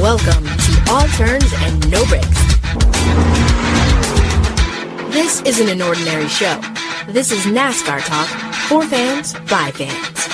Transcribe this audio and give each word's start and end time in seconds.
Welcome 0.00 0.44
to 0.44 0.84
All 0.90 1.08
Turns 1.08 1.50
and 1.56 1.90
No 1.90 2.04
Breaks. 2.04 2.28
This 5.12 5.40
isn't 5.42 5.68
an 5.70 5.80
ordinary 5.80 6.28
show. 6.28 6.60
This 7.08 7.32
is 7.32 7.46
NASCAR 7.46 8.04
talk 8.04 8.28
for 8.68 8.84
fans 8.84 9.32
by 9.48 9.70
fans. 9.72 10.26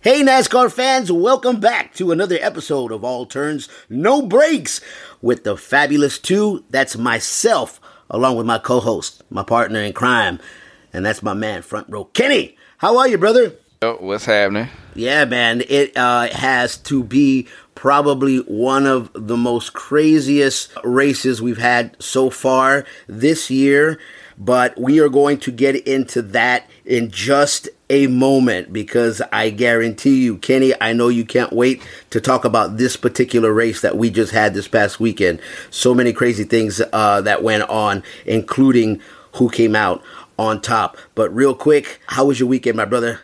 Hey, 0.00 0.22
NASCAR 0.22 0.72
fans, 0.72 1.12
welcome 1.12 1.60
back 1.60 1.94
to 1.96 2.10
another 2.10 2.38
episode 2.40 2.90
of 2.90 3.04
All 3.04 3.26
Turns, 3.26 3.68
No 3.90 4.22
Breaks 4.22 4.80
with 5.20 5.44
the 5.44 5.58
fabulous 5.58 6.18
two. 6.18 6.64
That's 6.70 6.96
myself, 6.96 7.80
along 8.08 8.36
with 8.36 8.46
my 8.46 8.58
co 8.58 8.80
host, 8.80 9.22
my 9.28 9.42
partner 9.42 9.80
in 9.80 9.92
crime, 9.92 10.40
and 10.90 11.04
that's 11.04 11.22
my 11.22 11.34
man, 11.34 11.60
front 11.60 11.90
row, 11.90 12.04
Kenny. 12.06 12.56
How 12.82 12.98
are 12.98 13.06
you, 13.06 13.16
brother? 13.16 13.52
Yo, 13.80 13.94
what's 14.00 14.24
happening? 14.24 14.66
Yeah, 14.96 15.24
man, 15.24 15.62
it 15.68 15.96
uh, 15.96 16.26
has 16.32 16.76
to 16.78 17.04
be 17.04 17.46
probably 17.76 18.38
one 18.38 18.88
of 18.88 19.08
the 19.14 19.36
most 19.36 19.72
craziest 19.72 20.72
races 20.82 21.40
we've 21.40 21.58
had 21.58 21.96
so 22.02 22.28
far 22.28 22.84
this 23.06 23.52
year. 23.52 24.00
But 24.36 24.76
we 24.76 24.98
are 24.98 25.08
going 25.08 25.38
to 25.38 25.52
get 25.52 25.76
into 25.86 26.22
that 26.22 26.68
in 26.84 27.12
just 27.12 27.68
a 27.88 28.08
moment 28.08 28.72
because 28.72 29.22
I 29.30 29.50
guarantee 29.50 30.20
you, 30.24 30.38
Kenny, 30.38 30.74
I 30.80 30.92
know 30.92 31.06
you 31.06 31.24
can't 31.24 31.52
wait 31.52 31.86
to 32.10 32.20
talk 32.20 32.44
about 32.44 32.78
this 32.78 32.96
particular 32.96 33.52
race 33.52 33.80
that 33.82 33.96
we 33.96 34.10
just 34.10 34.32
had 34.32 34.54
this 34.54 34.66
past 34.66 34.98
weekend. 34.98 35.40
So 35.70 35.94
many 35.94 36.12
crazy 36.12 36.42
things 36.42 36.82
uh, 36.92 37.20
that 37.20 37.44
went 37.44 37.62
on, 37.70 38.02
including 38.26 39.00
who 39.36 39.48
came 39.48 39.74
out 39.74 40.02
on 40.38 40.60
top. 40.60 40.96
But 41.14 41.34
real 41.34 41.54
quick, 41.54 42.00
how 42.06 42.26
was 42.26 42.40
your 42.40 42.48
weekend, 42.48 42.76
my 42.76 42.84
brother? 42.84 43.20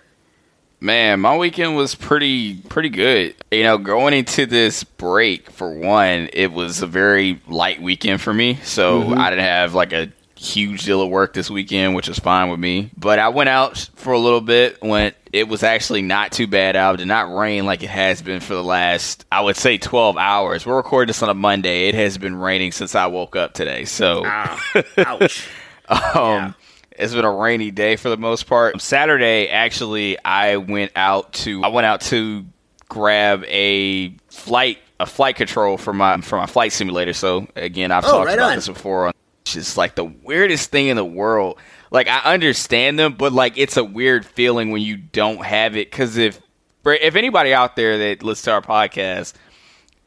Man, 0.80 1.20
my 1.20 1.36
weekend 1.36 1.76
was 1.76 1.96
pretty 1.96 2.58
pretty 2.68 2.88
good. 2.88 3.34
You 3.50 3.64
know, 3.64 3.78
going 3.78 4.14
into 4.14 4.46
this 4.46 4.84
break 4.84 5.50
for 5.50 5.76
one, 5.76 6.28
it 6.32 6.52
was 6.52 6.82
a 6.82 6.86
very 6.86 7.40
light 7.48 7.82
weekend 7.82 8.20
for 8.20 8.32
me. 8.32 8.60
So 8.62 9.02
mm-hmm. 9.02 9.18
I 9.18 9.30
didn't 9.30 9.44
have 9.44 9.74
like 9.74 9.92
a 9.92 10.12
huge 10.38 10.84
deal 10.84 11.02
of 11.02 11.10
work 11.10 11.32
this 11.34 11.50
weekend, 11.50 11.94
which 11.96 12.08
is 12.08 12.18
fine 12.18 12.48
with 12.48 12.60
me. 12.60 12.90
But 12.96 13.18
I 13.18 13.28
went 13.28 13.48
out 13.48 13.90
for 13.96 14.12
a 14.12 14.18
little 14.18 14.40
bit 14.40 14.80
when 14.80 15.12
it 15.32 15.48
was 15.48 15.62
actually 15.62 16.02
not 16.02 16.32
too 16.32 16.46
bad 16.46 16.76
out. 16.76 16.94
It 16.94 16.98
did 16.98 17.08
not 17.08 17.34
rain 17.34 17.66
like 17.66 17.82
it 17.82 17.90
has 17.90 18.22
been 18.22 18.40
for 18.40 18.54
the 18.54 18.62
last, 18.62 19.24
I 19.32 19.40
would 19.40 19.56
say, 19.56 19.78
12 19.78 20.16
hours. 20.16 20.64
We're 20.64 20.76
recording 20.76 21.08
this 21.08 21.22
on 21.22 21.28
a 21.28 21.34
Monday. 21.34 21.88
It 21.88 21.94
has 21.94 22.18
been 22.18 22.36
raining 22.36 22.72
since 22.72 22.94
I 22.94 23.06
woke 23.06 23.36
up 23.36 23.52
today. 23.52 23.84
So, 23.84 24.22
ah, 24.24 24.64
ouch. 24.98 25.48
um, 25.88 25.98
yeah. 26.14 26.52
It's 26.98 27.14
been 27.14 27.24
a 27.24 27.30
rainy 27.30 27.70
day 27.70 27.94
for 27.94 28.08
the 28.08 28.16
most 28.16 28.46
part. 28.46 28.80
Saturday, 28.82 29.48
actually, 29.48 30.18
I 30.24 30.56
went 30.56 30.92
out 30.96 31.32
to 31.34 31.62
I 31.62 31.68
went 31.68 31.86
out 31.86 32.00
to 32.02 32.44
grab 32.88 33.44
a 33.44 34.10
flight 34.28 34.78
a 34.98 35.06
flight 35.06 35.36
control 35.36 35.78
for 35.78 35.92
my 35.92 36.20
for 36.20 36.36
my 36.36 36.46
flight 36.46 36.72
simulator. 36.72 37.12
So 37.12 37.46
again, 37.54 37.92
I've 37.92 38.04
oh, 38.04 38.10
talked 38.10 38.26
right 38.26 38.34
about 38.34 38.50
on. 38.50 38.56
this 38.56 38.66
before. 38.66 39.12
It's 39.42 39.54
just 39.54 39.76
like 39.76 39.94
the 39.94 40.04
weirdest 40.04 40.70
thing 40.70 40.88
in 40.88 40.96
the 40.96 41.04
world. 41.04 41.58
Like 41.92 42.08
I 42.08 42.32
understand 42.32 42.98
them, 42.98 43.14
but 43.14 43.32
like 43.32 43.56
it's 43.56 43.76
a 43.76 43.84
weird 43.84 44.26
feeling 44.26 44.70
when 44.70 44.82
you 44.82 44.96
don't 44.96 45.44
have 45.44 45.76
it. 45.76 45.90
Because 45.90 46.16
if 46.16 46.40
if 46.84 47.14
anybody 47.14 47.54
out 47.54 47.76
there 47.76 47.96
that 47.98 48.24
listens 48.24 48.44
to 48.46 48.52
our 48.52 48.62
podcast 48.62 49.34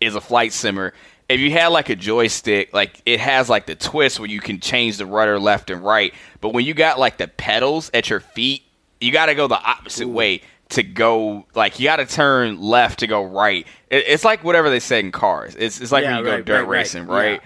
is 0.02 0.16
a 0.16 0.22
flight 0.22 0.52
simmer, 0.52 0.94
if 1.31 1.39
you 1.39 1.51
had 1.51 1.67
like 1.67 1.89
a 1.89 1.95
joystick, 1.95 2.73
like 2.73 3.01
it 3.05 3.19
has 3.19 3.49
like 3.49 3.65
the 3.65 3.75
twist 3.75 4.19
where 4.19 4.29
you 4.29 4.39
can 4.39 4.59
change 4.59 4.97
the 4.97 5.05
rudder 5.05 5.39
left 5.39 5.69
and 5.69 5.83
right. 5.83 6.13
But 6.39 6.53
when 6.53 6.65
you 6.65 6.73
got 6.73 6.99
like 6.99 7.17
the 7.17 7.27
pedals 7.27 7.89
at 7.93 8.09
your 8.09 8.19
feet, 8.19 8.63
you 8.99 9.11
got 9.11 9.27
to 9.27 9.35
go 9.35 9.47
the 9.47 9.61
opposite 9.61 10.07
way 10.07 10.41
to 10.69 10.83
go. 10.83 11.45
Like 11.55 11.79
you 11.79 11.85
got 11.85 11.97
to 11.97 12.05
turn 12.05 12.61
left 12.61 12.99
to 12.99 13.07
go 13.07 13.23
right. 13.23 13.66
It, 13.89 14.06
it's 14.07 14.25
like 14.25 14.44
whatever 14.44 14.69
they 14.69 14.79
said 14.79 15.06
in 15.06 15.11
cars. 15.11 15.56
It's 15.57 15.81
it's 15.81 15.91
like 15.91 16.03
yeah, 16.03 16.17
when 16.17 16.25
you 16.25 16.31
right, 16.31 16.45
go 16.45 16.53
dirt 16.53 16.61
right, 16.66 16.79
racing, 16.79 17.07
right? 17.07 17.39
right? 17.39 17.41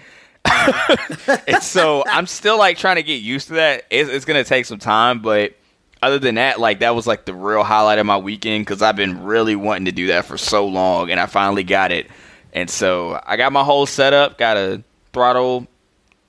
Yeah. 1.27 1.41
and 1.47 1.63
so 1.63 2.03
I'm 2.07 2.27
still 2.27 2.57
like 2.57 2.77
trying 2.77 2.97
to 2.97 3.03
get 3.03 3.21
used 3.21 3.47
to 3.47 3.55
that. 3.55 3.85
It's, 3.89 4.09
it's 4.09 4.25
gonna 4.25 4.43
take 4.43 4.65
some 4.65 4.79
time, 4.79 5.21
but 5.21 5.55
other 6.01 6.19
than 6.19 6.35
that, 6.35 6.59
like 6.59 6.79
that 6.79 6.93
was 6.95 7.07
like 7.07 7.25
the 7.25 7.33
real 7.33 7.63
highlight 7.63 7.99
of 7.99 8.05
my 8.05 8.17
weekend 8.17 8.65
because 8.65 8.81
I've 8.81 8.95
been 8.95 9.23
really 9.23 9.55
wanting 9.55 9.85
to 9.85 9.91
do 9.91 10.07
that 10.07 10.25
for 10.25 10.37
so 10.37 10.67
long, 10.67 11.09
and 11.09 11.19
I 11.19 11.25
finally 11.25 11.63
got 11.63 11.91
it. 11.91 12.07
And 12.55 12.69
so 12.69 13.21
I 13.25 13.35
got 13.35 13.51
my 13.51 13.65
whole 13.65 13.85
setup, 13.85 14.37
got 14.37 14.55
a 14.55 14.81
throttle 15.11 15.67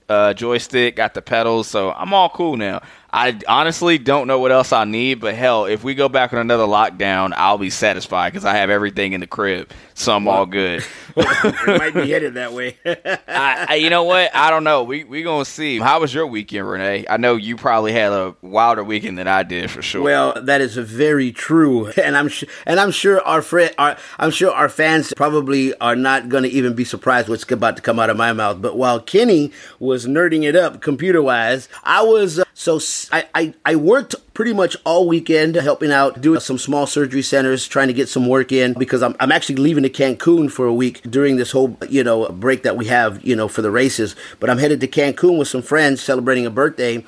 uh, 0.08 0.34
joystick, 0.34 0.96
got 0.96 1.14
the 1.14 1.22
pedals, 1.22 1.68
so 1.68 1.92
I'm 1.92 2.12
all 2.12 2.28
cool 2.28 2.56
now. 2.56 2.82
I 3.12 3.38
honestly 3.48 3.98
don't 3.98 4.26
know 4.26 4.38
what 4.40 4.52
else 4.52 4.72
I 4.72 4.84
need, 4.84 5.20
but 5.20 5.34
hell, 5.34 5.66
if 5.66 5.84
we 5.84 5.94
go 5.94 6.08
back 6.08 6.32
on 6.32 6.38
another 6.38 6.64
lockdown, 6.64 7.32
I'll 7.36 7.58
be 7.58 7.70
satisfied 7.70 8.32
because 8.32 8.44
I 8.44 8.54
have 8.56 8.68
everything 8.68 9.12
in 9.12 9.20
the 9.20 9.26
crib, 9.26 9.70
so 9.94 10.14
I'm 10.14 10.26
all 10.26 10.46
good. 10.46 10.84
it 11.16 11.78
might 11.78 11.94
be 11.94 12.10
headed 12.10 12.34
that 12.34 12.52
way. 12.52 12.76
I, 12.86 13.66
I, 13.68 13.74
you 13.76 13.90
know 13.90 14.04
what? 14.04 14.34
I 14.34 14.50
don't 14.50 14.64
know. 14.64 14.82
We 14.82 15.04
we 15.04 15.22
gonna 15.22 15.44
see. 15.44 15.78
How 15.78 16.00
was 16.00 16.12
your 16.12 16.26
weekend, 16.26 16.68
Renee? 16.68 17.06
I 17.08 17.16
know 17.16 17.36
you 17.36 17.56
probably 17.56 17.92
had 17.92 18.12
a 18.12 18.34
wilder 18.42 18.82
weekend 18.82 19.18
than 19.18 19.28
I 19.28 19.42
did 19.44 19.70
for 19.70 19.82
sure. 19.82 20.02
Well, 20.02 20.34
that 20.42 20.60
is 20.60 20.76
very 20.76 21.32
true, 21.32 21.86
and 21.96 22.16
I'm 22.16 22.28
sure, 22.28 22.48
and 22.66 22.80
I'm 22.80 22.90
sure 22.90 23.20
our 23.22 23.40
friend, 23.40 23.72
our, 23.78 23.96
I'm 24.18 24.30
sure 24.30 24.52
our 24.52 24.68
fans 24.68 25.12
probably 25.16 25.74
are 25.78 25.96
not 25.96 26.28
going 26.28 26.42
to 26.42 26.50
even 26.50 26.74
be 26.74 26.84
surprised 26.84 27.28
what's 27.28 27.50
about 27.50 27.76
to 27.76 27.82
come 27.82 27.98
out 27.98 28.10
of 28.10 28.16
my 28.16 28.32
mouth. 28.32 28.60
But 28.60 28.76
while 28.76 29.00
Kenny 29.00 29.52
was 29.78 30.06
nerding 30.06 30.42
it 30.42 30.56
up 30.56 30.82
computer 30.82 31.22
wise, 31.22 31.68
I 31.84 32.02
was 32.02 32.40
uh, 32.40 32.44
so 32.58 32.80
I, 33.12 33.26
I, 33.34 33.54
I 33.66 33.76
worked 33.76 34.14
pretty 34.32 34.54
much 34.54 34.78
all 34.86 35.06
weekend 35.06 35.56
helping 35.56 35.92
out, 35.92 36.22
doing 36.22 36.40
some 36.40 36.56
small 36.56 36.86
surgery 36.86 37.20
centers, 37.20 37.68
trying 37.68 37.88
to 37.88 37.92
get 37.92 38.08
some 38.08 38.26
work 38.26 38.50
in 38.50 38.72
because 38.72 39.02
I'm, 39.02 39.14
I'm 39.20 39.30
actually 39.30 39.56
leaving 39.56 39.82
to 39.82 39.90
Cancun 39.90 40.50
for 40.50 40.64
a 40.64 40.72
week 40.72 41.02
during 41.02 41.36
this 41.36 41.50
whole, 41.50 41.76
you 41.90 42.02
know, 42.02 42.30
break 42.30 42.62
that 42.62 42.74
we 42.74 42.86
have, 42.86 43.22
you 43.22 43.36
know, 43.36 43.46
for 43.46 43.60
the 43.60 43.70
races. 43.70 44.16
But 44.40 44.48
I'm 44.48 44.56
headed 44.56 44.80
to 44.80 44.88
Cancun 44.88 45.38
with 45.38 45.48
some 45.48 45.60
friends 45.60 46.00
celebrating 46.00 46.46
a 46.46 46.50
birthday 46.50 47.04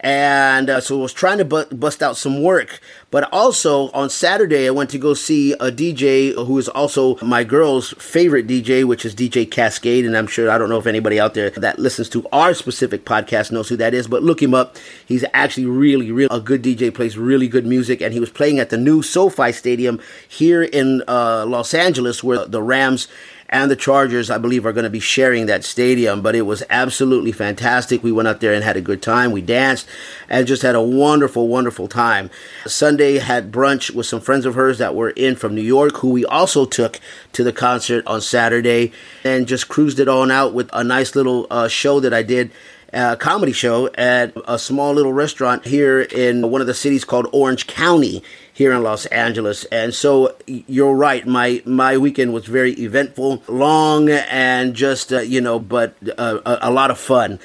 and 0.00 0.70
uh, 0.70 0.80
so 0.80 0.98
I 0.98 1.02
was 1.02 1.12
trying 1.12 1.38
to 1.38 1.44
bu- 1.44 1.74
bust 1.74 2.02
out 2.02 2.16
some 2.16 2.42
work. 2.42 2.80
But 3.10 3.32
also 3.32 3.90
on 3.90 4.10
Saturday, 4.10 4.66
I 4.66 4.70
went 4.70 4.90
to 4.90 4.98
go 4.98 5.14
see 5.14 5.52
a 5.54 5.72
DJ 5.72 6.34
who 6.34 6.58
is 6.58 6.68
also 6.68 7.16
my 7.16 7.42
girl's 7.42 7.94
favorite 7.94 8.46
DJ, 8.46 8.84
which 8.84 9.04
is 9.04 9.14
DJ 9.14 9.48
Kaskade. 9.48 10.06
And 10.06 10.16
I'm 10.16 10.26
sure, 10.26 10.50
I 10.50 10.58
don't 10.58 10.68
know 10.68 10.78
if 10.78 10.86
anybody 10.86 11.18
out 11.18 11.34
there 11.34 11.50
that 11.50 11.78
listens 11.78 12.08
to 12.10 12.26
our 12.32 12.54
specific 12.54 13.04
podcast 13.04 13.50
knows 13.50 13.68
who 13.68 13.76
that 13.76 13.94
is, 13.94 14.06
but 14.06 14.22
look 14.22 14.42
him 14.42 14.54
up. 14.54 14.76
He's 15.06 15.24
actually 15.32 15.66
really, 15.66 16.12
really 16.12 16.28
a 16.30 16.40
good 16.40 16.62
DJ, 16.62 16.94
plays 16.94 17.16
really 17.16 17.48
good 17.48 17.66
music. 17.66 18.00
And 18.00 18.12
he 18.12 18.20
was 18.20 18.30
playing 18.30 18.58
at 18.58 18.70
the 18.70 18.78
new 18.78 19.02
SoFi 19.02 19.52
Stadium 19.52 20.00
here 20.28 20.62
in 20.62 21.02
uh, 21.08 21.46
Los 21.46 21.74
Angeles, 21.74 22.22
where 22.22 22.44
the 22.44 22.62
Rams 22.62 23.08
and 23.50 23.70
the 23.70 23.76
Chargers, 23.76 24.30
I 24.30 24.38
believe, 24.38 24.66
are 24.66 24.72
going 24.72 24.84
to 24.84 24.90
be 24.90 25.00
sharing 25.00 25.46
that 25.46 25.64
stadium. 25.64 26.20
But 26.20 26.34
it 26.34 26.42
was 26.42 26.62
absolutely 26.68 27.32
fantastic. 27.32 28.02
We 28.02 28.12
went 28.12 28.28
out 28.28 28.40
there 28.40 28.52
and 28.52 28.62
had 28.62 28.76
a 28.76 28.82
good 28.82 29.02
time. 29.02 29.32
We 29.32 29.40
danced 29.40 29.88
and 30.28 30.46
just 30.46 30.62
had 30.62 30.74
a 30.74 30.82
wonderful, 30.82 31.48
wonderful 31.48 31.88
time. 31.88 32.30
Sunday 32.66 33.18
had 33.18 33.50
brunch 33.50 33.94
with 33.94 34.06
some 34.06 34.20
friends 34.20 34.44
of 34.44 34.54
hers 34.54 34.78
that 34.78 34.94
were 34.94 35.10
in 35.10 35.36
from 35.36 35.54
New 35.54 35.62
York, 35.62 35.98
who 35.98 36.10
we 36.10 36.24
also 36.26 36.66
took 36.66 37.00
to 37.32 37.42
the 37.42 37.52
concert 37.52 38.06
on 38.06 38.20
Saturday 38.20 38.92
and 39.24 39.48
just 39.48 39.68
cruised 39.68 39.98
it 39.98 40.08
on 40.08 40.30
out 40.30 40.52
with 40.52 40.68
a 40.72 40.84
nice 40.84 41.16
little 41.16 41.46
uh, 41.50 41.68
show 41.68 42.00
that 42.00 42.12
I 42.12 42.22
did 42.22 42.50
uh, 42.92 43.16
comedy 43.16 43.52
show 43.52 43.88
at 43.94 44.32
a 44.46 44.58
small 44.58 44.92
little 44.94 45.12
restaurant 45.12 45.66
here 45.66 46.00
in 46.00 46.50
one 46.50 46.60
of 46.60 46.66
the 46.66 46.74
cities 46.74 47.04
called 47.04 47.26
Orange 47.32 47.66
County 47.66 48.22
here 48.52 48.72
in 48.72 48.82
Los 48.82 49.06
Angeles. 49.06 49.64
And 49.66 49.94
so 49.94 50.34
you're 50.46 50.94
right. 50.94 51.26
My 51.26 51.62
my 51.64 51.96
weekend 51.96 52.32
was 52.32 52.46
very 52.46 52.72
eventful, 52.72 53.42
long, 53.46 54.08
and 54.10 54.74
just 54.74 55.12
uh, 55.12 55.20
you 55.20 55.40
know, 55.40 55.58
but 55.58 55.94
uh, 56.16 56.40
a, 56.44 56.58
a 56.62 56.70
lot 56.70 56.90
of 56.90 56.98
fun 56.98 57.38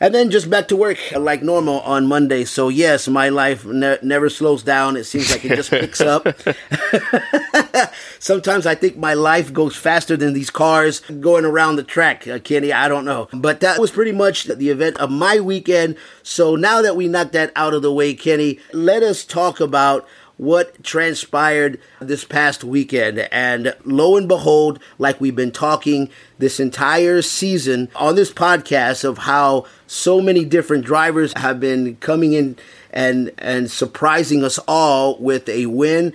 and 0.00 0.14
then 0.14 0.30
just 0.30 0.48
back 0.48 0.68
to 0.68 0.76
work 0.76 0.98
like 1.12 1.42
normal 1.42 1.80
on 1.80 2.06
Monday. 2.06 2.44
So 2.44 2.68
yes, 2.68 3.06
my 3.06 3.28
life 3.28 3.66
ne- 3.66 3.98
never 4.02 4.30
slows 4.30 4.62
down. 4.62 4.96
It 4.96 5.04
seems 5.04 5.30
like 5.30 5.44
it 5.44 5.56
just 5.56 5.70
picks 5.70 6.00
up. 6.00 6.26
Sometimes 8.18 8.66
I 8.66 8.74
think 8.74 8.96
my 8.96 9.14
life 9.14 9.52
goes 9.52 9.76
faster 9.76 10.16
than 10.16 10.32
these 10.32 10.50
cars 10.50 11.00
going 11.00 11.44
around 11.44 11.76
the 11.76 11.82
track, 11.82 12.26
uh, 12.26 12.38
Kenny. 12.38 12.72
I 12.72 12.88
don't 12.88 13.04
know, 13.04 13.28
but 13.32 13.60
that 13.60 13.78
was 13.78 13.90
pretty 13.90 14.12
much 14.12 14.44
the 14.44 14.70
event 14.70 14.96
of 14.98 15.10
my 15.10 15.38
weekend. 15.40 15.96
So 16.22 16.56
now 16.56 16.80
that 16.82 16.96
we 16.96 17.06
knocked 17.06 17.32
that 17.32 17.52
out 17.54 17.74
of 17.74 17.82
the 17.82 17.92
way, 17.92 18.14
Kenny, 18.14 18.58
let 18.72 19.02
us 19.02 19.24
talk 19.24 19.60
about 19.60 20.08
what 20.40 20.82
transpired 20.82 21.78
this 22.00 22.24
past 22.24 22.64
weekend. 22.64 23.18
And 23.30 23.76
lo 23.84 24.16
and 24.16 24.26
behold, 24.26 24.80
like 24.98 25.20
we've 25.20 25.36
been 25.36 25.52
talking 25.52 26.08
this 26.38 26.58
entire 26.58 27.20
season 27.20 27.90
on 27.94 28.14
this 28.14 28.32
podcast 28.32 29.04
of 29.04 29.18
how 29.18 29.66
so 29.86 30.18
many 30.18 30.46
different 30.46 30.86
drivers 30.86 31.34
have 31.36 31.60
been 31.60 31.96
coming 31.96 32.32
in 32.32 32.56
and 32.90 33.30
and 33.36 33.70
surprising 33.70 34.42
us 34.42 34.58
all 34.66 35.18
with 35.18 35.46
a 35.46 35.66
win. 35.66 36.14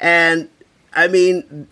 And 0.00 0.48
I 0.92 1.08
mean, 1.08 1.66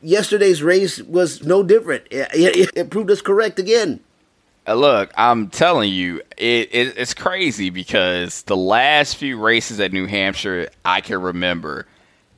yesterday's 0.00 0.62
race 0.62 1.02
was 1.02 1.42
no 1.42 1.64
different. 1.64 2.04
It, 2.12 2.28
it, 2.32 2.70
it 2.76 2.90
proved 2.90 3.10
us 3.10 3.22
correct 3.22 3.58
again. 3.58 3.98
Uh, 4.68 4.74
Look, 4.74 5.10
I'm 5.16 5.48
telling 5.48 5.90
you, 5.90 6.18
it, 6.36 6.68
it, 6.72 6.94
it's 6.98 7.14
crazy 7.14 7.70
because 7.70 8.42
the 8.42 8.56
last 8.56 9.16
few 9.16 9.38
races 9.38 9.80
at 9.80 9.92
New 9.92 10.06
Hampshire 10.06 10.68
I 10.84 11.00
can 11.00 11.20
remember, 11.22 11.86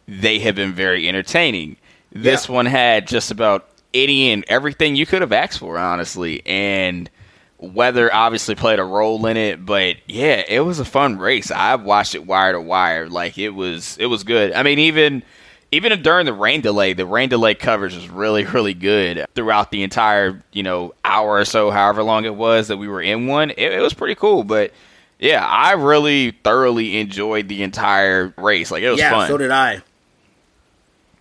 they 0.06 0.38
have 0.40 0.54
been 0.54 0.72
very 0.72 1.08
entertaining. 1.08 1.76
This 2.12 2.48
Yeah. 2.48 2.54
one 2.54 2.66
had 2.66 3.06
just 3.08 3.30
about 3.30 3.68
any 3.92 4.30
and 4.30 4.44
everything 4.48 4.94
you 4.96 5.06
could 5.06 5.22
have 5.22 5.32
asked 5.32 5.58
for, 5.58 5.76
honestly. 5.76 6.42
And 6.46 7.10
weather 7.58 8.12
obviously 8.14 8.54
played 8.54 8.78
a 8.78 8.84
role 8.84 9.24
in 9.26 9.36
it, 9.36 9.64
but 9.66 9.96
yeah, 10.06 10.42
it 10.48 10.60
was 10.60 10.78
a 10.78 10.84
fun 10.84 11.18
race. 11.18 11.50
I 11.50 11.74
watched 11.74 12.14
it 12.14 12.26
wire 12.26 12.52
to 12.52 12.60
wire. 12.60 13.08
Like 13.08 13.38
it 13.38 13.50
was 13.50 13.96
it 13.98 14.06
was 14.06 14.22
good. 14.24 14.52
I 14.52 14.62
mean, 14.62 14.78
even 14.78 15.22
even 15.72 16.02
during 16.02 16.26
the 16.26 16.32
rain 16.32 16.60
delay, 16.60 16.92
the 16.92 17.06
rain 17.06 17.28
delay 17.28 17.54
coverage 17.54 17.94
was 17.94 18.08
really, 18.08 18.44
really 18.44 18.74
good 18.74 19.26
throughout 19.34 19.70
the 19.70 19.82
entire, 19.82 20.42
you 20.52 20.62
know, 20.62 20.94
hour 21.04 21.36
or 21.36 21.44
so, 21.44 21.70
however 21.70 22.02
long 22.02 22.24
it 22.24 22.34
was 22.34 22.68
that 22.68 22.76
we 22.76 22.88
were 22.88 23.02
in 23.02 23.26
one. 23.26 23.50
It, 23.50 23.72
it 23.72 23.80
was 23.80 23.94
pretty 23.94 24.14
cool. 24.14 24.44
But 24.44 24.72
yeah, 25.18 25.44
I 25.44 25.72
really 25.72 26.32
thoroughly 26.32 26.98
enjoyed 26.98 27.48
the 27.48 27.62
entire 27.62 28.34
race. 28.36 28.70
Like 28.70 28.82
it 28.82 28.90
was 28.90 28.98
yeah, 28.98 29.10
fun. 29.10 29.28
so 29.28 29.36
did 29.36 29.50
I. 29.50 29.82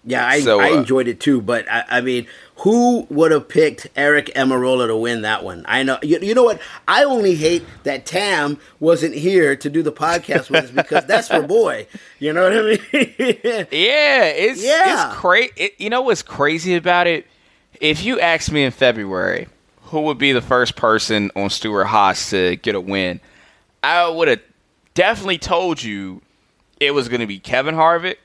Yeah, 0.06 0.26
I, 0.26 0.40
So, 0.40 0.60
I 0.60 0.72
uh, 0.72 0.78
enjoyed 0.78 1.08
it 1.08 1.20
too. 1.20 1.42
But 1.42 1.70
I, 1.70 1.84
I 1.90 2.02
mean, 2.02 2.26
who 2.60 3.06
would 3.10 3.32
have 3.32 3.48
picked 3.48 3.88
Eric 3.96 4.28
Almirola 4.36 4.88
to 4.88 4.96
win 4.98 5.22
that 5.22 5.44
one? 5.44 5.64
I 5.68 5.84
know. 5.84 5.98
You, 6.04 6.20
you 6.22 6.34
know 6.36 6.44
what? 6.44 6.60
I 6.88 7.04
only 7.04 7.36
hate 7.36 7.64
that 7.84 8.06
Tam 8.06 8.60
wasn't 8.80 9.16
here 9.16 9.56
to 9.56 9.70
do 9.70 9.82
the 9.82 9.92
podcast 9.94 10.50
with 10.50 10.66
us 10.66 10.72
because 10.72 11.06
that's 11.06 11.30
her 11.30 11.42
boy. 11.42 11.88
You 12.20 12.34
know 12.34 12.44
what 12.44 12.54
I 12.54 12.62
mean? 12.64 13.68
Yeah, 13.72 14.24
it's 14.26 14.64
Yeah. 14.64 15.08
it's 15.10 15.16
crazy. 15.18 15.52
It, 15.56 15.74
you 15.80 15.90
know 15.90 16.02
what's 16.02 16.22
crazy 16.22 16.76
about 16.76 17.08
it? 17.08 17.26
If 17.80 18.04
you 18.04 18.20
asked 18.20 18.52
me 18.52 18.64
in 18.64 18.72
February 18.72 19.48
who 19.84 20.02
would 20.02 20.18
be 20.18 20.34
the 20.34 20.42
first 20.42 20.76
person 20.76 21.32
on 21.36 21.50
Stewart 21.50 21.88
Haas 21.88 22.30
to 22.32 22.58
get 22.58 22.76
a 22.76 22.82
win, 22.82 23.22
I 23.82 24.08
would 24.10 24.28
have 24.28 24.42
definitely 24.96 25.38
told 25.38 25.82
you 25.82 26.22
it 26.80 26.92
was 26.92 27.08
going 27.08 27.22
to 27.22 27.28
be 27.28 27.40
Kevin 27.40 27.76
Harvick 27.76 28.18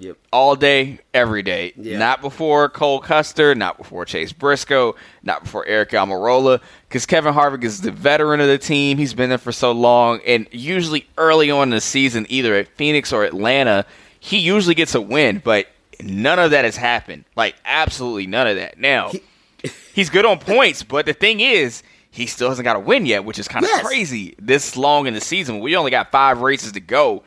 yep. 0.00 0.16
all 0.32 0.56
day, 0.56 0.98
every 1.14 1.42
day. 1.42 1.72
Yeah. 1.76 1.98
Not 1.98 2.20
before 2.20 2.68
Cole 2.68 3.00
Custer, 3.00 3.54
not 3.54 3.78
before 3.78 4.04
Chase 4.04 4.32
Briscoe, 4.32 4.96
not 5.22 5.44
before 5.44 5.64
Eric 5.66 5.90
Almirola, 5.90 6.60
because 6.88 7.06
Kevin 7.06 7.34
Harvick 7.34 7.62
is 7.64 7.80
the 7.82 7.92
veteran 7.92 8.40
of 8.40 8.48
the 8.48 8.58
team. 8.58 8.98
He's 8.98 9.14
been 9.14 9.28
there 9.28 9.38
for 9.38 9.52
so 9.52 9.72
long, 9.72 10.20
and 10.26 10.48
usually 10.50 11.06
early 11.18 11.50
on 11.50 11.64
in 11.64 11.70
the 11.70 11.80
season, 11.80 12.26
either 12.28 12.54
at 12.54 12.68
Phoenix 12.76 13.12
or 13.12 13.24
Atlanta, 13.24 13.86
he 14.18 14.38
usually 14.38 14.74
gets 14.74 14.94
a 14.94 15.00
win, 15.00 15.40
but 15.44 15.66
none 16.02 16.38
of 16.38 16.50
that 16.50 16.64
has 16.64 16.76
happened. 16.76 17.24
Like, 17.36 17.54
absolutely 17.64 18.26
none 18.26 18.46
of 18.46 18.56
that. 18.56 18.78
Now, 18.78 19.12
he's 19.94 20.10
good 20.10 20.24
on 20.26 20.38
points, 20.38 20.82
but 20.82 21.06
the 21.06 21.12
thing 21.12 21.40
is, 21.40 21.82
he 22.10 22.26
still 22.26 22.48
hasn't 22.48 22.64
got 22.64 22.74
a 22.76 22.80
win 22.80 23.06
yet, 23.06 23.24
which 23.24 23.38
is 23.38 23.46
kind 23.46 23.64
of 23.64 23.70
Yes. 23.70 23.86
crazy 23.86 24.34
this 24.38 24.76
long 24.76 25.06
in 25.06 25.14
the 25.14 25.20
season. 25.20 25.60
We 25.60 25.76
only 25.76 25.92
got 25.92 26.10
five 26.10 26.40
races 26.40 26.72
to 26.72 26.80
go. 26.80 27.22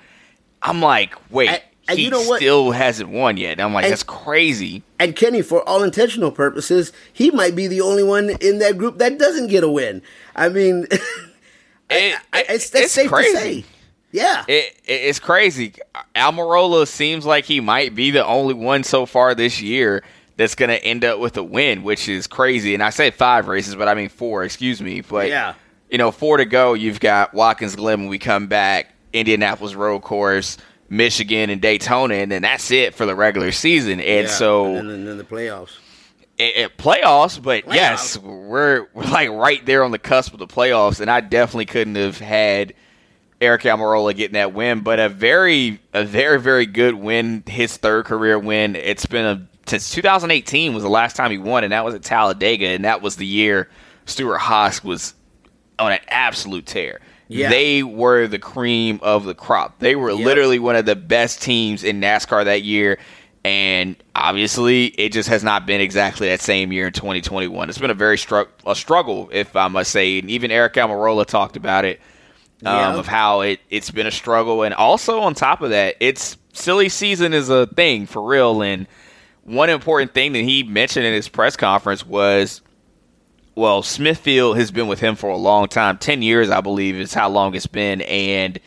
I'm 0.62 0.82
like, 0.82 1.16
wait, 1.32 1.62
and 1.88 1.98
he 2.00 2.06
you 2.06 2.12
know 2.12 2.22
what? 2.24 2.38
still 2.38 2.72
hasn't 2.72 3.10
won 3.10 3.38
yet. 3.38 3.54
And 3.54 3.62
I'm 3.62 3.74
like, 3.74 3.84
And- 3.86 3.92
that's 3.92 4.04
crazy. 4.04 4.84
And 5.00 5.16
Kenny, 5.16 5.42
for 5.42 5.68
all 5.68 5.84
intentional 5.84 6.32
purposes, 6.32 6.94
he 7.12 7.30
might 7.32 7.56
be 7.56 7.68
the 7.68 7.82
only 7.82 8.04
one 8.04 8.30
in 8.42 8.60
that 8.60 8.78
group 8.78 8.98
that 9.00 9.18
doesn't 9.18 9.48
get 9.48 9.64
a 9.64 9.70
win. 9.70 10.02
I 10.36 10.50
mean, 10.50 10.88
It- 11.90 12.20
I- 12.32 12.40
it- 12.42 12.46
it's, 12.50 12.70
that's 12.70 12.92
safe 12.92 13.10
crazy. 13.10 13.32
to 13.34 13.38
say. 13.40 13.66
Yeah. 14.12 14.44
It, 14.48 14.74
it- 14.86 14.92
it's 14.94 15.20
crazy. 15.20 15.74
Almirola 16.16 16.88
seems 16.88 17.26
like 17.26 17.46
he 17.46 17.60
might 17.60 17.94
be 17.96 18.12
the 18.12 18.26
only 18.26 18.54
one 18.54 18.84
so 18.84 19.06
far 19.06 19.36
this 19.36 19.62
year 19.62 20.04
that's 20.38 20.56
going 20.56 20.70
to 20.70 20.84
end 20.84 21.04
up 21.04 21.20
with 21.20 21.38
a 21.38 21.44
win, 21.44 21.84
which 21.84 22.08
is 22.10 22.26
crazy. 22.28 22.74
And 22.74 22.82
I 22.82 22.90
say 22.90 23.12
five 23.12 23.48
races, 23.48 23.76
but 23.76 23.88
I 23.88 23.94
mean 23.94 24.10
four. 24.10 24.44
Excuse 24.44 24.82
me. 24.82 25.02
But 25.02 25.28
Yeah. 25.28 25.54
you 25.92 25.98
know, 25.98 26.12
four 26.12 26.38
to 26.38 26.46
go. 26.46 26.74
You've 26.74 27.00
got 27.00 27.34
Watkins 27.34 27.76
Glen 27.76 28.00
when 28.02 28.10
we 28.10 28.18
come 28.20 28.48
back, 28.48 28.94
Indianapolis 29.12 29.76
Road 29.76 30.00
Course, 30.00 30.58
Michigan, 30.94 31.50
and 31.50 31.62
Daytona, 31.62 32.16
and 32.16 32.32
then 32.32 32.42
that's 32.44 32.72
it 32.72 32.94
for 32.96 33.06
the 33.06 33.16
regular 33.16 33.52
season. 33.52 34.00
And 34.00 34.28
Yeah. 34.28 34.34
so 34.34 34.76
and 34.76 34.90
then, 34.90 35.06
then 35.06 35.18
the 35.18 35.24
playoffs. 35.24 35.72
it, 36.38 36.56
it- 36.58 36.78
playoffs, 36.78 37.42
but 37.42 37.66
yes, 37.74 38.18
we're 38.18 38.88
we're 38.94 39.04
like 39.04 39.30
right 39.30 39.66
there 39.66 39.84
on 39.84 39.92
the 39.92 40.00
cusp 40.00 40.34
of 40.34 40.40
the 40.40 40.48
playoffs, 40.48 41.00
and 41.00 41.10
I 41.10 41.20
definitely 41.22 41.66
couldn't 41.66 41.96
have 41.96 42.20
had 42.20 42.74
Eric 43.42 43.64
Almirola 43.64 44.16
getting 44.16 44.34
that 44.36 44.54
win, 44.54 44.82
but 44.82 45.00
a 45.00 45.10
very 45.10 45.80
a 45.94 46.04
very 46.06 46.40
very 46.40 46.66
good 46.66 46.96
win, 46.96 47.44
his 47.48 47.76
third 47.78 48.06
career 48.06 48.38
win. 48.40 48.76
It's 48.76 49.06
been 49.06 49.26
a 49.26 49.48
since 49.66 49.90
2018 49.92 50.74
was 50.74 50.84
the 50.84 50.90
last 50.90 51.16
time 51.16 51.32
he 51.32 51.38
won, 51.38 51.64
and 51.64 51.72
that 51.74 51.84
was 51.86 51.96
at 51.96 52.04
Talladega, 52.04 52.68
and 52.68 52.86
that 52.86 53.02
was 53.02 53.16
the 53.16 53.26
year 53.26 53.70
Stewart 54.06 54.40
Haas 54.42 54.84
was 54.84 55.14
on 55.80 55.92
an 55.94 56.00
absolute 56.10 56.66
tear. 56.66 57.00
Yeah. 57.28 57.50
They 57.50 57.84
were 57.84 58.28
the 58.28 58.40
cream 58.40 59.00
of 59.02 59.26
the 59.26 59.34
crop. 59.34 59.80
They 59.80 59.96
were 59.96 60.12
Yep. 60.12 60.20
literally 60.26 60.60
one 60.60 60.76
of 60.76 60.86
the 60.86 60.96
best 60.96 61.42
teams 61.42 61.84
in 61.84 62.00
NASCAR 62.02 62.46
that 62.46 62.64
year. 62.64 63.00
And 63.46 63.96
obviously, 64.16 64.86
it 64.88 65.12
just 65.12 65.28
has 65.30 65.44
not 65.44 65.66
been 65.66 65.82
exactly 65.82 66.28
that 66.30 66.40
same 66.42 66.72
year 66.72 66.88
in 66.88 66.94
2021. 66.94 67.68
It's 67.70 67.78
been 67.78 67.90
a 67.90 67.94
very 67.94 68.16
stru- 68.18 68.48
a 68.66 68.76
struggle, 68.76 69.30
if 69.34 69.56
I 69.56 69.68
must 69.68 69.92
say. 69.92 70.20
And 70.20 70.30
even 70.30 70.50
Eric 70.52 70.74
Almirola 70.76 71.26
talked 71.26 71.58
about 71.58 71.84
it, 71.84 72.00
um, 72.66 72.76
Yeah. 72.76 72.96
of 72.96 73.08
how 73.08 73.42
it, 73.42 73.60
it's 73.70 73.92
been 73.92 74.08
a 74.08 74.12
struggle. 74.12 74.64
And 74.64 74.74
also, 74.74 75.20
on 75.20 75.34
top 75.34 75.62
of 75.62 75.72
that, 75.72 75.96
it's 76.00 76.38
silly 76.54 76.88
season 76.88 77.34
is 77.34 77.50
a 77.50 77.66
thing 77.68 78.06
for 78.06 78.22
real. 78.22 78.62
And 78.62 78.88
one 79.44 79.70
important 79.70 80.14
thing 80.14 80.32
that 80.34 80.44
he 80.44 80.64
mentioned 80.64 81.06
in 81.06 81.14
his 81.14 81.28
press 81.28 81.58
conference 81.58 82.06
was 82.06 82.62
well, 83.56 83.84
Smithfield 83.84 84.58
has 84.58 84.72
been 84.72 84.88
with 84.88 85.00
him 85.00 85.16
for 85.16 85.30
a 85.30 85.38
long 85.38 85.68
time. 85.68 85.98
10 85.98 86.22
years, 86.22 86.50
I 86.50 86.62
believe, 86.62 86.96
is 86.96 87.14
how 87.14 87.30
long 87.30 87.54
it's 87.56 87.68
been. 87.68 88.02
And 88.02 88.60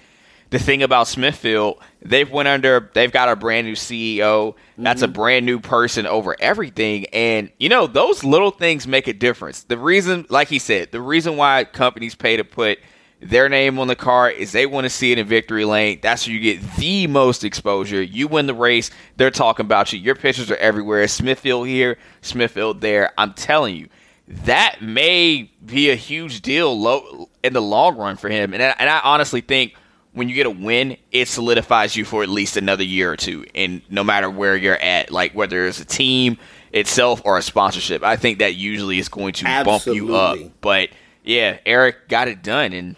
the 0.51 0.59
thing 0.59 0.83
about 0.83 1.09
Smithfield, 1.09 1.83
they've 2.03 2.31
went 2.31 2.49
under, 2.49 2.91
they've 2.95 3.11
got 3.11 3.29
a 3.29 3.37
brand 3.37 3.67
new 3.67 3.75
CEO. 3.75 4.55
That's 4.79 5.03
a 5.03 5.07
mm-hmm. 5.07 5.15
brand 5.15 5.47
new 5.47 5.59
person 5.59 6.07
over 6.07 6.37
everything. 6.39 7.07
And, 7.13 7.51
you 7.59 7.69
know, 7.69 7.87
those 7.87 8.23
little 8.23 8.53
things 8.53 8.87
make 8.87 9.09
a 9.09 9.13
difference. 9.13 9.65
The 9.65 9.79
reason, 9.79 10.27
like 10.29 10.49
he 10.49 10.59
said, 10.59 10.93
the 10.93 11.01
reason 11.01 11.37
why 11.37 11.65
companies 11.65 12.15
pay 12.15 12.37
to 12.37 12.45
put 12.45 12.79
their 13.21 13.49
name 13.49 13.79
on 13.79 13.89
the 13.89 13.97
car 13.97 14.31
is 14.31 14.53
they 14.53 14.67
want 14.67 14.85
to 14.85 14.91
see 14.91 15.11
it 15.11 15.19
in 15.19 15.27
victory 15.27 15.65
lane. 15.65 15.99
That's 16.03 16.27
where 16.27 16.37
you 16.37 16.41
get 16.41 16.77
the 16.77 17.07
most 17.07 17.45
exposure. 17.45 18.03
You 18.03 18.29
win 18.29 18.47
the 18.47 18.55
race, 18.55 18.91
they're 19.17 19.31
talking 19.31 19.65
about 19.65 19.93
you. 19.93 19.99
Your 19.99 20.15
pictures 20.15 20.51
are 20.51 20.57
everywhere. 20.57 21.09
Smithfield 21.09 21.67
here, 21.67 21.99
Smithfield 22.21 22.81
there. 22.81 23.13
I'm 23.17 23.33
telling 23.33 23.77
you, 23.77 23.89
that 24.29 24.83
may 24.83 25.51
be 25.65 25.91
a 25.91 25.95
huge 25.95 26.43
deal 26.43 26.79
low, 26.79 27.29
in 27.45 27.53
the 27.53 27.63
long 27.63 27.97
run 27.97 28.17
for 28.17 28.29
him. 28.29 28.53
And 28.53 28.63
I, 28.63 28.75
and 28.79 28.91
I 28.91 29.01
honestly 29.05 29.41
think 29.41 29.75
when 30.13 30.29
you 30.29 30.35
get 30.35 30.47
a 30.47 30.51
win, 30.51 30.97
it 31.13 31.29
solidifies 31.29 31.95
you 31.95 32.05
for 32.05 32.23
at 32.23 32.29
least 32.29 32.57
another 32.57 32.83
year 32.83 33.13
or 33.13 33.17
two. 33.17 33.45
And 33.55 33.83
no 33.91 34.03
matter 34.03 34.29
where 34.31 34.57
you're 34.57 34.81
at, 34.81 35.11
like 35.11 35.33
whether 35.33 35.67
it's 35.67 35.81
a 35.81 35.85
team 35.85 36.39
itself 36.73 37.23
or 37.25 37.39
a 37.39 37.43
sponsorship, 37.43 38.03
I 38.03 38.17
think 38.17 38.39
that 38.39 38.55
usually 38.55 38.99
is 38.99 39.09
going 39.09 39.35
to 39.35 39.45
bump 39.65 39.87
you 39.87 40.17
up. 40.17 40.39
But 40.61 40.89
yeah, 41.23 41.59
Eric 41.67 42.09
got 42.09 42.29
it 42.29 42.43
done, 42.43 42.73
and 42.73 42.97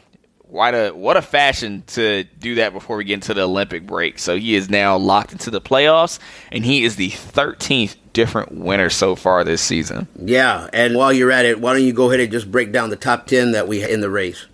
what 0.49 0.75
a 0.75 0.91
what 0.91 1.17
a 1.17 1.23
fashion 1.23 1.83
to 1.89 2.25
do 2.39 2.57
that 2.57 2.73
before 2.73 2.97
we 2.97 3.05
get 3.05 3.15
into 3.15 3.35
the 3.35 3.43
Olympic 3.43 3.87
break. 3.87 4.19
So 4.19 4.37
he 4.37 4.55
is 4.55 4.69
now 4.71 4.97
locked 4.97 5.33
into 5.33 5.51
the 5.51 5.61
playoffs, 5.61 6.19
and 6.51 6.65
he 6.65 6.85
is 6.85 6.97
the 6.97 7.11
13th 7.11 7.97
different 8.13 8.53
winner 8.53 8.91
so 8.91 9.15
far 9.15 9.45
this 9.45 9.63
season. 9.63 10.09
Yeah. 10.17 10.69
And 10.73 10.97
while 10.97 11.13
you're 11.13 11.31
at 11.31 11.45
it, 11.45 11.61
why 11.61 11.75
don't 11.75 11.85
you 11.85 11.93
go 11.93 12.09
ahead 12.09 12.21
and 12.21 12.33
just 12.33 12.51
break 12.51 12.73
down 12.73 12.91
the 12.91 12.97
top 12.97 13.27
10 13.27 13.53
that 13.53 13.69
we 13.69 13.89
in 13.89 14.01
the 14.01 14.11
race? 14.11 14.47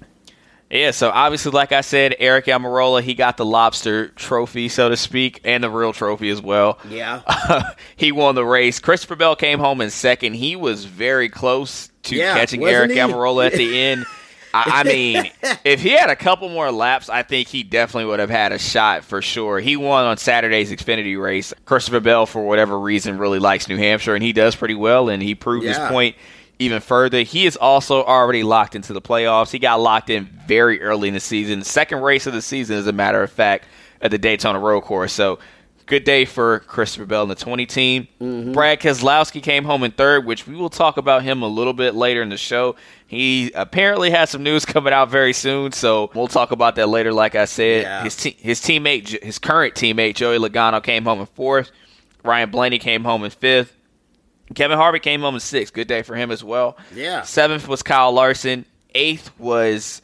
Yeah, 0.70 0.90
so 0.90 1.10
obviously, 1.10 1.52
like 1.52 1.70
I 1.70 1.82
said, 1.82 2.16
Eric 2.18 2.46
Almirola, 2.46 3.00
he 3.00 3.14
got 3.14 3.36
the 3.36 3.44
lobster 3.44 4.08
trophy, 4.08 4.68
so 4.68 4.88
to 4.88 4.96
speak, 4.96 5.40
and 5.44 5.62
the 5.62 5.70
real 5.70 5.92
trophy 5.92 6.30
as 6.30 6.42
well. 6.42 6.80
Yeah. 6.88 7.20
he 7.96 8.10
won 8.10 8.34
the 8.34 8.44
race. 8.44 8.80
Christopher 8.80 9.14
Bell 9.14 9.36
came 9.36 9.60
home 9.60 9.80
in 9.80 9.90
second. 9.90 10.34
He 10.34 10.56
was 10.56 10.84
very 10.84 11.28
close 11.28 11.90
to 12.04 12.16
Yeah, 12.16 12.34
catching 12.34 12.64
Eric 12.64 12.90
he? 12.90 12.96
Almirola 12.96 13.46
at 13.46 13.52
the 13.52 13.78
end. 13.82 14.04
I, 14.54 14.80
I 14.80 14.84
mean, 14.84 15.30
if 15.64 15.82
he 15.82 15.90
had 15.90 16.10
a 16.10 16.16
couple 16.16 16.48
more 16.48 16.70
laps, 16.70 17.08
I 17.08 17.22
think 17.22 17.48
he 17.48 17.64
definitely 17.64 18.06
would 18.06 18.20
have 18.20 18.30
had 18.30 18.52
a 18.52 18.58
shot 18.58 19.04
for 19.04 19.20
sure. 19.20 19.58
He 19.58 19.76
won 19.76 20.04
on 20.04 20.16
Saturday's 20.16 20.70
Xfinity 20.70 21.20
race. 21.20 21.52
Christopher 21.64 22.00
Bell, 22.00 22.24
for 22.24 22.46
whatever 22.46 22.78
reason, 22.78 23.18
really 23.18 23.40
likes 23.40 23.68
New 23.68 23.76
Hampshire, 23.76 24.14
and 24.14 24.22
he 24.22 24.32
does 24.32 24.54
pretty 24.54 24.76
well, 24.76 25.08
and 25.08 25.22
he 25.22 25.34
proved 25.34 25.66
his 25.66 25.78
point 25.78 26.14
even 26.60 26.80
further. 26.80 27.22
He 27.22 27.46
is 27.46 27.56
also 27.56 28.04
already 28.04 28.44
locked 28.44 28.76
into 28.76 28.92
the 28.92 29.02
playoffs. 29.02 29.50
He 29.50 29.58
got 29.58 29.80
locked 29.80 30.08
in 30.08 30.26
very 30.46 30.80
early 30.80 31.08
in 31.08 31.14
the 31.14 31.20
season. 31.20 31.64
Second 31.64 32.02
race 32.02 32.26
of 32.26 32.32
the 32.32 32.42
season, 32.42 32.76
as 32.76 32.86
a 32.86 32.92
matter 32.92 33.22
of 33.22 33.32
fact, 33.32 33.66
at 34.00 34.12
the 34.12 34.18
Daytona 34.18 34.60
Road 34.60 34.82
Course. 34.82 35.12
So 35.12 35.40
good 35.86 36.04
day 36.04 36.24
for 36.24 36.60
Christopher 36.60 37.06
Bell 37.06 37.22
and 37.22 37.30
the 37.30 37.34
20 37.34 37.66
team. 37.66 38.08
Mm-hmm. 38.20 38.52
Brad 38.52 38.80
Keselowski 38.80 39.42
came 39.42 39.64
home 39.64 39.82
in 39.84 39.90
third, 39.90 40.24
which 40.24 40.46
we 40.46 40.54
will 40.54 40.70
talk 40.70 40.96
about 40.96 41.22
him 41.22 41.42
a 41.42 41.46
little 41.48 41.72
bit 41.74 41.94
later 41.94 42.22
in 42.22 42.28
the 42.30 42.36
show. 42.36 42.76
He 43.06 43.52
apparently 43.54 44.10
has 44.10 44.30
some 44.30 44.42
news 44.42 44.64
coming 44.64 44.92
out 44.92 45.10
very 45.10 45.32
soon, 45.32 45.72
so 45.72 46.10
we'll 46.14 46.26
talk 46.28 46.50
about 46.50 46.76
that 46.76 46.88
later. 46.88 47.12
Like 47.12 47.34
I 47.34 47.44
said, 47.44 47.82
Yeah. 47.82 48.02
his 48.04 48.16
te- 48.16 48.36
his 48.40 48.60
teammate, 48.60 49.22
his 49.22 49.38
current 49.38 49.74
teammate 49.74 50.14
Joey 50.14 50.38
Logano 50.38 50.82
came 50.82 51.04
home 51.04 51.20
in 51.20 51.26
fourth. 51.26 51.70
Ryan 52.24 52.50
Blaney 52.50 52.78
came 52.78 53.04
home 53.04 53.22
in 53.24 53.30
fifth. 53.30 53.76
Kevin 54.54 54.78
Harvick 54.78 55.02
came 55.02 55.20
home 55.20 55.34
in 55.34 55.40
sixth. 55.40 55.72
Good 55.74 55.88
day 55.88 56.02
for 56.02 56.16
him 56.16 56.30
as 56.30 56.42
well. 56.42 56.76
Yeah. 56.94 57.22
Seventh 57.22 57.68
was 57.68 57.82
Kyle 57.82 58.12
Larson. 58.12 58.64
Eighth 58.94 59.30
was 59.38 60.00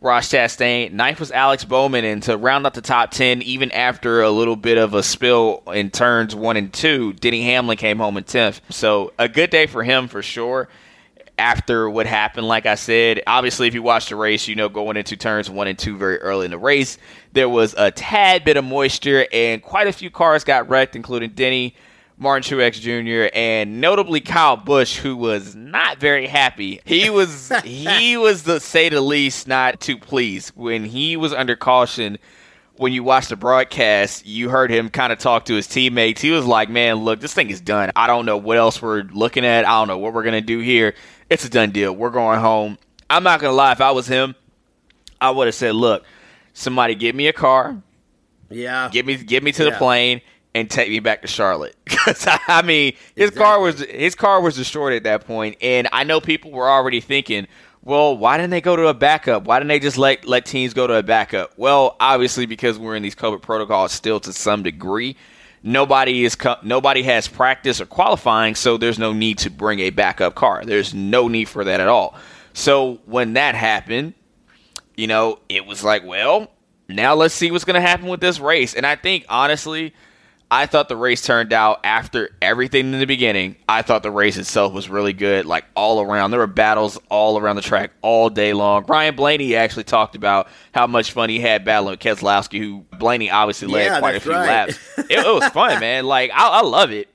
Ross 0.00 0.30
Chastain. 0.30 0.92
Ninth 0.92 1.20
was 1.20 1.30
Alex 1.30 1.64
Bowman. 1.64 2.04
And 2.04 2.22
to 2.24 2.36
round 2.36 2.66
out 2.66 2.74
the 2.74 2.80
top 2.80 3.10
10, 3.10 3.42
even 3.42 3.70
after 3.72 4.22
a 4.22 4.30
little 4.30 4.56
bit 4.56 4.78
of 4.78 4.94
a 4.94 5.02
spill 5.02 5.62
in 5.72 5.90
turns 5.90 6.34
one 6.34 6.56
and 6.56 6.72
two, 6.72 7.12
Denny 7.14 7.42
Hamlin 7.42 7.76
came 7.76 7.98
home 7.98 8.16
in 8.16 8.24
10th. 8.24 8.60
So 8.70 9.12
a 9.18 9.28
good 9.28 9.50
day 9.50 9.66
for 9.66 9.82
him 9.82 10.08
for 10.08 10.22
sure. 10.22 10.68
After 11.38 11.88
what 11.88 12.06
happened, 12.06 12.48
like 12.48 12.66
I 12.66 12.74
said, 12.74 13.22
obviously, 13.26 13.66
if 13.66 13.72
you 13.72 13.82
watch 13.82 14.10
the 14.10 14.16
race, 14.16 14.46
you 14.46 14.54
know 14.54 14.68
going 14.68 14.98
into 14.98 15.16
turns 15.16 15.48
one 15.48 15.68
and 15.68 15.78
two 15.78 15.96
very 15.96 16.18
early 16.18 16.44
in 16.44 16.50
the 16.50 16.58
race, 16.58 16.98
there 17.32 17.48
was 17.48 17.74
a 17.78 17.90
tad 17.90 18.44
bit 18.44 18.58
of 18.58 18.64
moisture 18.64 19.26
and 19.32 19.62
quite 19.62 19.86
a 19.86 19.92
few 19.92 20.10
cars 20.10 20.44
got 20.44 20.68
wrecked, 20.68 20.96
including 20.96 21.30
Denny. 21.30 21.74
Martin 22.20 22.58
Truex 22.58 22.74
Jr. 22.78 23.30
and 23.34 23.80
notably 23.80 24.20
Kyle 24.20 24.58
Busch, 24.58 24.98
who 24.98 25.16
was 25.16 25.54
not 25.56 25.98
very 25.98 26.26
happy. 26.26 26.82
He 26.84 27.08
was 27.08 27.50
he 27.64 28.18
was 28.18 28.42
to 28.42 28.60
say 28.60 28.90
the 28.90 29.00
least 29.00 29.48
not 29.48 29.80
too 29.80 29.96
pleased 29.96 30.50
when 30.54 30.84
he 30.84 31.16
was 31.16 31.32
under 31.32 31.56
caution. 31.56 32.18
When 32.76 32.92
you 32.92 33.02
watched 33.02 33.28
the 33.30 33.36
broadcast, 33.36 34.26
you 34.26 34.48
heard 34.50 34.70
him 34.70 34.88
kind 34.90 35.12
of 35.12 35.18
talk 35.18 35.46
to 35.46 35.54
his 35.54 35.66
teammates. 35.66 36.20
He 36.20 36.30
was 36.30 36.44
like, 36.44 36.68
"Man, 36.68 36.96
look, 36.96 37.20
this 37.20 37.32
thing 37.34 37.50
is 37.50 37.60
done. 37.60 37.90
I 37.96 38.06
don't 38.06 38.26
know 38.26 38.36
what 38.36 38.56
else 38.58 38.80
we're 38.80 39.02
looking 39.02 39.44
at. 39.46 39.66
I 39.66 39.70
don't 39.80 39.88
know 39.88 39.98
what 39.98 40.12
we're 40.12 40.22
gonna 40.22 40.40
do 40.42 40.58
here. 40.60 40.94
It's 41.30 41.44
a 41.44 41.50
done 41.50 41.70
deal. 41.70 41.92
We're 41.94 42.10
going 42.10 42.38
home." 42.40 42.78
I'm 43.08 43.22
not 43.22 43.40
gonna 43.40 43.54
lie. 43.54 43.72
If 43.72 43.80
I 43.80 43.90
was 43.92 44.06
him, 44.06 44.34
I 45.20 45.30
would 45.30 45.46
have 45.46 45.54
said, 45.54 45.74
"Look, 45.74 46.04
somebody 46.52 46.94
get 46.94 47.14
me 47.14 47.28
a 47.28 47.32
car. 47.32 47.82
Yeah. 48.50 48.88
Get 48.92 49.06
me 49.06 49.16
get 49.16 49.42
me 49.42 49.52
to 49.52 49.64
Yeah. 49.64 49.70
the 49.70 49.76
plane 49.76 50.20
and 50.54 50.68
take 50.70 50.88
me 50.88 51.00
back 51.00 51.22
to 51.22 51.28
Charlotte. 51.28 51.76
Because 52.00 52.26
I 52.48 52.62
mean, 52.62 52.94
his 53.14 53.28
Exactly. 53.30 53.38
car 53.42 53.60
was 53.60 53.80
his 53.80 54.14
car 54.14 54.40
was 54.40 54.56
destroyed 54.56 54.94
at 54.94 55.02
that 55.04 55.26
point, 55.26 55.58
and 55.60 55.86
I 55.92 56.04
know 56.04 56.18
people 56.20 56.50
were 56.50 56.68
already 56.68 57.00
thinking, 57.00 57.46
well, 57.82 58.16
why 58.16 58.36
didn't 58.38 58.50
they 58.50 58.60
go 58.62 58.74
to 58.74 58.88
a 58.88 58.94
backup? 58.94 59.44
Why 59.44 59.58
didn't 59.58 59.68
they 59.68 59.80
just 59.80 59.98
let 59.98 60.26
let 60.26 60.46
teams 60.46 60.72
go 60.72 60.86
to 60.86 60.94
a 60.94 61.02
backup? 61.02 61.52
Well, 61.58 61.96
obviously 62.00 62.46
because 62.46 62.78
we're 62.78 62.96
in 62.96 63.02
these 63.02 63.14
COVID 63.14 63.42
protocols 63.42 63.92
still 63.92 64.18
to 64.20 64.32
some 64.32 64.62
degree. 64.62 65.16
Nobody 65.62 66.24
is 66.24 66.38
nobody 66.62 67.02
has 67.02 67.28
practice 67.28 67.80
or 67.82 67.86
qualifying, 67.86 68.54
so 68.54 68.78
there's 68.78 68.98
no 68.98 69.12
need 69.12 69.36
to 69.38 69.50
bring 69.50 69.80
a 69.80 69.90
backup 69.90 70.34
car. 70.34 70.64
There's 70.64 70.94
no 70.94 71.28
need 71.28 71.50
for 71.50 71.64
that 71.64 71.80
at 71.80 71.88
all. 71.88 72.14
So 72.54 73.00
when 73.04 73.34
that 73.34 73.54
happened, 73.54 74.14
you 74.96 75.06
know, 75.06 75.38
it 75.50 75.66
was 75.66 75.84
like, 75.84 76.04
well, 76.04 76.50
now 76.88 77.14
let's 77.14 77.34
see 77.34 77.50
what's 77.50 77.64
going 77.64 77.74
to 77.74 77.86
happen 77.86 78.06
with 78.08 78.20
this 78.20 78.40
race. 78.40 78.74
And 78.74 78.86
I 78.86 78.96
think, 78.96 79.26
honestly, 79.28 79.92
I 80.52 80.66
thought 80.66 80.88
the 80.88 80.96
race 80.96 81.22
turned 81.22 81.52
out 81.52 81.78
after 81.84 82.30
everything 82.42 82.92
in 82.92 82.98
the 82.98 83.06
beginning. 83.06 83.54
I 83.68 83.82
thought 83.82 84.02
the 84.02 84.10
race 84.10 84.36
itself 84.36 84.72
was 84.72 84.88
really 84.88 85.12
good, 85.12 85.46
like 85.46 85.64
all 85.76 86.00
around. 86.00 86.32
There 86.32 86.40
were 86.40 86.48
battles 86.48 86.98
all 87.08 87.38
around 87.38 87.54
the 87.54 87.62
track 87.62 87.92
all 88.02 88.28
day 88.30 88.52
long. 88.52 88.84
Ryan 88.88 89.14
Blaney 89.14 89.54
actually 89.54 89.84
talked 89.84 90.16
about 90.16 90.48
how 90.74 90.88
much 90.88 91.12
fun 91.12 91.28
he 91.30 91.38
had 91.38 91.64
battling 91.64 91.92
with 91.92 92.00
Keselowski, 92.00 92.58
who 92.58 92.84
Blaney 92.98 93.30
obviously 93.30 93.68
led 93.68 93.84
Yeah, 93.84 93.98
quite 94.00 94.16
a 94.16 94.20
few 94.20 94.32
right. 94.32 94.46
laps. 94.46 94.78
It, 94.98 95.06
it 95.10 95.24
was 95.24 95.48
fun, 95.50 95.78
man. 95.80 96.04
Like, 96.06 96.32
I, 96.34 96.48
I 96.48 96.62
love 96.62 96.90
it. 96.90 97.08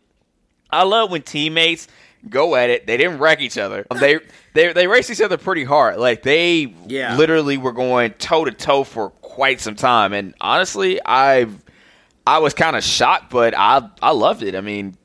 I 0.69 0.83
love 0.83 1.11
when 1.11 1.21
teammates 1.21 1.89
go 2.29 2.55
at 2.55 2.69
it. 2.69 2.87
They 2.87 2.95
didn't 2.95 3.19
wreck 3.19 3.41
each 3.41 3.57
other. 3.57 3.85
They 3.99 4.19
they 4.53 4.71
they 4.73 4.87
raced 4.87 5.11
each 5.11 5.21
other 5.21 5.37
pretty 5.37 5.63
hard. 5.63 5.97
Like 5.97 6.23
they 6.23 6.73
Yeah. 6.87 7.15
literally 7.17 7.57
were 7.57 7.71
going 7.73 8.11
toe 8.13 8.45
to 8.45 8.51
toe 8.51 8.83
for 8.83 9.09
quite 9.21 9.59
some 9.61 9.75
time. 9.75 10.11
And 10.13 10.33
honestly, 10.41 10.99
I 11.05 11.47
I 12.27 12.39
was 12.39 12.53
kind 12.53 12.75
of 12.75 12.83
shocked, 12.83 13.29
but 13.29 13.53
I 13.55 13.87
I 14.01 14.11
loved 14.11 14.43
it. 14.43 14.55
I 14.55 14.61
mean, 14.61 14.97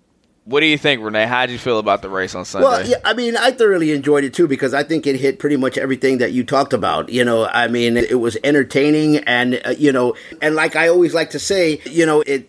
what 0.45 0.61
do 0.61 0.67
you 0.67 0.79
think, 0.79 1.03
Renee? 1.03 1.27
How 1.27 1.47
did 1.47 1.53
you 1.53 1.59
feel 1.59 1.79
about 1.79 2.03
the 2.03 2.09
race 2.09 2.35
on 2.35 2.45
Sunday? 2.45 2.67
Well, 2.67 2.87
yeah, 2.87 2.97
I 3.05 3.15
mean, 3.15 3.37
I 3.37 3.51
thoroughly 3.51 3.93
enjoyed 3.93 4.25
it 4.25 4.35
too 4.35 4.49
because 4.49 4.73
I 4.75 4.83
think 4.83 5.07
it 5.07 5.17
hit 5.17 5.39
pretty 5.39 5.57
much 5.57 5.77
everything 5.77 6.19
that 6.19 6.33
you 6.33 6.45
talked 6.45 6.73
about. 6.73 7.09
You 7.11 7.25
know, 7.25 7.47
I 7.47 7.69
mean, 7.69 7.97
it 7.97 8.19
was 8.21 8.37
entertaining, 8.43 9.19
and 9.19 9.61
uh, 9.65 9.71
you 9.71 9.93
know, 9.93 10.17
and 10.41 10.55
like 10.55 10.77
I 10.77 10.89
always 10.89 11.15
like 11.15 11.31
to 11.31 11.39
say, 11.39 11.81
you 11.85 12.07
know, 12.07 12.23
it. 12.23 12.49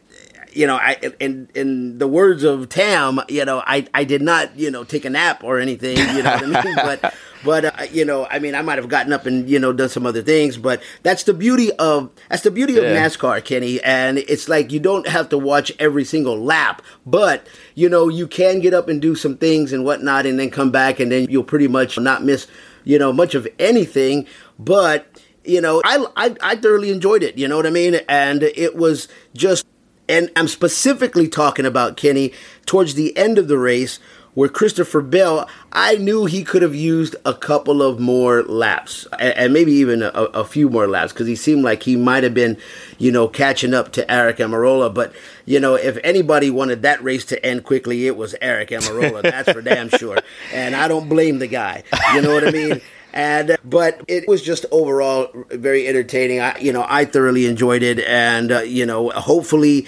You 0.53 0.67
know, 0.67 0.75
I 0.75 0.97
in 1.21 1.47
in 1.55 1.97
the 1.97 2.09
words 2.09 2.43
of 2.43 2.67
Tam, 2.67 3.21
you 3.29 3.45
know, 3.45 3.63
I 3.65 3.87
I 3.93 4.03
did 4.03 4.21
not, 4.21 4.57
you 4.59 4.69
know, 4.69 4.83
take 4.83 5.05
a 5.05 5.09
nap 5.09 5.45
or 5.45 5.59
anything, 5.59 5.95
you 5.95 6.23
know 6.23 6.31
what 6.31 6.43
I 6.43 6.63
mean? 6.63 6.75
But 7.01 7.13
but 7.43 7.65
uh, 7.65 7.83
you 7.91 8.05
know, 8.05 8.27
I 8.29 8.39
mean, 8.39 8.55
I 8.55 8.61
might 8.61 8.77
have 8.77 8.89
gotten 8.89 9.13
up 9.13 9.25
and 9.25 9.49
you 9.49 9.59
know 9.59 9.73
done 9.73 9.89
some 9.89 10.05
other 10.05 10.21
things, 10.21 10.57
but 10.57 10.81
that's 11.03 11.23
the 11.23 11.33
beauty 11.33 11.71
of 11.73 12.09
that's 12.29 12.43
the 12.43 12.51
beauty 12.51 12.77
of 12.77 12.83
NASCAR, 12.83 13.43
Kenny. 13.43 13.81
And 13.83 14.17
it's 14.19 14.47
like 14.47 14.71
you 14.71 14.79
don't 14.79 15.07
have 15.07 15.29
to 15.29 15.37
watch 15.37 15.71
every 15.79 16.03
single 16.03 16.37
lap, 16.37 16.81
but 17.05 17.47
you 17.75 17.89
know 17.89 18.09
you 18.09 18.27
can 18.27 18.59
get 18.59 18.73
up 18.73 18.87
and 18.89 19.01
do 19.01 19.15
some 19.15 19.37
things 19.37 19.73
and 19.73 19.83
whatnot, 19.83 20.25
and 20.25 20.39
then 20.39 20.49
come 20.49 20.71
back, 20.71 20.99
and 20.99 21.11
then 21.11 21.27
you'll 21.29 21.43
pretty 21.43 21.67
much 21.67 21.97
not 21.99 22.23
miss 22.23 22.47
you 22.83 22.97
know 22.99 23.13
much 23.13 23.35
of 23.35 23.47
anything. 23.59 24.27
But 24.59 25.07
you 25.43 25.61
know, 25.61 25.81
I 25.83 26.05
I, 26.15 26.35
I 26.41 26.55
thoroughly 26.55 26.91
enjoyed 26.91 27.23
it. 27.23 27.37
You 27.37 27.47
know 27.47 27.57
what 27.57 27.65
I 27.65 27.71
mean? 27.71 27.95
And 28.07 28.43
it 28.43 28.75
was 28.75 29.07
just, 29.33 29.65
and 30.07 30.29
I'm 30.35 30.47
specifically 30.47 31.27
talking 31.27 31.65
about 31.65 31.97
Kenny 31.97 32.33
towards 32.65 32.93
the 32.93 33.15
end 33.17 33.37
of 33.37 33.47
the 33.47 33.57
race 33.57 33.99
where 34.33 34.49
Christopher 34.49 35.01
Bell, 35.01 35.47
I 35.71 35.95
knew 35.95 36.25
he 36.25 36.43
could 36.43 36.61
have 36.61 36.75
used 36.75 37.15
a 37.25 37.33
couple 37.33 37.81
of 37.81 37.99
more 37.99 38.43
laps 38.43 39.05
and, 39.19 39.33
and 39.37 39.53
maybe 39.53 39.73
even 39.73 40.01
a, 40.01 40.07
a 40.07 40.45
few 40.45 40.69
more 40.69 40.87
laps 40.87 41.11
because 41.11 41.27
he 41.27 41.35
seemed 41.35 41.63
like 41.63 41.83
he 41.83 41.95
might 41.95 42.23
have 42.23 42.33
been, 42.33 42.57
you 42.97 43.11
know, 43.11 43.27
catching 43.27 43.73
up 43.73 43.91
to 43.93 44.09
Eric 44.11 44.37
Almirola. 44.37 44.93
But, 44.93 45.13
you 45.45 45.59
know, 45.59 45.75
if 45.75 45.97
anybody 46.03 46.49
wanted 46.49 46.81
that 46.83 47.03
race 47.03 47.25
to 47.25 47.45
end 47.45 47.63
quickly, 47.65 48.07
it 48.07 48.15
was 48.15 48.35
Eric 48.41 48.69
Almirola. 48.69 49.21
That's 49.23 49.51
for 49.51 49.61
damn 49.61 49.89
sure. 49.97 50.19
And 50.53 50.75
I 50.75 50.87
don't 50.87 51.09
blame 51.09 51.39
the 51.39 51.47
guy. 51.47 51.83
You 52.13 52.21
know 52.21 52.33
what 52.33 52.47
I 52.47 52.51
mean? 52.51 52.81
And 53.13 53.57
but 53.65 54.01
it 54.07 54.25
was 54.27 54.41
just 54.41 54.65
overall 54.71 55.29
very 55.49 55.85
entertaining. 55.85 56.39
I 56.39 56.57
you 56.59 56.71
know 56.71 56.85
I 56.87 57.03
thoroughly 57.03 57.45
enjoyed 57.45 57.83
it, 57.83 57.99
and 57.99 58.51
uh, 58.53 58.59
you 58.61 58.85
know 58.85 59.09
hopefully 59.09 59.85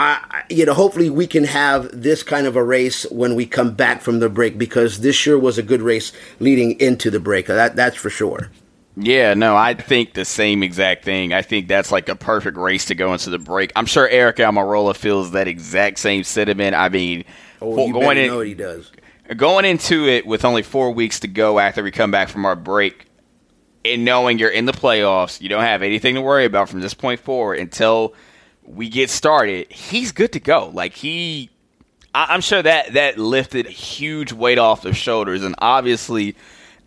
I, 0.00 0.44
you 0.48 0.64
know, 0.64 0.74
hopefully 0.74 1.10
we 1.10 1.26
can 1.26 1.42
have 1.44 1.88
this 1.92 2.22
kind 2.22 2.46
of 2.46 2.54
a 2.54 2.62
race 2.62 3.02
when 3.10 3.34
we 3.34 3.46
come 3.46 3.74
back 3.74 4.00
from 4.00 4.20
the 4.20 4.28
break 4.28 4.56
because 4.56 5.00
this 5.00 5.16
sure 5.16 5.36
was 5.38 5.58
a 5.58 5.62
good 5.62 5.82
race 5.82 6.12
leading 6.38 6.78
into 6.80 7.10
the 7.10 7.18
break. 7.18 7.46
That 7.46 7.74
that's 7.74 7.96
for 7.96 8.08
sure. 8.08 8.50
Yeah, 8.96 9.34
no, 9.34 9.56
I 9.56 9.74
think 9.74 10.14
the 10.14 10.24
same 10.24 10.62
exact 10.62 11.04
thing. 11.04 11.32
I 11.32 11.42
think 11.42 11.68
that's 11.68 11.92
like 11.92 12.08
a 12.08 12.16
perfect 12.16 12.56
race 12.56 12.84
to 12.86 12.94
go 12.94 13.12
into 13.12 13.30
the 13.30 13.38
break. 13.38 13.72
I'm 13.76 13.86
sure 13.86 14.08
Eric 14.08 14.36
Almirola 14.36 14.94
feels 14.96 15.32
that 15.32 15.46
exact 15.48 15.98
same 15.98 16.24
sentiment. 16.24 16.74
I 16.74 16.88
mean, 16.88 17.24
Oh, 17.60 17.92
going 17.92 18.18
in, 18.18 18.28
know 18.28 18.36
what 18.38 18.46
he 18.46 18.54
does. 18.54 18.90
going 19.36 19.64
into 19.64 20.06
it 20.06 20.26
with 20.26 20.44
only 20.44 20.62
four 20.62 20.92
weeks 20.92 21.20
to 21.20 21.28
go 21.28 21.58
after 21.58 21.82
we 21.82 21.90
come 21.90 22.10
back 22.12 22.28
from 22.28 22.44
our 22.44 22.54
break, 22.56 23.06
and 23.84 24.04
knowing 24.04 24.38
you're 24.38 24.50
in 24.50 24.64
the 24.64 24.72
playoffs, 24.72 25.40
you 25.40 25.48
don't 25.48 25.62
have 25.64 25.82
anything 25.82 26.14
to 26.14 26.20
worry 26.20 26.44
about 26.44 26.68
from 26.68 26.80
this 26.80 26.94
point 26.94 27.18
forward 27.20 27.58
until 27.58 28.14
we 28.68 28.88
get 28.88 29.10
started. 29.10 29.70
He's 29.72 30.12
good 30.12 30.32
to 30.32 30.40
go. 30.40 30.70
Like 30.72 30.94
he, 30.94 31.50
I, 32.14 32.26
I'm 32.30 32.40
sure 32.40 32.62
that 32.62 32.92
that 32.94 33.18
lifted 33.18 33.66
a 33.66 33.70
huge 33.70 34.32
weight 34.32 34.58
off 34.58 34.82
their 34.82 34.94
shoulders, 34.94 35.42
and 35.44 35.54
obviously. 35.58 36.36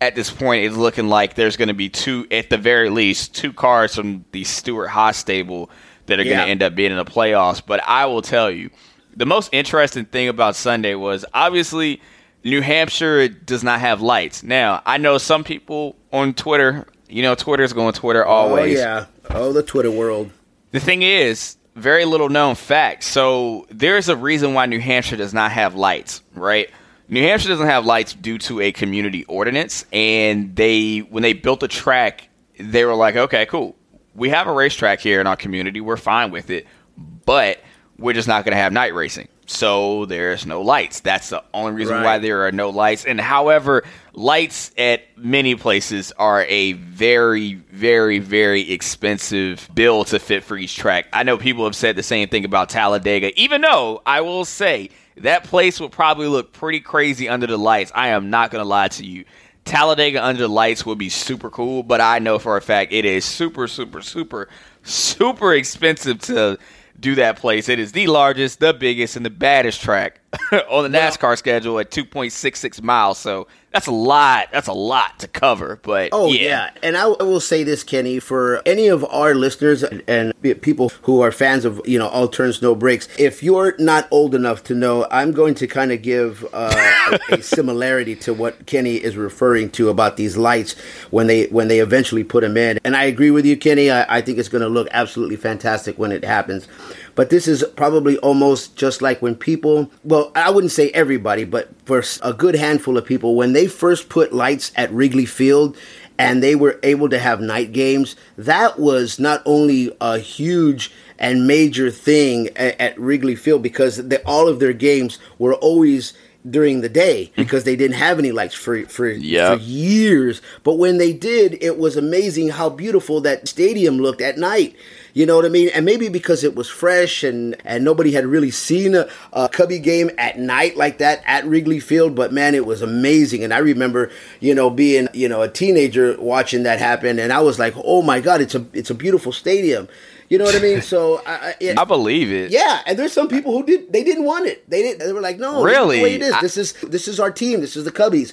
At 0.00 0.16
this 0.16 0.32
point, 0.32 0.64
it's 0.64 0.74
looking 0.74 1.08
like 1.08 1.36
there's 1.36 1.56
going 1.56 1.68
to 1.68 1.74
be 1.74 1.88
two, 1.88 2.26
at 2.32 2.50
the 2.50 2.56
very 2.56 2.90
least, 2.90 3.36
two 3.36 3.52
cars 3.52 3.94
from 3.94 4.24
the 4.32 4.42
Stewart 4.42 4.88
Haas 4.88 5.16
stable 5.16 5.70
that 6.06 6.18
are 6.18 6.24
going 6.24 6.38
to 6.38 6.42
end 6.42 6.60
up 6.60 6.74
being 6.74 6.90
in 6.90 6.96
the 6.96 7.04
playoffs. 7.04 7.62
But 7.64 7.80
I 7.86 8.06
will 8.06 8.20
tell 8.20 8.50
you, 8.50 8.70
the 9.14 9.26
most 9.26 9.50
interesting 9.52 10.04
thing 10.04 10.26
about 10.26 10.56
Sunday 10.56 10.96
was 10.96 11.24
obviously 11.32 12.00
New 12.44 12.60
Hampshire 12.62 13.28
does 13.28 13.62
not 13.62 13.80
have 13.80 14.00
lights. 14.00 14.42
Now, 14.42 14.82
I 14.84 14.98
know 14.98 15.18
some 15.18 15.44
people 15.44 15.96
on 16.12 16.34
Twitter, 16.34 16.86
you 17.08 17.22
know, 17.22 17.34
Twitter's 17.34 17.72
going 17.72 17.92
Twitter 17.92 18.26
oh, 18.26 18.30
always. 18.30 18.78
Oh 18.78 18.82
yeah. 18.82 19.06
Oh, 19.30 19.52
the 19.52 19.62
Twitter 19.62 19.90
world. 19.90 20.30
The 20.72 20.80
thing 20.80 21.02
is, 21.02 21.56
very 21.74 22.04
little 22.04 22.28
known 22.28 22.54
fact. 22.54 23.04
So 23.04 23.66
there's 23.70 24.08
a 24.08 24.16
reason 24.16 24.54
why 24.54 24.66
New 24.66 24.80
Hampshire 24.80 25.16
does 25.16 25.34
not 25.34 25.52
have 25.52 25.74
lights, 25.74 26.22
right? 26.34 26.70
New 27.08 27.22
Hampshire 27.22 27.48
doesn't 27.48 27.66
have 27.66 27.84
lights 27.84 28.14
due 28.14 28.38
to 28.38 28.60
a 28.60 28.72
community 28.72 29.24
ordinance, 29.24 29.84
and 29.92 30.54
they 30.56 30.98
when 30.98 31.22
they 31.22 31.32
built 31.32 31.60
the 31.60 31.68
track, 31.68 32.28
they 32.58 32.84
were 32.84 32.94
like, 32.94 33.16
okay, 33.16 33.46
cool, 33.46 33.76
we 34.14 34.30
have 34.30 34.46
a 34.46 34.52
racetrack 34.52 35.00
here 35.00 35.20
in 35.20 35.26
our 35.26 35.36
community, 35.36 35.80
we're 35.80 35.96
fine 35.96 36.30
with 36.30 36.50
it, 36.50 36.66
but 36.96 37.60
we're 37.98 38.14
just 38.14 38.28
not 38.28 38.44
going 38.44 38.52
to 38.52 38.62
have 38.62 38.72
night 38.72 38.94
racing. 38.94 39.28
So 39.52 40.06
there's 40.06 40.46
no 40.46 40.62
lights. 40.62 41.00
That's 41.00 41.28
the 41.28 41.44
only 41.52 41.72
reason 41.72 42.02
why 42.02 42.18
there 42.18 42.46
are 42.46 42.52
no 42.52 42.70
lights. 42.70 43.04
And 43.04 43.20
however, 43.20 43.84
lights 44.14 44.72
at 44.78 45.02
many 45.16 45.54
places 45.56 46.10
are 46.16 46.44
a 46.48 46.72
very, 46.72 47.54
very, 47.54 48.18
very 48.18 48.72
expensive 48.72 49.68
bill 49.74 50.04
to 50.04 50.18
fit 50.18 50.42
for 50.42 50.56
each 50.56 50.76
track. 50.76 51.08
I 51.12 51.22
know 51.22 51.36
people 51.36 51.64
have 51.64 51.76
said 51.76 51.96
the 51.96 52.02
same 52.02 52.28
thing 52.28 52.46
about 52.46 52.70
Talladega, 52.70 53.38
even 53.38 53.60
though 53.60 54.00
I 54.06 54.22
will 54.22 54.46
say 54.46 54.88
that 55.18 55.44
place 55.44 55.78
would 55.80 55.92
probably 55.92 56.28
look 56.28 56.54
pretty 56.54 56.80
crazy 56.80 57.28
under 57.28 57.46
the 57.46 57.58
lights. 57.58 57.92
I 57.94 58.08
am 58.08 58.30
not 58.30 58.50
going 58.50 58.64
to 58.64 58.68
lie 58.68 58.88
to 58.88 59.04
you. 59.04 59.26
Talladega 59.66 60.24
under 60.24 60.40
the 60.40 60.48
lights 60.48 60.86
would 60.86 60.98
be 60.98 61.10
super 61.10 61.50
cool, 61.50 61.82
but 61.82 62.00
I 62.00 62.20
know 62.20 62.38
for 62.38 62.56
a 62.56 62.62
fact 62.62 62.92
it 62.92 63.04
is 63.04 63.26
super, 63.26 63.68
super, 63.68 64.00
super, 64.00 64.48
super 64.82 65.52
expensive 65.52 66.20
to 66.22 66.58
do 67.02 67.14
that 67.16 67.36
place. 67.36 67.68
It 67.68 67.78
is 67.78 67.92
the 67.92 68.06
largest, 68.06 68.60
the 68.60 68.72
biggest, 68.72 69.16
and 69.16 69.26
the 69.26 69.30
baddest 69.30 69.82
track 69.82 70.21
on 70.70 70.90
the 70.90 70.98
NASCAR 70.98 71.36
schedule 71.36 71.78
at 71.78 71.90
2.66 71.90 72.82
miles. 72.82 73.18
So 73.18 73.46
that's 73.72 73.86
a 73.86 73.92
lot. 73.92 74.48
That's 74.52 74.68
a 74.68 74.72
lot 74.72 75.18
to 75.20 75.28
cover. 75.28 75.78
But 75.82 76.10
oh 76.12 76.30
yeah, 76.30 76.40
yeah. 76.42 76.70
and 76.82 76.96
I, 76.96 77.04
I 77.04 77.22
will 77.22 77.40
say 77.40 77.64
this, 77.64 77.82
Kenny, 77.82 78.18
for 78.18 78.62
any 78.66 78.88
of 78.88 79.04
our 79.06 79.34
listeners 79.34 79.82
and 79.82 80.32
people 80.60 80.90
who 81.02 81.22
are 81.22 81.32
fans 81.32 81.64
of 81.64 81.80
you 81.86 81.98
know 81.98 82.08
all 82.08 82.28
turns 82.28 82.60
no 82.60 82.74
breaks. 82.74 83.08
If 83.18 83.42
you're 83.42 83.74
not 83.78 84.08
old 84.10 84.34
enough 84.34 84.62
to 84.64 84.74
know, 84.74 85.06
I'm 85.10 85.32
going 85.32 85.54
to 85.56 85.66
kind 85.66 85.90
of 85.90 86.02
give 86.02 86.46
uh, 86.52 87.18
a, 87.30 87.34
a 87.34 87.42
similarity 87.42 88.14
to 88.16 88.34
what 88.34 88.66
Kenny 88.66 88.96
is 88.96 89.16
referring 89.16 89.70
to 89.72 89.88
about 89.88 90.18
these 90.18 90.36
lights 90.36 90.74
when 91.10 91.26
they 91.26 91.46
when 91.46 91.68
they 91.68 91.80
eventually 91.80 92.24
put 92.24 92.42
them 92.42 92.56
in. 92.58 92.78
And 92.84 92.94
I 92.94 93.04
agree 93.04 93.30
with 93.30 93.46
you, 93.46 93.56
Kenny. 93.56 93.90
I, 93.90 94.18
I 94.18 94.20
think 94.20 94.38
it's 94.38 94.50
going 94.50 94.62
to 94.62 94.68
look 94.68 94.88
absolutely 94.90 95.36
fantastic 95.36 95.98
when 95.98 96.12
it 96.12 96.24
happens. 96.24 96.68
But 97.14 97.30
this 97.30 97.46
is 97.46 97.64
probably 97.76 98.16
almost 98.18 98.76
just 98.76 99.02
like 99.02 99.20
when 99.20 99.34
people, 99.34 99.90
well, 100.04 100.32
I 100.34 100.50
wouldn't 100.50 100.72
say 100.72 100.90
everybody, 100.90 101.44
but 101.44 101.70
for 101.84 102.02
a 102.22 102.32
good 102.32 102.54
handful 102.54 102.96
of 102.96 103.04
people, 103.04 103.34
when 103.34 103.52
they 103.52 103.66
first 103.66 104.08
put 104.08 104.32
lights 104.32 104.72
at 104.76 104.92
Wrigley 104.92 105.26
Field 105.26 105.76
and 106.18 106.42
they 106.42 106.54
were 106.54 106.78
able 106.82 107.08
to 107.08 107.18
have 107.18 107.40
night 107.40 107.72
games, 107.72 108.16
that 108.38 108.78
was 108.78 109.18
not 109.18 109.42
only 109.44 109.94
a 110.00 110.18
huge 110.18 110.92
and 111.18 111.46
major 111.46 111.90
thing 111.90 112.48
at, 112.56 112.80
at 112.80 112.98
Wrigley 112.98 113.36
Field 113.36 113.62
because 113.62 113.96
the, 113.96 114.22
all 114.24 114.48
of 114.48 114.58
their 114.58 114.72
games 114.72 115.18
were 115.38 115.54
always 115.54 116.14
during 116.48 116.80
the 116.80 116.88
day 116.88 117.26
hmm. 117.26 117.42
because 117.42 117.64
they 117.64 117.76
didn't 117.76 117.96
have 117.96 118.18
any 118.18 118.32
lights 118.32 118.54
for 118.54 118.84
for, 118.86 119.08
yep. 119.08 119.58
for 119.58 119.64
years. 119.64 120.42
But 120.64 120.74
when 120.74 120.98
they 120.98 121.12
did, 121.12 121.62
it 121.62 121.78
was 121.78 121.96
amazing 121.96 122.50
how 122.50 122.68
beautiful 122.68 123.20
that 123.22 123.48
stadium 123.48 123.98
looked 123.98 124.20
at 124.20 124.38
night. 124.38 124.74
You 125.14 125.26
know 125.26 125.36
what 125.36 125.44
I 125.44 125.50
mean? 125.50 125.68
And 125.74 125.84
maybe 125.84 126.08
because 126.08 126.42
it 126.42 126.54
was 126.54 126.68
fresh 126.68 127.22
and, 127.22 127.56
and 127.64 127.84
nobody 127.84 128.12
had 128.12 128.24
really 128.24 128.50
seen 128.50 128.94
a, 128.94 129.08
a 129.32 129.48
Cubby 129.48 129.78
game 129.78 130.10
at 130.16 130.38
night 130.38 130.76
like 130.76 130.98
that 130.98 131.22
at 131.26 131.44
Wrigley 131.44 131.80
Field. 131.80 132.14
But 132.14 132.32
man, 132.32 132.54
it 132.54 132.64
was 132.64 132.80
amazing. 132.80 133.44
And 133.44 133.52
I 133.52 133.58
remember, 133.58 134.10
you 134.40 134.54
know, 134.54 134.70
being, 134.70 135.08
you 135.12 135.28
know, 135.28 135.42
a 135.42 135.48
teenager 135.48 136.16
watching 136.18 136.62
that 136.62 136.78
happen. 136.78 137.18
And 137.18 137.32
I 137.32 137.40
was 137.40 137.58
like, 137.58 137.74
oh 137.76 138.00
my 138.00 138.20
God, 138.20 138.40
it's 138.40 138.54
a, 138.54 138.64
it's 138.72 138.90
a 138.90 138.94
beautiful 138.94 139.32
stadium. 139.32 139.88
You 140.32 140.38
know 140.38 140.44
what 140.44 140.56
I 140.56 140.60
mean? 140.60 140.80
So 140.92 141.22
I, 141.26 141.54
I, 141.60 141.74
I 141.78 141.84
believe 141.84 142.32
it. 142.32 142.50
Yeah, 142.50 142.80
and 142.86 142.98
there's 142.98 143.12
some 143.12 143.28
people 143.28 143.52
who 143.52 143.64
did 143.64 143.92
they 143.92 144.02
didn't 144.02 144.24
want 144.24 144.46
it. 144.46 144.68
They 144.68 144.82
didn't. 144.82 144.98
They 145.06 145.12
were 145.12 145.20
like, 145.20 145.38
no, 145.38 145.62
really, 145.62 146.00
this 146.00 146.06
is, 146.08 146.14
it 146.14 146.22
is. 146.22 146.32
I, 146.32 146.40
this 146.40 146.56
is 146.56 146.72
this 146.72 147.08
is 147.08 147.20
our 147.20 147.30
team. 147.30 147.60
This 147.60 147.76
is 147.76 147.84
the 147.84 147.92
Cubbies. 147.92 148.32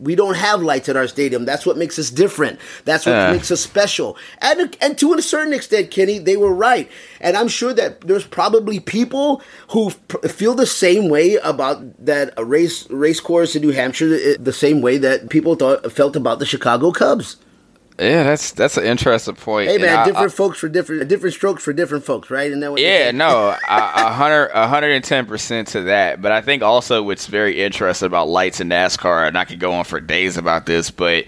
We 0.00 0.14
don't 0.14 0.34
have 0.34 0.62
lights 0.62 0.88
at 0.88 0.96
our 0.96 1.06
stadium. 1.06 1.44
That's 1.44 1.64
what 1.64 1.76
makes 1.76 1.98
us 1.98 2.10
different. 2.10 2.58
That's 2.84 3.06
what 3.06 3.14
uh, 3.14 3.32
makes 3.32 3.50
us 3.50 3.60
special. 3.60 4.16
And 4.38 4.76
and 4.80 4.98
to 4.98 5.14
a 5.14 5.22
certain 5.22 5.52
extent, 5.52 5.90
Kenny, 5.90 6.18
they 6.18 6.36
were 6.36 6.52
right. 6.52 6.90
And 7.20 7.36
I'm 7.36 7.48
sure 7.48 7.72
that 7.72 8.02
there's 8.02 8.26
probably 8.26 8.80
people 8.80 9.40
who 9.70 9.90
feel 10.28 10.54
the 10.54 10.66
same 10.66 11.08
way 11.08 11.36
about 11.36 12.04
that 12.04 12.34
race 12.38 12.90
race 12.90 13.20
course 13.20 13.54
in 13.54 13.62
New 13.62 13.72
Hampshire, 13.72 14.36
the 14.36 14.52
same 14.52 14.80
way 14.80 14.98
that 14.98 15.30
people 15.30 15.54
thought 15.54 15.90
felt 15.92 16.16
about 16.16 16.40
the 16.40 16.46
Chicago 16.46 16.90
Cubs. 16.90 17.36
Yeah, 17.98 18.22
that's 18.22 18.52
that's 18.52 18.76
an 18.76 18.84
interesting 18.84 19.34
point. 19.34 19.68
Hey 19.68 19.78
man, 19.78 20.06
different 20.06 20.32
I, 20.32 20.34
folks 20.34 20.58
for 20.58 20.68
different 20.68 21.08
different 21.08 21.34
strokes 21.34 21.64
for 21.64 21.72
different 21.72 22.04
folks, 22.04 22.30
right? 22.30 22.52
And 22.52 22.62
that 22.62 22.78
yeah, 22.78 23.10
no, 23.10 23.48
a 23.68 24.12
hundred 24.12 24.50
a 24.54 24.68
hundred 24.68 24.92
and 24.92 25.04
ten 25.04 25.26
percent 25.26 25.68
to 25.68 25.82
that. 25.82 26.22
But 26.22 26.30
I 26.30 26.40
think 26.40 26.62
also 26.62 27.02
what's 27.02 27.26
very 27.26 27.60
interesting 27.60 28.06
about 28.06 28.28
lights 28.28 28.60
in 28.60 28.68
NASCAR, 28.68 29.26
and 29.26 29.36
I 29.36 29.44
could 29.44 29.58
go 29.58 29.72
on 29.72 29.84
for 29.84 30.00
days 30.00 30.36
about 30.36 30.64
this, 30.66 30.92
but 30.92 31.24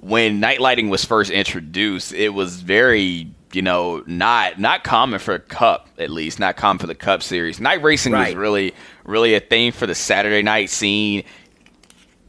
when 0.00 0.40
night 0.40 0.60
lighting 0.60 0.90
was 0.90 1.04
first 1.06 1.30
introduced, 1.30 2.12
it 2.12 2.30
was 2.30 2.60
very 2.60 3.32
you 3.52 3.62
know 3.62 4.02
not 4.06 4.60
not 4.60 4.84
common 4.84 5.20
for 5.20 5.34
a 5.34 5.40
Cup 5.40 5.88
at 5.98 6.10
least, 6.10 6.38
not 6.38 6.54
common 6.56 6.78
for 6.78 6.86
the 6.86 6.94
Cup 6.94 7.22
series. 7.22 7.60
Night 7.60 7.82
racing 7.82 8.12
right. 8.12 8.28
was 8.28 8.36
really 8.36 8.74
really 9.04 9.34
a 9.34 9.40
thing 9.40 9.72
for 9.72 9.86
the 9.86 9.94
Saturday 9.94 10.42
night 10.42 10.68
scene 10.68 11.24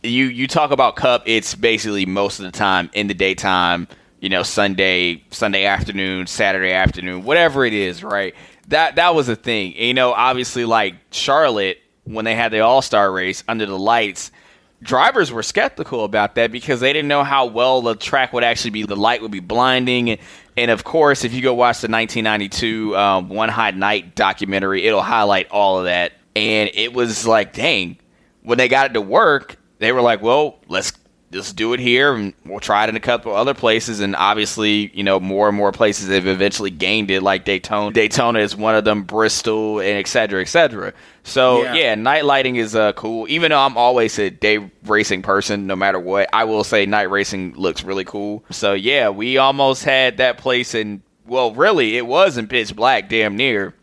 you 0.04 0.26
you 0.26 0.48
talk 0.48 0.72
about 0.72 0.96
Cup, 0.96 1.24
it's 1.26 1.56
basically 1.56 2.06
most 2.06 2.40
of 2.40 2.46
the 2.46 2.52
time 2.52 2.90
in 2.94 3.08
the 3.08 3.14
daytime. 3.14 3.88
You 4.20 4.30
know, 4.30 4.44
Sunday 4.44 5.24
Sunday 5.32 5.66
afternoon, 5.66 6.28
Saturday 6.28 6.74
afternoon, 6.74 7.24
whatever 7.24 7.66
it 7.66 7.74
is, 7.74 8.04
right? 8.04 8.36
That 8.68 8.96
that 8.98 9.16
was 9.16 9.30
a 9.30 9.36
thing. 9.36 9.74
And, 9.76 9.88
you 9.88 9.94
know, 9.96 10.14
obviously, 10.14 10.64
like 10.64 10.96
Charlotte 11.10 11.80
when 12.04 12.26
they 12.26 12.36
had 12.36 12.52
the 12.52 12.60
All 12.60 12.82
Star 12.82 13.12
race 13.12 13.44
under 13.48 13.66
the 13.66 13.78
lights. 13.78 14.32
Drivers 14.84 15.32
were 15.32 15.44
skeptical 15.44 16.04
about 16.04 16.36
that 16.36 16.52
because 16.52 16.80
they 16.80 16.92
didn't 16.92 17.08
know 17.08 17.24
how 17.24 17.46
well 17.46 17.82
the 17.82 17.96
track 17.96 18.34
would 18.34 18.44
actually 18.44 18.72
be. 18.72 18.84
The 18.84 18.96
light 18.96 19.22
would 19.22 19.32
be 19.32 19.40
blinding, 19.40 20.10
and, 20.10 20.20
and 20.58 20.72
of 20.72 20.84
course, 20.84 21.24
if 21.24 21.34
you 21.34 21.42
go 21.42 21.54
watch 21.54 21.82
the 21.82 21.88
1992 21.88 22.98
um, 22.98 23.30
One 23.30 23.50
Hot 23.50 23.76
Night 23.76 24.16
documentary, 24.16 24.86
it'll 24.86 25.04
highlight 25.04 25.52
all 25.52 25.78
of 25.78 25.86
that. 25.86 26.14
And 26.36 26.72
it 26.74 26.94
was 26.94 27.28
like, 27.28 27.54
dang, 27.54 27.98
when 28.42 28.58
they 28.58 28.68
got 28.68 28.90
it 28.90 28.94
to 28.94 29.02
work, 29.02 29.58
they 29.82 29.92
were 29.92 30.02
like, 30.02 30.22
well, 30.22 30.60
let's 30.68 30.94
just 31.32 31.56
do 31.56 31.74
it 31.74 31.80
here 31.80 32.14
and 32.14 32.34
we'll 32.46 32.60
try 32.60 32.84
it 32.84 32.90
in 32.90 32.96
a 32.96 33.00
couple 33.00 33.34
other 33.34 33.54
places. 33.54 34.00
And 34.02 34.16
obviously 34.16 34.92
you 34.94 35.04
know 35.04 35.20
more 35.20 35.48
and 35.48 35.58
more 35.58 35.72
places 35.72 36.10
have 36.10 36.28
eventually 36.28 36.70
gained 36.70 37.10
it. 37.10 37.24
Like 37.24 37.46
daytona 37.46 37.94
daytona 37.94 38.40
is 38.40 38.56
one 38.56 38.76
of 38.76 38.84
them 38.84 39.04
bristol 39.04 39.80
and 39.80 39.98
et 39.98 40.08
cetera 40.08 40.42
et 40.42 40.50
cetera. 40.50 40.94
So 41.24 41.64
yeah, 41.64 41.74
yeah 41.74 41.96
night 41.96 42.26
lighting 42.26 42.58
is 42.58 42.76
uh, 42.76 42.92
cool. 42.94 43.28
Even 43.30 43.52
though 43.52 43.60
i'm 43.60 43.78
always 43.78 44.20
a 44.20 44.30
day 44.30 44.70
racing 44.84 45.22
person 45.22 45.68
no 45.68 45.76
matter 45.76 46.00
what 46.00 46.30
i 46.34 46.44
will 46.44 46.66
say 46.66 46.86
night 46.86 47.10
racing 47.10 47.54
looks 47.56 47.84
really 47.84 48.06
cool. 48.06 48.44
So 48.50 48.74
yeah 48.74 49.10
we 49.10 49.38
almost 49.38 49.86
had 49.86 50.18
that 50.18 50.38
place 50.38 50.76
in 50.76 51.02
well 51.26 51.54
really 51.54 51.96
it 51.98 52.06
was 52.06 52.38
in 52.38 52.48
pitch 52.48 52.76
black 52.76 53.08
damn 53.08 53.38
near. 53.38 53.74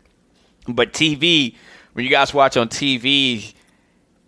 But 0.67 0.93
tv 0.93 1.55
when 1.93 2.05
you 2.05 2.11
guys 2.11 2.31
watch 2.31 2.57
on 2.57 2.69
tv 2.69 3.55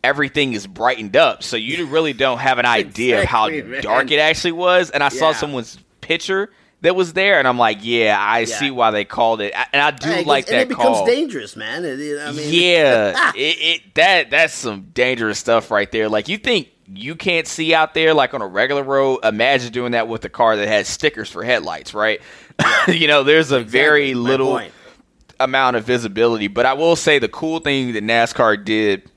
everything 0.04 0.54
is 0.54 0.68
brightened 0.68 1.16
up, 1.16 1.44
so 1.44 1.58
you 1.58 1.86
really 1.86 2.14
don't 2.14 2.40
have 2.40 2.60
an 2.60 2.66
idea 2.68 3.22
exactly, 3.22 3.60
of 3.60 3.66
how 3.66 3.72
man. 3.72 3.82
dark 3.82 4.12
it 4.12 4.20
actually 4.20 4.54
was. 4.54 4.90
And 4.90 5.04
I 5.04 5.10
yeah. 5.12 5.20
saw 5.20 5.32
someone's 5.34 5.78
picture 6.02 6.50
that 6.82 6.96
was 6.96 7.14
there, 7.14 7.38
and 7.38 7.48
I'm 7.48 7.58
like, 7.58 7.80
yeah, 7.82 8.18
I 8.20 8.40
yeah. 8.40 8.46
see 8.46 8.72
why 8.72 8.92
they 8.92 9.06
called 9.06 9.42
it. 9.42 9.54
And 9.72 9.82
I 9.82 9.92
do 9.92 10.24
like 10.24 10.48
that 10.48 10.62
and 10.62 10.72
it 10.72 10.74
call. 10.74 11.06
becomes 11.06 11.10
dangerous, 11.10 11.56
man. 11.56 11.86
I 11.86 12.32
mean, 12.32 12.50
yeah, 12.54 13.32
it, 13.36 13.58
it, 13.60 13.96
that 13.96 14.30
that's 14.30 14.54
some 14.54 14.90
dangerous 14.94 15.40
stuff 15.40 15.72
right 15.72 15.92
there. 15.92 16.10
Like 16.10 16.28
you 16.28 16.38
think 16.38 16.70
you 16.88 17.16
can't 17.16 17.48
see 17.48 17.74
out 17.74 17.94
there 17.94 18.14
like 18.14 18.34
on 18.34 18.42
a 18.42 18.48
regular 18.48 18.84
road. 18.84 19.20
Imagine 19.24 19.72
doing 19.72 19.92
that 19.92 20.08
with 20.08 20.26
a 20.26 20.30
car 20.30 20.56
that 20.58 20.68
has 20.68 20.88
stickers 20.88 21.30
for 21.30 21.44
headlights, 21.44 21.94
right? 21.94 22.22
you 22.88 23.08
know, 23.08 23.24
there's 23.24 23.52
a 23.52 23.58
exactly. 23.58 23.80
very 23.80 24.14
little 24.14 24.62
amount 25.40 25.76
of 25.76 25.86
visibility. 25.86 26.48
But 26.48 26.66
I 26.66 26.74
will 26.74 26.96
say 26.96 27.20
the 27.20 27.30
cool 27.30 27.60
thing 27.60 27.94
that 27.94 28.04
NASCAR 28.04 28.64
did 28.64 29.11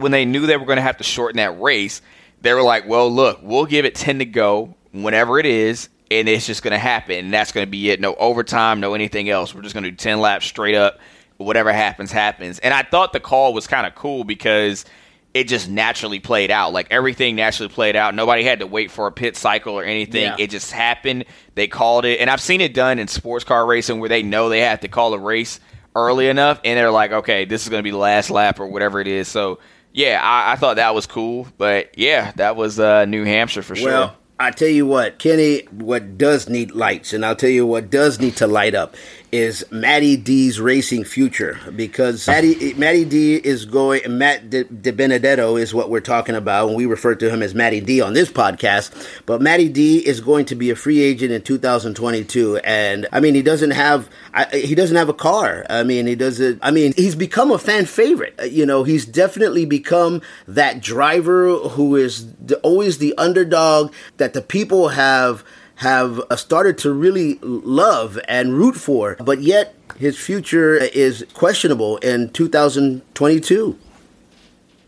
when 0.00 0.12
they 0.12 0.24
knew 0.24 0.46
they 0.46 0.56
were 0.56 0.66
going 0.66 0.76
to 0.76 0.82
have 0.82 0.98
to 0.98 1.04
shorten 1.04 1.36
that 1.36 1.60
race, 1.60 2.02
they 2.40 2.54
were 2.54 2.62
like, 2.62 2.88
well, 2.88 3.10
look, 3.10 3.40
we'll 3.42 3.66
give 3.66 3.84
it 3.84 3.94
10 3.94 4.20
to 4.20 4.24
go 4.24 4.74
whenever 4.92 5.38
it 5.38 5.46
is, 5.46 5.88
and 6.10 6.28
it's 6.28 6.46
just 6.46 6.62
going 6.62 6.72
to 6.72 6.78
happen. 6.78 7.24
And 7.24 7.32
that's 7.32 7.52
going 7.52 7.66
to 7.66 7.70
be 7.70 7.90
it. 7.90 8.00
No 8.00 8.14
overtime, 8.14 8.80
no 8.80 8.94
anything 8.94 9.28
else. 9.28 9.54
We're 9.54 9.62
just 9.62 9.74
going 9.74 9.84
to 9.84 9.90
do 9.90 9.96
10 9.96 10.20
laps 10.20 10.46
straight 10.46 10.74
up. 10.74 10.98
Whatever 11.36 11.72
happens, 11.72 12.12
happens. 12.12 12.58
And 12.58 12.74
I 12.74 12.82
thought 12.82 13.12
the 13.12 13.20
call 13.20 13.54
was 13.54 13.66
kind 13.66 13.86
of 13.86 13.94
cool 13.94 14.24
because 14.24 14.84
it 15.32 15.44
just 15.44 15.70
naturally 15.70 16.18
played 16.18 16.50
out. 16.50 16.72
Like 16.72 16.88
everything 16.90 17.36
naturally 17.36 17.72
played 17.72 17.96
out. 17.96 18.14
Nobody 18.14 18.42
had 18.42 18.58
to 18.60 18.66
wait 18.66 18.90
for 18.90 19.06
a 19.06 19.12
pit 19.12 19.36
cycle 19.36 19.78
or 19.78 19.84
anything. 19.84 20.24
Yeah. 20.24 20.36
It 20.38 20.50
just 20.50 20.72
happened. 20.72 21.24
They 21.54 21.66
called 21.66 22.04
it. 22.04 22.20
And 22.20 22.28
I've 22.28 22.40
seen 22.40 22.60
it 22.60 22.74
done 22.74 22.98
in 22.98 23.08
sports 23.08 23.44
car 23.44 23.64
racing 23.64 24.00
where 24.00 24.08
they 24.08 24.22
know 24.22 24.48
they 24.48 24.60
have 24.60 24.80
to 24.80 24.88
call 24.88 25.14
a 25.14 25.18
race 25.18 25.60
early 25.94 26.28
enough 26.28 26.60
and 26.64 26.78
they're 26.78 26.90
like, 26.90 27.12
okay, 27.12 27.44
this 27.44 27.62
is 27.62 27.68
going 27.68 27.80
to 27.80 27.84
be 27.84 27.90
the 27.90 27.96
last 27.96 28.30
lap 28.30 28.60
or 28.60 28.66
whatever 28.66 29.00
it 29.00 29.06
is. 29.06 29.28
So 29.28 29.60
yeah, 29.92 30.20
I, 30.22 30.52
I, 30.52 30.56
thought 30.56 30.76
that 30.76 30.94
was 30.94 31.06
cool. 31.06 31.48
But 31.58 31.98
yeah, 31.98 32.32
that 32.36 32.56
was 32.56 32.78
uh, 32.78 33.04
New 33.04 33.24
Hampshire 33.24 33.62
for 33.62 33.74
sure. 33.74 33.90
Well, 33.90 34.16
I 34.38 34.50
tell 34.50 34.68
you 34.68 34.86
what, 34.86 35.18
Kenny, 35.18 35.62
what 35.70 36.16
does 36.16 36.48
need 36.48 36.70
lights, 36.70 37.12
and 37.12 37.26
I'll 37.26 37.36
tell 37.36 37.50
you 37.50 37.66
what 37.66 37.90
does 37.90 38.18
need 38.20 38.36
to 38.36 38.46
light 38.46 38.74
up 38.74 38.94
is 39.32 39.64
Matty 39.70 40.16
D's 40.16 40.60
racing 40.60 41.04
future 41.04 41.58
because 41.76 42.26
Matty 42.26 42.74
Matty 42.74 43.04
D 43.04 43.36
is 43.36 43.64
going. 43.64 44.18
Matt 44.18 44.50
De, 44.50 44.64
De, 44.64 44.92
Benedetto 44.92 45.56
is 45.56 45.72
what 45.72 45.90
we're 45.90 46.00
talking 46.00 46.34
about, 46.34 46.74
we 46.74 46.86
refer 46.86 47.14
to 47.14 47.30
him 47.30 47.42
as 47.42 47.54
Matty 47.54 47.80
D 47.80 48.00
on 48.00 48.12
this 48.12 48.30
podcast. 48.30 49.22
But 49.26 49.40
Matty 49.40 49.68
D 49.68 49.98
is 49.98 50.20
going 50.20 50.46
to 50.46 50.54
be 50.54 50.70
a 50.70 50.76
free 50.76 51.00
agent 51.00 51.32
in 51.32 51.42
2022, 51.42 52.58
and 52.58 53.06
I 53.12 53.20
mean 53.20 53.34
he 53.34 53.42
doesn't 53.42 53.72
have 53.72 54.08
I, 54.34 54.44
he 54.46 54.74
doesn't 54.74 54.96
have 54.96 55.08
a 55.08 55.14
car. 55.14 55.64
I 55.70 55.82
mean 55.82 56.06
he 56.06 56.14
doesn't. 56.14 56.58
I 56.62 56.70
mean 56.70 56.92
he's 56.96 57.14
become 57.14 57.50
a 57.50 57.58
fan 57.58 57.86
favorite. 57.86 58.34
Uh, 58.40 58.44
you 58.44 58.66
know 58.66 58.84
he's 58.84 59.06
definitely 59.06 59.64
become 59.64 60.22
that 60.48 60.80
driver 60.80 61.56
who 61.56 61.96
is 61.96 62.32
the, 62.34 62.58
always 62.58 62.98
the 62.98 63.14
underdog 63.16 63.92
that 64.16 64.32
the 64.32 64.42
people 64.42 64.88
have 64.88 65.44
have 65.80 66.20
uh, 66.28 66.36
started 66.36 66.76
to 66.76 66.92
really 66.92 67.38
love 67.40 68.18
and 68.28 68.52
root 68.52 68.76
for, 68.76 69.16
but 69.16 69.40
yet 69.40 69.74
his 69.96 70.18
future 70.18 70.74
is 70.74 71.24
questionable 71.32 71.96
in 71.98 72.28
2022. 72.30 73.78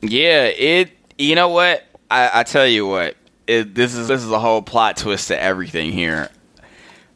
Yeah, 0.02 0.44
it. 0.44 0.90
You 1.16 1.34
know 1.34 1.48
what? 1.48 1.82
I, 2.10 2.40
I 2.40 2.42
tell 2.42 2.66
you 2.66 2.86
what. 2.86 3.16
It, 3.46 3.74
this 3.74 3.94
is 3.94 4.06
this 4.06 4.22
is 4.22 4.30
a 4.30 4.38
whole 4.38 4.60
plot 4.60 4.98
twist 4.98 5.28
to 5.28 5.40
everything 5.40 5.92
here. 5.92 6.28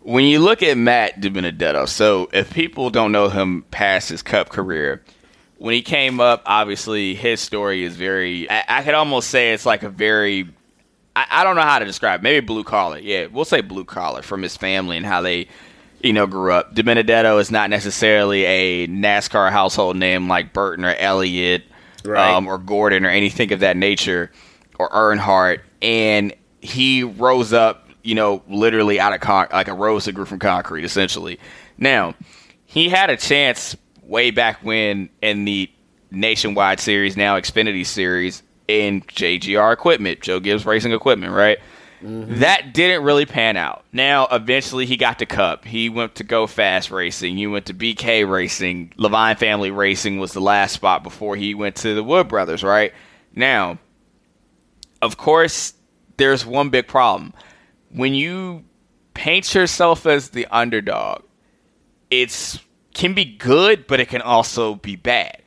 When 0.00 0.24
you 0.24 0.38
look 0.38 0.62
at 0.62 0.78
Matt 0.78 1.20
DiBenedetto, 1.20 1.86
so 1.86 2.30
if 2.32 2.52
people 2.54 2.88
don't 2.88 3.12
know 3.12 3.28
him 3.28 3.62
past 3.70 4.08
his 4.08 4.22
Cup 4.22 4.48
career, 4.48 5.02
when 5.58 5.74
he 5.74 5.82
came 5.82 6.18
up, 6.18 6.42
obviously 6.46 7.14
his 7.14 7.40
story 7.40 7.84
is 7.84 7.94
very. 7.94 8.48
I, 8.48 8.64
I 8.68 8.82
could 8.82 8.94
almost 8.94 9.28
say 9.28 9.52
it's 9.52 9.66
like 9.66 9.82
a 9.82 9.90
very. 9.90 10.48
I, 11.16 11.26
I 11.30 11.44
don't 11.44 11.56
know 11.56 11.62
how 11.62 11.78
to 11.80 11.84
describe. 11.84 12.20
It. 12.20 12.22
Maybe 12.22 12.46
blue 12.46 12.62
collar. 12.62 12.98
Yeah, 12.98 13.26
we'll 13.26 13.46
say 13.46 13.62
blue 13.62 13.84
collar 13.84 14.22
from 14.22 14.42
his 14.42 14.56
family 14.56 14.96
and 14.96 15.06
how 15.06 15.22
they, 15.22 15.48
you 16.02 16.12
know, 16.12 16.26
grew 16.26 16.52
up. 16.52 16.74
DiBenedetto 16.76 17.40
is 17.40 17.50
not 17.50 17.70
necessarily 17.70 18.44
a 18.44 18.86
NASCAR 18.86 19.50
household 19.50 19.96
name 19.96 20.28
like 20.28 20.52
Burton 20.52 20.84
or 20.84 20.94
Elliott, 20.94 21.64
right. 22.04 22.34
um, 22.34 22.46
or 22.46 22.58
Gordon 22.58 23.06
or 23.06 23.08
anything 23.08 23.50
of 23.52 23.60
that 23.60 23.76
nature, 23.76 24.30
or 24.78 24.90
Earnhardt. 24.90 25.60
And 25.80 26.34
he 26.60 27.02
rose 27.02 27.52
up, 27.52 27.88
you 28.02 28.14
know, 28.14 28.42
literally 28.48 29.00
out 29.00 29.14
of 29.14 29.20
con- 29.20 29.48
like 29.52 29.68
a 29.68 29.74
rose 29.74 30.04
that 30.04 30.12
grew 30.12 30.26
from 30.26 30.38
concrete, 30.38 30.84
essentially. 30.84 31.40
Now, 31.78 32.14
he 32.66 32.90
had 32.90 33.08
a 33.08 33.16
chance 33.16 33.74
way 34.02 34.30
back 34.30 34.62
when 34.62 35.08
in 35.22 35.46
the 35.46 35.70
Nationwide 36.10 36.78
Series, 36.78 37.16
now 37.16 37.38
Xfinity 37.38 37.86
Series, 37.86 38.42
in 38.68 39.02
JGR 39.02 39.72
Equipment, 39.72 40.20
Joe 40.20 40.40
Gibbs 40.40 40.66
Racing 40.66 40.92
Equipment, 40.92 41.32
right? 41.32 41.58
Mm-hmm. 42.02 42.40
That 42.40 42.74
didn't 42.74 43.04
really 43.04 43.24
pan 43.24 43.56
out. 43.56 43.84
Now, 43.92 44.26
eventually, 44.30 44.86
he 44.86 44.96
got 44.96 45.18
to 45.20 45.26
Cup. 45.26 45.64
He 45.64 45.88
went 45.88 46.16
to 46.16 46.24
Go 46.24 46.46
Fast 46.46 46.90
Racing. 46.90 47.36
He 47.36 47.46
went 47.46 47.66
to 47.66 47.74
BK 47.74 48.28
Racing. 48.28 48.92
Levine 48.96 49.36
Family 49.36 49.70
Racing 49.70 50.18
was 50.18 50.32
the 50.32 50.40
last 50.40 50.72
spot 50.72 51.02
before 51.02 51.36
he 51.36 51.54
went 51.54 51.76
to 51.76 51.94
the 51.94 52.04
Wood 52.04 52.28
Brothers, 52.28 52.62
right? 52.62 52.92
Now, 53.34 53.78
of 55.00 55.16
course, 55.16 55.72
there's 56.16 56.44
one 56.44 56.68
big 56.68 56.86
problem. 56.86 57.32
When 57.90 58.14
you 58.14 58.64
paint 59.14 59.54
yourself 59.54 60.06
as 60.06 60.30
the 60.30 60.46
underdog, 60.50 61.22
it's 62.10 62.58
can 62.92 63.14
be 63.14 63.24
good, 63.24 63.86
but 63.86 64.00
it 64.00 64.08
can 64.08 64.22
also 64.22 64.74
be 64.76 64.96
bad. 64.96 65.42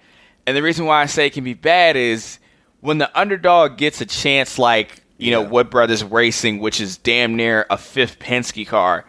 And 0.45 0.55
the 0.57 0.63
reason 0.63 0.85
why 0.85 1.01
I 1.01 1.05
say 1.05 1.27
it 1.27 1.33
can 1.33 1.43
be 1.43 1.53
bad 1.53 1.95
is 1.95 2.38
when 2.81 2.97
the 2.97 3.19
underdog 3.19 3.77
gets 3.77 4.01
a 4.01 4.05
chance 4.05 4.57
like, 4.57 5.03
you 5.17 5.31
know, 5.31 5.41
Wood 5.41 5.69
Brothers 5.69 6.03
Racing, 6.03 6.59
which 6.59 6.79
is 6.79 6.97
damn 6.97 7.35
near 7.35 7.65
a 7.69 7.77
fifth 7.77 8.19
Penske 8.19 8.65
car 8.65 9.05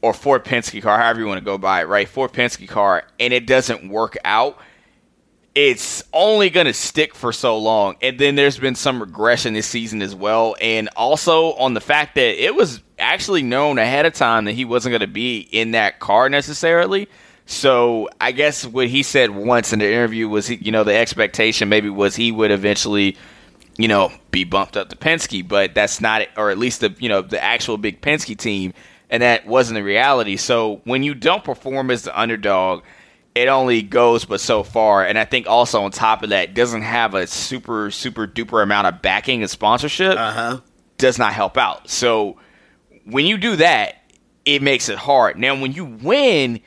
or 0.00 0.14
fourth 0.14 0.44
Penske 0.44 0.82
car, 0.82 0.98
however 0.98 1.20
you 1.20 1.26
want 1.26 1.38
to 1.38 1.44
go 1.44 1.58
by 1.58 1.82
it, 1.82 1.84
right? 1.84 2.08
Fourth 2.08 2.32
Penske 2.32 2.68
car, 2.68 3.04
and 3.20 3.32
it 3.32 3.46
doesn't 3.46 3.88
work 3.88 4.16
out, 4.24 4.58
it's 5.54 6.02
only 6.12 6.50
going 6.50 6.66
to 6.66 6.72
stick 6.72 7.14
for 7.14 7.32
so 7.32 7.58
long. 7.58 7.96
And 8.02 8.18
then 8.18 8.34
there's 8.34 8.58
been 8.58 8.74
some 8.74 9.00
regression 9.00 9.54
this 9.54 9.66
season 9.66 10.02
as 10.02 10.14
well. 10.14 10.56
And 10.60 10.88
also 10.96 11.52
on 11.54 11.74
the 11.74 11.80
fact 11.80 12.16
that 12.16 12.42
it 12.44 12.54
was 12.54 12.82
actually 12.98 13.42
known 13.42 13.78
ahead 13.78 14.04
of 14.04 14.14
time 14.14 14.46
that 14.46 14.52
he 14.52 14.64
wasn't 14.64 14.92
going 14.92 15.00
to 15.00 15.06
be 15.06 15.38
in 15.38 15.72
that 15.72 16.00
car 16.00 16.28
necessarily. 16.28 17.08
So 17.46 18.08
I 18.20 18.32
guess 18.32 18.64
what 18.66 18.88
he 18.88 19.02
said 19.02 19.30
once 19.30 19.72
in 19.72 19.78
the 19.80 19.86
interview 19.86 20.28
was, 20.28 20.46
he, 20.46 20.56
you 20.56 20.72
know, 20.72 20.84
the 20.84 20.94
expectation 20.94 21.68
maybe 21.68 21.90
was 21.90 22.16
he 22.16 22.32
would 22.32 22.50
eventually, 22.50 23.16
you 23.76 23.88
know, 23.88 24.10
be 24.30 24.44
bumped 24.44 24.76
up 24.76 24.88
to 24.88 24.96
Penske, 24.96 25.46
but 25.46 25.74
that's 25.74 26.00
not, 26.00 26.22
or 26.36 26.50
at 26.50 26.58
least 26.58 26.80
the, 26.80 26.94
you 26.98 27.08
know, 27.08 27.20
the 27.20 27.42
actual 27.42 27.76
big 27.76 28.00
Penske 28.00 28.36
team, 28.36 28.72
and 29.10 29.22
that 29.22 29.46
wasn't 29.46 29.76
the 29.76 29.82
reality. 29.82 30.36
So 30.36 30.80
when 30.84 31.02
you 31.02 31.14
don't 31.14 31.44
perform 31.44 31.90
as 31.90 32.02
the 32.02 32.18
underdog, 32.18 32.82
it 33.34 33.48
only 33.48 33.82
goes 33.82 34.24
but 34.24 34.40
so 34.40 34.62
far. 34.62 35.04
And 35.04 35.18
I 35.18 35.24
think 35.24 35.46
also 35.46 35.82
on 35.82 35.90
top 35.90 36.22
of 36.22 36.30
that, 36.30 36.54
doesn't 36.54 36.82
have 36.82 37.14
a 37.14 37.26
super 37.26 37.90
super 37.90 38.26
duper 38.26 38.62
amount 38.62 38.86
of 38.86 39.02
backing 39.02 39.42
and 39.42 39.50
sponsorship. 39.50 40.16
Uh-huh. 40.16 40.60
Does 40.96 41.18
not 41.18 41.32
help 41.32 41.58
out. 41.58 41.90
So 41.90 42.38
when 43.04 43.26
you 43.26 43.36
do 43.36 43.56
that, 43.56 43.96
it 44.44 44.62
makes 44.62 44.88
it 44.88 44.96
hard. 44.96 45.36
Now 45.36 45.60
when 45.60 45.72
you 45.72 45.84
win 45.84 46.60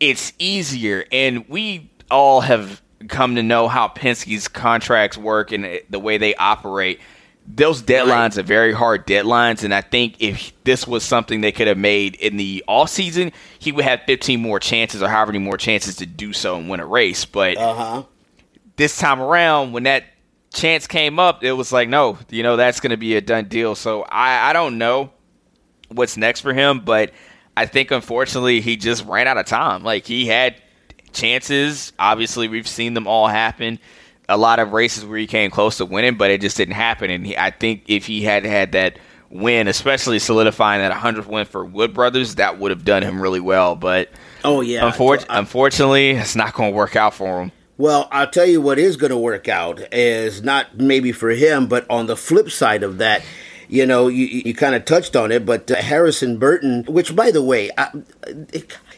it's 0.00 0.32
easier. 0.38 1.04
And 1.10 1.48
we 1.48 1.90
all 2.10 2.40
have 2.40 2.82
come 3.08 3.36
to 3.36 3.42
know 3.42 3.68
how 3.68 3.88
Penske's 3.88 4.48
contracts 4.48 5.16
work 5.16 5.52
and 5.52 5.80
the 5.88 5.98
way 5.98 6.18
they 6.18 6.34
operate. 6.34 7.00
Those 7.46 7.82
deadlines 7.82 8.36
are 8.36 8.42
very 8.42 8.74
hard 8.74 9.06
deadlines, 9.06 9.64
and 9.64 9.72
I 9.72 9.80
think 9.80 10.16
if 10.18 10.52
this 10.64 10.86
was 10.86 11.02
something 11.02 11.40
they 11.40 11.52
could 11.52 11.66
have 11.66 11.78
made 11.78 12.14
in 12.16 12.36
the 12.36 12.62
off 12.68 12.90
season, 12.90 13.32
he 13.58 13.72
would 13.72 13.84
have 13.84 14.02
15 14.06 14.38
more 14.42 14.60
chances 14.60 15.02
or 15.02 15.08
however 15.08 15.32
many 15.32 15.42
more 15.42 15.56
chances 15.56 15.96
to 15.96 16.06
do 16.06 16.34
so 16.34 16.56
and 16.56 16.68
win 16.68 16.80
a 16.80 16.86
race. 16.86 17.24
But 17.24 17.56
uh-huh. 17.56 18.02
this 18.76 18.98
time 18.98 19.22
around, 19.22 19.72
when 19.72 19.84
that 19.84 20.04
chance 20.52 20.86
came 20.86 21.18
up, 21.18 21.42
it 21.42 21.52
was 21.52 21.72
like, 21.72 21.88
no, 21.88 22.18
you 22.28 22.42
know, 22.42 22.56
that's 22.56 22.80
going 22.80 22.90
to 22.90 22.98
be 22.98 23.16
a 23.16 23.22
done 23.22 23.46
deal. 23.46 23.74
So 23.74 24.02
I, 24.02 24.50
I 24.50 24.52
don't 24.52 24.76
know 24.76 25.10
what's 25.88 26.18
next 26.18 26.40
for 26.40 26.52
him, 26.52 26.80
but– 26.80 27.12
I 27.58 27.66
think 27.66 27.90
unfortunately 27.90 28.60
he 28.60 28.76
just 28.76 29.04
ran 29.04 29.26
out 29.26 29.36
of 29.36 29.44
time. 29.44 29.82
Like 29.82 30.06
he 30.06 30.26
had 30.26 30.54
chances. 31.12 31.92
Obviously, 31.98 32.46
we've 32.46 32.68
seen 32.68 32.94
them 32.94 33.08
all 33.08 33.26
happen. 33.26 33.80
A 34.28 34.36
lot 34.36 34.60
of 34.60 34.72
races 34.72 35.04
where 35.04 35.18
he 35.18 35.26
came 35.26 35.50
close 35.50 35.78
to 35.78 35.84
winning, 35.84 36.16
but 36.16 36.30
it 36.30 36.40
just 36.40 36.56
didn't 36.56 36.74
happen. 36.74 37.10
And 37.10 37.26
he, 37.26 37.36
I 37.36 37.50
think 37.50 37.82
if 37.88 38.06
he 38.06 38.22
had 38.22 38.44
had 38.44 38.72
that 38.72 39.00
win, 39.28 39.66
especially 39.66 40.20
solidifying 40.20 40.82
that 40.82 40.92
100th 40.92 41.26
win 41.26 41.46
for 41.46 41.64
Wood 41.64 41.94
Brothers, 41.94 42.36
that 42.36 42.60
would 42.60 42.70
have 42.70 42.84
done 42.84 43.02
him 43.02 43.20
really 43.20 43.40
well. 43.40 43.74
But 43.74 44.10
oh 44.44 44.60
yeah, 44.60 44.88
unfor- 44.88 45.26
unfortunately, 45.28 46.10
it's 46.10 46.36
not 46.36 46.54
going 46.54 46.70
to 46.70 46.76
work 46.76 46.94
out 46.94 47.12
for 47.12 47.42
him. 47.42 47.50
Well, 47.76 48.06
I'll 48.12 48.30
tell 48.30 48.46
you 48.46 48.60
what 48.60 48.78
is 48.78 48.96
going 48.96 49.10
to 49.10 49.18
work 49.18 49.48
out 49.48 49.80
is 49.92 50.44
not 50.44 50.78
maybe 50.78 51.10
for 51.10 51.30
him, 51.30 51.66
but 51.66 51.90
on 51.90 52.06
the 52.06 52.16
flip 52.16 52.50
side 52.50 52.84
of 52.84 52.98
that 52.98 53.22
you 53.68 53.84
know, 53.86 54.08
you, 54.08 54.26
you 54.26 54.54
kind 54.54 54.74
of 54.74 54.84
touched 54.84 55.14
on 55.14 55.30
it, 55.30 55.44
but 55.44 55.70
uh, 55.70 55.76
Harrison 55.76 56.38
Burton, 56.38 56.84
which 56.84 57.14
by 57.14 57.30
the 57.30 57.42
way, 57.42 57.70
I, 57.76 57.90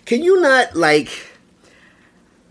can 0.04 0.22
you 0.22 0.40
not 0.40 0.74
like 0.74 1.10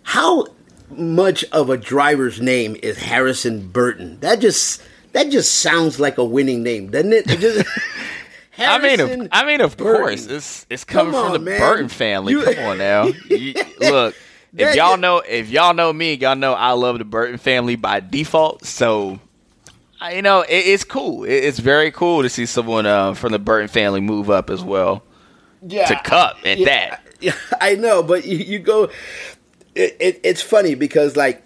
how 0.03 0.47
much 0.89 1.43
of 1.45 1.69
a 1.69 1.77
driver's 1.77 2.41
name 2.41 2.75
is 2.83 2.97
Harrison 2.97 3.69
Burton? 3.69 4.19
That 4.19 4.39
just 4.39 4.81
that 5.13 5.29
just 5.29 5.55
sounds 5.55 5.99
like 5.99 6.17
a 6.17 6.23
winning 6.23 6.61
name, 6.61 6.91
doesn't 6.91 7.13
it? 7.13 7.29
it 7.29 7.39
just, 7.39 7.67
I 8.57 8.77
mean, 8.79 8.99
of, 8.99 9.29
I 9.31 9.45
mean, 9.45 9.61
of 9.61 9.77
Burton. 9.77 10.01
course, 10.01 10.25
it's 10.25 10.65
it's 10.69 10.83
coming 10.83 11.15
on, 11.15 11.31
from 11.31 11.33
the 11.33 11.51
man. 11.51 11.59
Burton 11.59 11.87
family. 11.87 12.33
You, 12.33 12.43
Come 12.43 12.59
on 12.59 12.77
now, 12.77 13.05
you, 13.29 13.53
look. 13.79 14.15
If 14.57 14.75
y'all 14.75 14.97
know, 14.97 15.19
if 15.19 15.49
y'all 15.49 15.75
know 15.75 15.93
me, 15.93 16.15
y'all 16.15 16.35
know 16.35 16.53
I 16.53 16.71
love 16.71 16.97
the 16.97 17.05
Burton 17.05 17.37
family 17.37 17.75
by 17.75 17.99
default. 17.99 18.65
So 18.65 19.19
you 20.07 20.21
know, 20.21 20.41
it, 20.41 20.49
it's 20.49 20.83
cool. 20.83 21.23
It, 21.23 21.31
it's 21.31 21.59
very 21.59 21.91
cool 21.91 22.21
to 22.21 22.29
see 22.29 22.45
someone 22.45 22.85
uh, 22.85 23.13
from 23.13 23.31
the 23.31 23.39
Burton 23.39 23.67
family 23.67 24.01
move 24.01 24.29
up 24.29 24.49
as 24.49 24.63
well. 24.63 25.03
Yeah, 25.61 25.85
to 25.85 25.99
Cup 26.03 26.37
at 26.45 26.57
yeah, 26.59 26.65
that. 26.65 27.03
Yeah, 27.21 27.35
I 27.59 27.75
know, 27.75 28.01
but 28.01 28.23
you, 28.25 28.37
you 28.37 28.59
go. 28.59 28.89
It, 29.75 30.21
it's 30.23 30.41
funny 30.41 30.73
because 30.73 31.17
like 31.17 31.43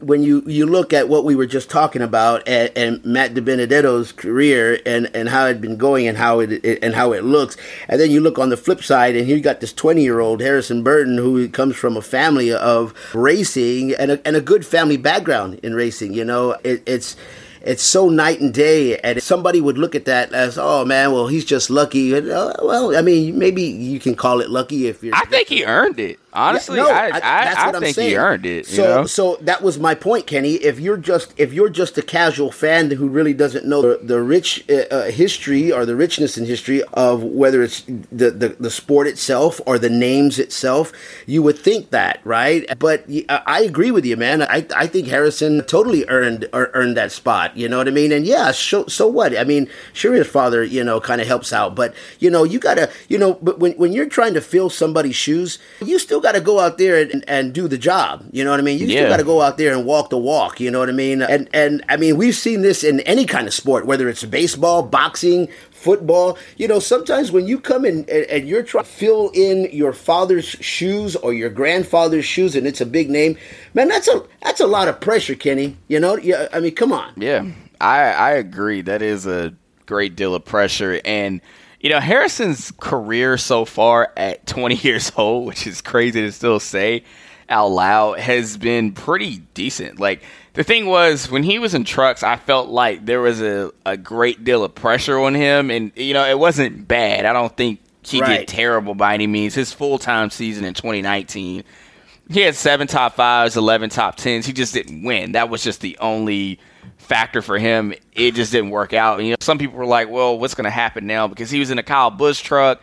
when 0.00 0.22
you, 0.22 0.42
you 0.46 0.66
look 0.66 0.92
at 0.92 1.08
what 1.08 1.24
we 1.24 1.34
were 1.34 1.46
just 1.46 1.70
talking 1.70 2.02
about 2.02 2.46
and, 2.46 2.70
and 2.76 3.04
Matt 3.04 3.32
DiBenedetto's 3.32 4.12
career 4.12 4.78
and, 4.84 5.10
and 5.14 5.28
how 5.28 5.44
it 5.44 5.48
had 5.48 5.60
been 5.60 5.76
going 5.76 6.06
and 6.06 6.18
how 6.18 6.40
it, 6.40 6.52
it, 6.64 6.78
and 6.82 6.94
how 6.94 7.12
it 7.12 7.24
looks, 7.24 7.56
and 7.88 8.00
then 8.00 8.10
you 8.10 8.20
look 8.20 8.38
on 8.38 8.50
the 8.50 8.56
flip 8.56 8.82
side 8.82 9.16
and 9.16 9.26
you 9.26 9.40
got 9.40 9.60
this 9.60 9.72
twenty 9.72 10.02
year 10.02 10.20
old 10.20 10.40
Harrison 10.40 10.82
Burton 10.82 11.16
who 11.16 11.48
comes 11.48 11.76
from 11.76 11.96
a 11.96 12.02
family 12.02 12.52
of 12.52 12.92
racing 13.14 13.94
and 13.94 14.12
a, 14.12 14.26
and 14.26 14.36
a 14.36 14.40
good 14.40 14.66
family 14.66 14.98
background 14.98 15.60
in 15.62 15.74
racing. 15.74 16.12
You 16.12 16.24
know, 16.24 16.52
it, 16.62 16.82
it's 16.86 17.16
it's 17.64 17.82
so 17.82 18.08
night 18.08 18.40
and 18.40 18.52
day. 18.52 18.98
And 18.98 19.22
somebody 19.22 19.60
would 19.60 19.78
look 19.78 19.94
at 19.94 20.04
that 20.04 20.32
as, 20.32 20.58
oh 20.58 20.84
man, 20.84 21.12
well 21.12 21.26
he's 21.26 21.44
just 21.44 21.70
lucky. 21.70 22.14
And, 22.14 22.30
uh, 22.30 22.54
well, 22.62 22.96
I 22.96 23.02
mean, 23.02 23.38
maybe 23.38 23.62
you 23.62 23.98
can 23.98 24.14
call 24.14 24.40
it 24.40 24.50
lucky 24.50 24.86
if 24.86 25.02
you're. 25.02 25.14
I 25.14 25.24
think 25.24 25.48
he 25.48 25.64
earned 25.64 25.98
it. 25.98 26.18
Honestly, 26.34 26.78
yeah, 26.78 26.82
no, 26.82 26.90
I, 26.90 27.06
I, 27.06 27.10
I, 27.12 27.68
I 27.68 27.72
think 27.80 27.94
saying. 27.94 28.10
he 28.10 28.16
earned 28.16 28.44
it. 28.44 28.66
so, 28.66 28.82
know? 28.82 29.06
so 29.06 29.36
that 29.42 29.62
was 29.62 29.78
my 29.78 29.94
point, 29.94 30.26
Kenny. 30.26 30.54
If 30.54 30.80
you're 30.80 30.96
just 30.96 31.32
if 31.36 31.52
you're 31.52 31.68
just 31.68 31.96
a 31.96 32.02
casual 32.02 32.50
fan 32.50 32.90
who 32.90 33.08
really 33.08 33.32
doesn't 33.32 33.64
know 33.64 33.82
the, 33.82 34.00
the 34.02 34.20
rich 34.20 34.64
uh, 34.68 34.84
uh, 34.90 35.10
history 35.10 35.70
or 35.70 35.86
the 35.86 35.94
richness 35.94 36.36
in 36.36 36.44
history 36.44 36.82
of 36.94 37.22
whether 37.22 37.62
it's 37.62 37.82
the, 37.82 38.30
the, 38.30 38.56
the 38.58 38.70
sport 38.70 39.06
itself 39.06 39.60
or 39.64 39.78
the 39.78 39.90
names 39.90 40.38
itself, 40.40 40.92
you 41.26 41.40
would 41.42 41.58
think 41.58 41.90
that, 41.90 42.20
right? 42.24 42.66
But 42.78 43.04
I 43.28 43.62
agree 43.62 43.92
with 43.92 44.04
you, 44.04 44.16
man. 44.16 44.42
I 44.42 44.66
I 44.74 44.88
think 44.88 45.06
Harrison 45.06 45.62
totally 45.64 46.04
earned 46.08 46.48
earned 46.52 46.96
that 46.96 47.12
spot. 47.12 47.56
You 47.56 47.68
know 47.68 47.78
what 47.78 47.88
I 47.88 47.92
mean? 47.92 48.10
And 48.10 48.26
yeah, 48.26 48.50
so, 48.50 48.86
so 48.86 49.06
what? 49.06 49.36
I 49.38 49.44
mean, 49.44 49.68
sure, 49.92 50.14
his 50.14 50.26
father, 50.26 50.64
you 50.64 50.82
know, 50.82 51.00
kind 51.00 51.20
of 51.20 51.26
helps 51.26 51.52
out, 51.52 51.76
but 51.76 51.94
you 52.18 52.28
know, 52.28 52.42
you 52.42 52.58
gotta, 52.58 52.90
you 53.08 53.18
know, 53.18 53.34
but 53.34 53.60
when 53.60 53.72
when 53.72 53.92
you're 53.92 54.08
trying 54.08 54.34
to 54.34 54.40
fill 54.40 54.68
somebody's 54.68 55.16
shoes, 55.16 55.58
you 55.80 55.98
still 55.98 56.23
got 56.24 56.32
to 56.32 56.40
go 56.40 56.58
out 56.58 56.78
there 56.78 57.00
and, 57.00 57.22
and 57.28 57.52
do 57.52 57.68
the 57.68 57.78
job. 57.78 58.26
You 58.32 58.42
know 58.42 58.50
what 58.50 58.58
I 58.58 58.62
mean? 58.62 58.78
You 58.78 58.86
yeah. 58.86 59.00
still 59.00 59.10
got 59.10 59.18
to 59.18 59.24
go 59.24 59.40
out 59.40 59.58
there 59.58 59.72
and 59.72 59.86
walk 59.86 60.10
the 60.10 60.18
walk. 60.18 60.58
You 60.58 60.70
know 60.70 60.80
what 60.80 60.88
I 60.88 60.92
mean? 60.92 61.22
And 61.22 61.48
and 61.52 61.84
I 61.88 61.96
mean, 61.96 62.16
we've 62.16 62.34
seen 62.34 62.62
this 62.62 62.82
in 62.82 63.00
any 63.00 63.26
kind 63.26 63.46
of 63.46 63.54
sport, 63.54 63.86
whether 63.86 64.08
it's 64.08 64.24
baseball, 64.24 64.82
boxing, 64.82 65.48
football. 65.70 66.36
You 66.56 66.66
know, 66.66 66.80
sometimes 66.80 67.30
when 67.30 67.46
you 67.46 67.60
come 67.60 67.84
in 67.84 67.98
and, 68.10 68.24
and, 68.24 68.48
you're 68.48 68.62
trying 68.62 68.84
to 68.84 68.90
fill 68.90 69.30
in 69.34 69.68
your 69.70 69.92
father's 69.92 70.46
shoes 70.46 71.14
or 71.14 71.32
your 71.32 71.50
grandfather's 71.50 72.24
shoes, 72.24 72.56
and 72.56 72.66
it's 72.66 72.80
a 72.80 72.86
big 72.86 73.10
name, 73.10 73.36
man, 73.74 73.88
that's 73.88 74.08
a 74.08 74.24
that's 74.42 74.60
a 74.60 74.66
lot 74.66 74.88
of 74.88 75.00
pressure, 75.00 75.34
Kenny. 75.34 75.76
You 75.88 76.00
know, 76.00 76.16
yeah. 76.16 76.48
I 76.52 76.60
mean, 76.60 76.74
come 76.74 76.92
on. 76.92 77.12
Yeah, 77.16 77.46
I 77.80 78.00
I 78.00 78.30
agree. 78.32 78.80
That 78.80 79.02
is 79.02 79.26
a 79.26 79.54
great 79.86 80.16
deal 80.16 80.34
of 80.34 80.44
pressure 80.44 81.00
and 81.04 81.42
you 81.84 81.90
know, 81.90 82.00
Harrison's 82.00 82.72
career 82.80 83.36
so 83.36 83.66
far 83.66 84.10
at 84.16 84.46
20 84.46 84.74
years 84.76 85.12
old, 85.16 85.46
which 85.46 85.66
is 85.66 85.82
crazy 85.82 86.22
to 86.22 86.32
still 86.32 86.58
say, 86.58 87.04
out 87.50 87.68
loud 87.68 88.18
has 88.18 88.56
been 88.56 88.92
pretty 88.92 89.36
decent. 89.52 90.00
Like 90.00 90.22
the 90.54 90.64
thing 90.64 90.86
was 90.86 91.30
when 91.30 91.42
he 91.42 91.58
was 91.58 91.74
in 91.74 91.84
trucks, 91.84 92.22
I 92.22 92.36
felt 92.36 92.70
like 92.70 93.04
there 93.04 93.20
was 93.20 93.42
a, 93.42 93.70
a 93.84 93.98
great 93.98 94.44
deal 94.44 94.64
of 94.64 94.74
pressure 94.74 95.18
on 95.18 95.34
him, 95.34 95.70
and 95.70 95.92
you 95.94 96.14
know 96.14 96.24
it 96.26 96.38
wasn't 96.38 96.88
bad. 96.88 97.26
I 97.26 97.34
don't 97.34 97.54
think 97.54 97.80
he 98.02 98.22
right. 98.22 98.38
did 98.38 98.48
terrible 98.48 98.94
by 98.94 99.12
any 99.12 99.26
means. 99.26 99.54
His 99.54 99.74
full 99.74 99.98
time 99.98 100.30
season 100.30 100.64
in 100.64 100.72
2019, 100.72 101.64
he 102.30 102.40
had 102.40 102.54
seven 102.54 102.86
top 102.86 103.14
fives, 103.14 103.58
11 103.58 103.90
top 103.90 104.14
tens. 104.14 104.46
He 104.46 104.54
just 104.54 104.72
didn't 104.72 105.04
win. 105.04 105.32
That 105.32 105.50
was 105.50 105.62
just 105.62 105.82
the 105.82 105.98
only 105.98 106.60
factor 106.98 107.42
for 107.42 107.58
him. 107.58 107.94
It 108.12 108.34
just 108.34 108.52
didn't 108.52 108.70
work 108.70 108.92
out. 108.92 109.18
And, 109.18 109.26
you 109.26 109.32
know, 109.32 109.38
some 109.40 109.58
people 109.58 109.76
were 109.76 109.86
like, 109.86 110.08
"Well, 110.08 110.38
what's 110.38 110.54
going 110.54 110.64
to 110.64 110.70
happen 110.70 111.06
now?" 111.06 111.28
Because 111.28 111.50
he 111.50 111.58
was 111.58 111.70
in 111.70 111.78
a 111.78 111.82
Kyle 111.82 112.10
Busch 112.10 112.40
truck 112.40 112.80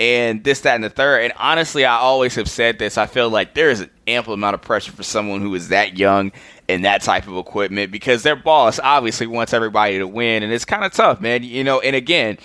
and 0.00 0.42
this, 0.42 0.62
that, 0.62 0.74
and 0.74 0.82
the 0.82 0.90
third. 0.90 1.24
And 1.24 1.32
honestly, 1.36 1.84
I 1.84 1.96
always 1.96 2.34
have 2.36 2.48
said 2.48 2.78
this. 2.78 2.96
I 2.96 3.06
feel 3.06 3.28
like 3.28 3.52
there 3.52 3.68
is 3.68 3.80
an 3.80 3.90
ample 4.06 4.32
amount 4.32 4.54
of 4.54 4.62
pressure 4.62 4.92
for 4.92 5.02
someone 5.02 5.42
who 5.42 5.54
is 5.54 5.68
that 5.68 5.98
young 5.98 6.32
and 6.70 6.86
that 6.86 7.02
type 7.02 7.28
of 7.28 7.36
equipment 7.36 7.92
because 7.92 8.22
their 8.22 8.36
boss 8.36 8.80
obviously 8.82 9.26
wants 9.26 9.52
everybody 9.52 9.98
to 9.98 10.06
win, 10.06 10.42
and 10.42 10.52
it's 10.52 10.64
kind 10.64 10.84
of 10.84 10.92
tough, 10.92 11.20
man. 11.20 11.42
You 11.42 11.64
know, 11.64 11.80
and 11.80 11.94
again, 11.94 12.38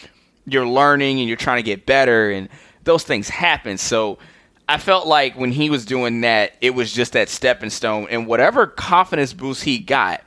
you're 0.45 0.67
learning 0.67 1.19
and 1.19 1.29
you're 1.29 1.37
trying 1.37 1.59
to 1.59 1.63
get 1.63 1.85
better, 1.85 2.29
and 2.29 2.49
those 2.83 3.03
things 3.03 3.29
happen. 3.29 3.77
So. 3.77 4.19
I 4.67 4.79
felt 4.79 5.05
like 5.05 5.35
when 5.35 5.51
he 5.51 5.69
was 5.69 5.85
doing 5.85 6.21
that, 6.21 6.53
it 6.59 6.71
was 6.71 6.91
just 6.91 7.13
that 7.13 7.29
stepping 7.29 7.69
stone, 7.69 8.07
and 8.09 8.25
whatever 8.25 8.65
confidence 8.65 9.31
boost 9.31 9.63
he 9.63 9.77
got 9.77 10.21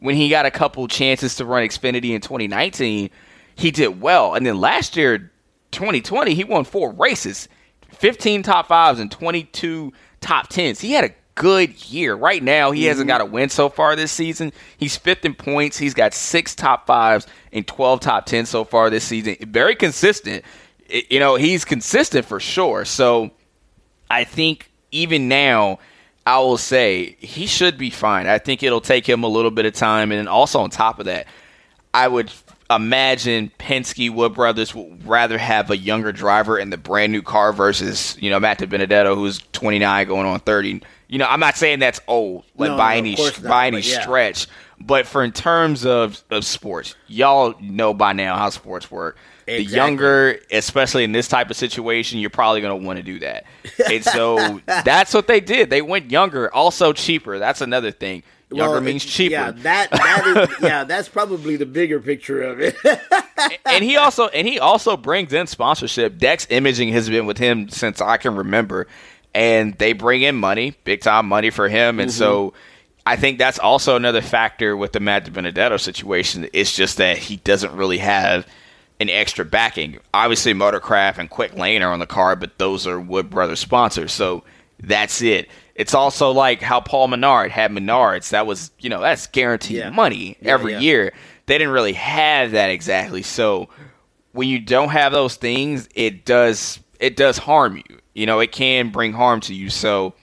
when 0.00 0.16
he 0.16 0.28
got 0.28 0.46
a 0.46 0.50
couple 0.50 0.86
chances 0.88 1.36
to 1.36 1.44
run 1.44 1.62
Xfinity 1.62 2.10
in 2.10 2.20
2019, 2.20 3.10
he 3.54 3.70
did 3.70 4.00
well. 4.00 4.34
And 4.34 4.44
then 4.44 4.58
last 4.58 4.96
year, 4.96 5.30
2020, 5.72 6.34
he 6.34 6.44
won 6.44 6.64
four 6.64 6.92
races, 6.92 7.48
15 7.92 8.42
top 8.42 8.68
fives 8.68 8.98
and 8.98 9.10
22 9.10 9.92
top 10.20 10.48
tens. 10.48 10.80
He 10.80 10.92
had 10.92 11.04
a 11.04 11.14
good 11.34 11.90
year. 11.90 12.14
Right 12.14 12.42
now, 12.42 12.70
he 12.70 12.80
mm-hmm. 12.80 12.88
hasn't 12.88 13.08
got 13.08 13.20
a 13.20 13.24
win 13.24 13.48
so 13.48 13.68
far 13.68 13.96
this 13.96 14.12
season. 14.12 14.52
He's 14.76 14.96
fifth 14.96 15.24
in 15.24 15.34
points. 15.34 15.78
He's 15.78 15.94
got 15.94 16.14
six 16.14 16.54
top 16.54 16.86
fives 16.86 17.26
and 17.52 17.66
12 17.66 18.00
top 18.00 18.26
tens 18.26 18.48
so 18.48 18.64
far 18.64 18.90
this 18.90 19.04
season. 19.04 19.36
Very 19.40 19.74
consistent. 19.74 20.44
You 20.88 21.20
know, 21.20 21.36
he's 21.36 21.64
consistent 21.64 22.26
for 22.26 22.40
sure. 22.40 22.84
So 22.84 23.30
I 24.10 24.24
think 24.24 24.70
even 24.90 25.28
now, 25.28 25.78
I 26.30 26.38
will 26.38 26.58
say 26.58 27.16
he 27.18 27.48
should 27.48 27.76
be 27.76 27.90
fine. 27.90 28.28
I 28.28 28.38
think 28.38 28.62
it'll 28.62 28.80
take 28.80 29.08
him 29.08 29.24
a 29.24 29.26
little 29.26 29.50
bit 29.50 29.66
of 29.66 29.72
time. 29.74 30.12
And 30.12 30.28
also 30.28 30.60
on 30.60 30.70
top 30.70 31.00
of 31.00 31.06
that, 31.06 31.26
I 31.92 32.06
would 32.06 32.30
imagine 32.70 33.50
Penske 33.58 34.14
Wood 34.14 34.34
Brothers 34.34 34.72
would 34.72 35.04
rather 35.04 35.38
have 35.38 35.72
a 35.72 35.76
younger 35.76 36.12
driver 36.12 36.56
in 36.56 36.70
the 36.70 36.76
brand 36.76 37.10
new 37.10 37.20
car 37.20 37.52
versus 37.52 38.16
you 38.20 38.30
know 38.30 38.38
Matt 38.38 38.60
DiBenedetto 38.60 39.16
who's 39.16 39.40
29 39.50 40.06
going 40.06 40.24
on 40.24 40.38
30. 40.38 40.82
You 41.08 41.18
know, 41.18 41.26
I'm 41.26 41.40
not 41.40 41.56
saying 41.56 41.80
that's 41.80 42.00
old 42.06 42.44
like 42.54 42.70
no, 42.70 42.76
by 42.76 42.92
no, 42.92 42.98
any 42.98 43.16
not, 43.16 43.42
by 43.42 43.66
any 43.66 43.80
yeah. 43.80 44.00
stretch, 44.00 44.46
but 44.80 45.08
for 45.08 45.24
in 45.24 45.32
terms 45.32 45.84
of 45.84 46.22
of 46.30 46.44
sports, 46.44 46.94
y'all 47.08 47.56
know 47.60 47.92
by 47.92 48.12
now 48.12 48.36
how 48.36 48.50
sports 48.50 48.88
work. 48.88 49.18
Exactly. 49.50 49.64
The 49.64 49.76
younger, 49.76 50.40
especially 50.52 51.04
in 51.04 51.12
this 51.12 51.26
type 51.26 51.50
of 51.50 51.56
situation, 51.56 52.20
you're 52.20 52.30
probably 52.30 52.60
going 52.60 52.78
to 52.78 52.86
want 52.86 52.98
to 52.98 53.02
do 53.02 53.18
that. 53.20 53.44
And 53.90 54.04
so 54.04 54.60
that's 54.66 55.12
what 55.12 55.26
they 55.26 55.40
did. 55.40 55.70
They 55.70 55.82
went 55.82 56.10
younger, 56.10 56.54
also 56.54 56.92
cheaper. 56.92 57.38
That's 57.38 57.60
another 57.60 57.90
thing. 57.90 58.22
Younger 58.52 58.74
well, 58.74 58.80
means 58.80 59.04
cheaper. 59.04 59.32
Yeah, 59.32 59.50
that 59.52 59.90
that 59.92 60.48
is 60.50 60.56
yeah, 60.62 60.84
that's 60.84 61.08
probably 61.08 61.56
the 61.56 61.66
bigger 61.66 62.00
picture 62.00 62.42
of 62.42 62.60
it. 62.60 62.76
and 63.64 63.84
he 63.84 63.96
also 63.96 64.26
and 64.28 64.46
he 64.46 64.58
also 64.58 64.96
brings 64.96 65.32
in 65.32 65.46
sponsorship. 65.46 66.18
Dex 66.18 66.48
Imaging 66.50 66.92
has 66.92 67.08
been 67.08 67.26
with 67.26 67.38
him 67.38 67.68
since 67.68 68.00
I 68.00 68.16
can 68.16 68.34
remember, 68.34 68.88
and 69.34 69.78
they 69.78 69.92
bring 69.92 70.22
in 70.22 70.34
money, 70.34 70.74
big 70.82 71.00
time 71.00 71.26
money 71.26 71.50
for 71.50 71.68
him, 71.68 72.00
and 72.00 72.10
mm-hmm. 72.10 72.18
so. 72.18 72.54
I 73.06 73.16
think 73.16 73.38
that's 73.38 73.58
also 73.58 73.96
another 73.96 74.20
factor 74.20 74.76
with 74.76 74.92
the 74.92 75.00
Matt 75.00 75.32
Benedetto 75.32 75.78
situation. 75.78 76.48
It's 76.52 76.76
just 76.76 76.98
that 76.98 77.16
he 77.16 77.36
doesn't 77.36 77.72
really 77.72 77.96
have 77.96 78.46
an 79.00 79.08
extra 79.08 79.44
backing. 79.44 79.98
Obviously, 80.14 80.54
Motorcraft 80.54 81.18
and 81.18 81.28
Quick 81.28 81.54
Lane 81.54 81.82
are 81.82 81.92
on 81.92 81.98
the 81.98 82.06
card, 82.06 82.38
but 82.38 82.58
those 82.58 82.86
are 82.86 83.00
Wood 83.00 83.30
Brothers 83.30 83.58
sponsors, 83.58 84.12
so 84.12 84.44
that's 84.78 85.22
it. 85.22 85.48
It's 85.74 85.94
also 85.94 86.30
like 86.30 86.60
how 86.60 86.80
Paul 86.80 87.08
Menard 87.08 87.50
had 87.50 87.70
Menards. 87.70 88.30
That 88.30 88.46
was, 88.46 88.70
you 88.78 88.90
know, 88.90 89.00
that's 89.00 89.26
guaranteed 89.26 89.78
yeah. 89.78 89.90
money 89.90 90.36
every 90.42 90.72
yeah, 90.72 90.78
yeah. 90.78 90.84
year. 90.84 91.12
They 91.46 91.56
didn't 91.58 91.72
really 91.72 91.94
have 91.94 92.52
that 92.52 92.68
exactly. 92.68 93.22
So 93.22 93.70
when 94.32 94.48
you 94.48 94.60
don't 94.60 94.90
have 94.90 95.12
those 95.12 95.36
things, 95.36 95.88
it 95.94 96.24
does 96.24 96.78
it 96.98 97.16
does 97.16 97.38
harm 97.38 97.76
you. 97.76 97.98
You 98.14 98.26
know, 98.26 98.40
it 98.40 98.52
can 98.52 98.90
bring 98.90 99.14
harm 99.14 99.40
to 99.42 99.54
you. 99.54 99.70
So 99.70 100.14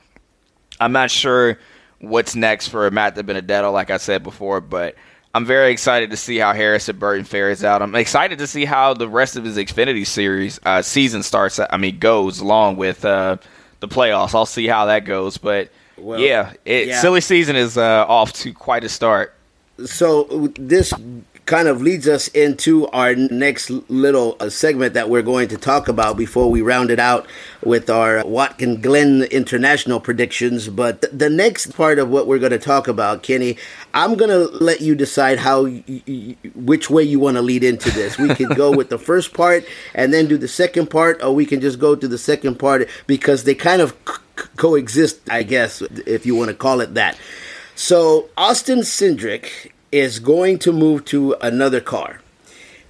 I'm 0.79 0.91
not 0.91 1.09
sure 1.09 1.57
what's 1.99 2.35
next 2.35 2.67
for 2.67 2.89
Matt 2.91 3.15
Benedetto, 3.15 3.71
like 3.71 3.89
I 3.89 3.97
said 3.97 4.21
before, 4.21 4.61
but 4.61 4.95
I'm 5.37 5.45
very 5.45 5.71
excited 5.71 6.09
to 6.09 6.17
see 6.17 6.37
how 6.37 6.51
Harrison 6.51 6.97
Burton 6.97 7.23
fares 7.23 7.63
out. 7.63 7.83
I'm 7.83 7.93
excited 7.93 8.39
to 8.39 8.47
see 8.47 8.65
how 8.65 8.95
the 8.95 9.07
rest 9.07 9.35
of 9.35 9.43
his 9.43 9.55
Xfinity 9.55 10.03
series 10.03 10.59
uh, 10.65 10.81
season 10.81 11.21
starts. 11.21 11.59
I 11.59 11.77
mean, 11.77 11.99
goes 11.99 12.39
along 12.39 12.77
with 12.77 13.05
uh, 13.05 13.37
the 13.79 13.87
playoffs. 13.87 14.33
I'll 14.33 14.47
see 14.47 14.65
how 14.65 14.87
that 14.87 15.05
goes, 15.05 15.37
but 15.37 15.69
well, 15.95 16.19
yeah, 16.19 16.53
it, 16.65 16.87
yeah, 16.87 17.01
silly 17.01 17.21
season 17.21 17.55
is 17.55 17.77
uh, 17.77 18.03
off 18.07 18.33
to 18.33 18.51
quite 18.51 18.83
a 18.83 18.89
start. 18.89 19.35
So 19.85 20.23
this 20.55 20.91
kind 21.47 21.69
of 21.69 21.81
leads 21.81 22.07
us 22.07 22.27
into 22.29 22.87
our 22.89 23.15
next 23.15 23.69
little 23.89 24.35
uh, 24.39 24.49
segment 24.49 24.93
that 24.93 25.09
we're 25.09 25.21
going 25.21 25.47
to 25.47 25.57
talk 25.57 25.87
about 25.87 26.17
before 26.17 26.51
we 26.51 26.61
round 26.61 26.91
it 26.91 26.99
out 26.99 27.25
with 27.63 27.89
our 27.89 28.23
Watkin 28.27 28.81
Glen 28.81 29.23
international 29.23 30.01
predictions. 30.01 30.67
But 30.67 31.01
th- 31.01 31.13
the 31.13 31.29
next 31.29 31.73
part 31.73 31.99
of 31.99 32.09
what 32.09 32.27
we're 32.27 32.37
going 32.37 32.51
to 32.51 32.59
talk 32.59 32.89
about, 32.89 33.23
Kenny, 33.23 33.57
I'm 33.93 34.15
going 34.15 34.29
to 34.29 34.53
let 34.57 34.81
you 34.81 34.93
decide 34.93 35.39
how 35.39 35.63
y- 35.63 35.83
y- 35.87 36.35
which 36.53 36.89
way 36.89 37.03
you 37.03 37.19
want 37.19 37.37
to 37.37 37.41
lead 37.41 37.63
into 37.63 37.89
this. 37.91 38.17
We 38.17 38.35
can 38.35 38.49
go 38.49 38.69
with 38.75 38.89
the 38.89 38.99
first 38.99 39.33
part 39.33 39.65
and 39.95 40.13
then 40.13 40.27
do 40.27 40.37
the 40.37 40.49
second 40.49 40.89
part, 40.89 41.23
or 41.23 41.33
we 41.33 41.45
can 41.45 41.61
just 41.61 41.79
go 41.79 41.95
to 41.95 42.07
the 42.09 42.17
second 42.17 42.59
part 42.59 42.89
because 43.07 43.45
they 43.45 43.55
kind 43.55 43.81
of 43.81 43.95
c- 44.05 44.43
coexist, 44.57 45.21
I 45.29 45.43
guess, 45.43 45.81
if 46.05 46.25
you 46.25 46.35
want 46.35 46.49
to 46.49 46.55
call 46.55 46.81
it 46.81 46.93
that. 46.95 47.17
So 47.75 48.27
Austin 48.35 48.79
Cindric 48.79 49.71
is 49.91 50.19
going 50.19 50.59
to 50.59 50.73
move 50.73 51.05
to 51.05 51.33
another 51.41 51.81
car. 51.81 52.21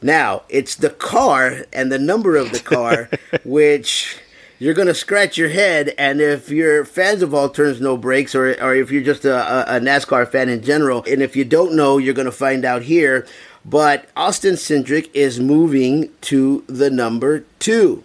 Now, 0.02 0.44
it's 0.50 0.76
the 0.76 0.90
car 0.90 1.66
and 1.74 1.92
the 1.92 2.00
number 2.00 2.36
of 2.36 2.52
the 2.52 2.60
car 2.60 3.10
which 3.44 4.20
you're 4.60 4.74
going 4.74 4.88
to 4.88 4.96
scratch 4.96 5.38
your 5.38 5.50
head. 5.50 5.94
And 5.98 6.22
if 6.22 6.50
you're 6.50 6.86
fans 6.86 7.22
of 7.22 7.34
All 7.34 7.50
Turns 7.50 7.80
No 7.80 7.98
Breaks, 7.98 8.36
or, 8.36 8.50
or 8.62 8.76
if 8.76 8.92
you're 8.92 9.04
just 9.04 9.26
a, 9.26 9.76
a 9.76 9.80
NASCAR 9.80 10.30
fan 10.30 10.50
in 10.50 10.62
general, 10.62 11.04
and 11.08 11.22
if 11.22 11.36
you 11.36 11.46
don't 11.46 11.76
know, 11.76 11.98
you're 11.98 12.14
going 12.14 12.26
to 12.26 12.32
find 12.32 12.66
out 12.66 12.84
here. 12.84 13.26
But 13.66 14.10
Austin 14.16 14.56
Cindric 14.56 15.10
is 15.14 15.40
moving 15.40 16.10
to 16.22 16.64
the 16.68 16.90
number 16.90 17.44
two. 17.60 18.04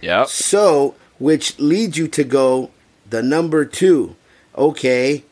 Yeah. 0.00 0.24
So, 0.24 0.94
which 1.18 1.58
leads 1.58 1.98
you 1.98 2.08
to 2.08 2.24
go 2.24 2.70
the 3.08 3.22
number 3.22 3.64
two. 3.64 4.16
Okay. 4.56 5.24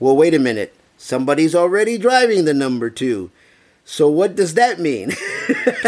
Well, 0.00 0.16
wait 0.16 0.34
a 0.34 0.38
minute. 0.38 0.74
Somebody's 1.02 1.54
already 1.54 1.96
driving 1.96 2.44
the 2.44 2.52
number 2.52 2.90
two. 2.90 3.30
So 3.86 4.06
what 4.06 4.36
does 4.36 4.52
that 4.54 4.78
mean? 4.78 5.12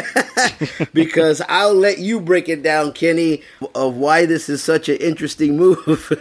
because 0.95 1.43
I'll 1.51 1.75
let 1.75 1.99
you 1.99 2.19
break 2.19 2.49
it 2.49 2.63
down, 2.63 2.95
Kenny, 2.95 3.43
of 3.75 3.95
why 3.95 4.25
this 4.25 4.49
is 4.49 4.65
such 4.65 4.89
an 4.89 4.97
interesting 4.97 5.59
move. 5.59 6.19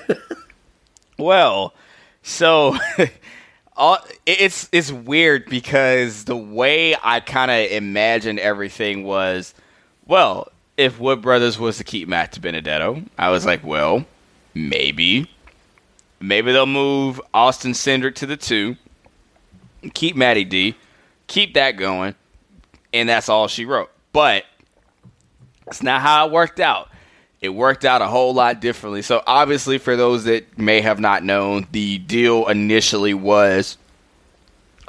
well, 1.18 1.74
so 2.22 2.76
it's 4.26 4.68
it's 4.74 4.92
weird 4.92 5.46
because 5.46 6.26
the 6.26 6.36
way 6.36 6.94
I 7.02 7.22
kind 7.22 7.50
of 7.50 7.72
imagined 7.72 8.40
everything 8.40 9.06
was, 9.06 9.54
well, 10.06 10.50
if 10.76 11.00
Wood 11.00 11.22
Brothers 11.22 11.58
was 11.58 11.78
to 11.78 11.86
keep 11.86 12.10
Matt 12.10 12.34
DiBenedetto, 12.34 13.08
I 13.18 13.30
was 13.30 13.46
like, 13.46 13.64
well, 13.64 14.06
maybe 14.54 15.30
Maybe 16.22 16.52
they'll 16.52 16.66
move 16.66 17.20
Austin 17.34 17.72
Cindric 17.72 18.16
to 18.16 18.26
the 18.26 18.38
two, 18.38 18.78
keep 19.94 20.16
Matty 20.16 20.44
D, 20.44 20.76
keep 21.28 21.56
that 21.56 21.72
going, 21.72 22.16
and 22.94 23.10
that's 23.10 23.28
all 23.28 23.48
she 23.48 23.66
wrote. 23.66 23.90
But 24.14 24.46
it's 25.68 25.82
not 25.82 26.02
how 26.02 26.28
it 26.28 26.32
worked 26.32 26.60
out. 26.60 26.90
It 27.42 27.50
worked 27.50 27.86
out 27.86 28.04
a 28.04 28.08
whole 28.08 28.36
lot 28.36 28.62
differently. 28.62 29.02
So 29.02 29.24
obviously, 29.26 29.80
for 29.80 29.96
those 29.96 30.26
that 30.26 30.60
may 30.60 30.82
have 30.82 31.00
not 31.00 31.24
known, 31.24 31.66
the 31.72 31.98
deal 31.98 32.48
initially 32.48 33.16
was 33.16 33.80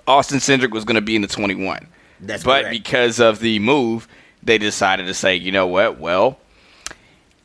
Austin 0.06 0.38
Cindric 0.38 0.70
was 0.70 0.84
going 0.84 0.96
to 0.96 1.00
be 1.00 1.16
in 1.16 1.22
the 1.22 1.28
21. 1.28 1.86
That's 2.20 2.44
but 2.44 2.62
correct. 2.62 2.72
because 2.72 3.20
of 3.20 3.38
the 3.38 3.58
move, 3.58 4.06
they 4.42 4.58
decided 4.58 5.06
to 5.06 5.14
say, 5.14 5.34
you 5.34 5.50
know 5.50 5.66
what? 5.66 5.98
Well, 5.98 6.38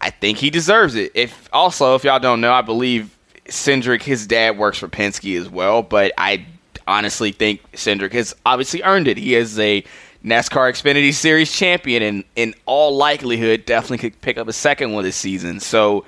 I 0.02 0.10
think 0.10 0.40
he 0.40 0.50
deserves 0.50 0.96
it. 0.96 1.12
If 1.16 1.50
also, 1.54 1.96
if 1.96 2.04
y'all 2.04 2.20
don't 2.20 2.42
know, 2.42 2.52
I 2.52 2.62
believe 2.62 3.17
Cindric, 3.48 4.04
his 4.04 4.28
dad 4.28 4.58
works 4.58 4.78
for 4.78 4.88
Penske 4.88 5.40
as 5.40 5.50
well, 5.50 5.82
but 5.84 6.12
I 6.18 6.46
honestly 6.88 7.32
think 7.32 7.62
Cindric 7.74 8.14
has 8.14 8.36
obviously 8.46 8.82
earned 8.84 9.08
it. 9.08 9.18
He 9.18 9.36
is 9.36 9.58
a 9.60 9.84
NASCAR 10.24 10.72
Xfinity 10.72 11.14
Series 11.14 11.52
champion, 11.52 12.04
and 12.04 12.24
in 12.36 12.54
all 12.66 12.96
likelihood, 12.96 13.66
definitely 13.66 14.10
could 14.10 14.22
pick 14.22 14.38
up 14.38 14.48
a 14.48 14.54
second 14.54 14.94
one 14.94 15.04
this 15.04 15.16
season. 15.16 15.60
So 15.60 16.06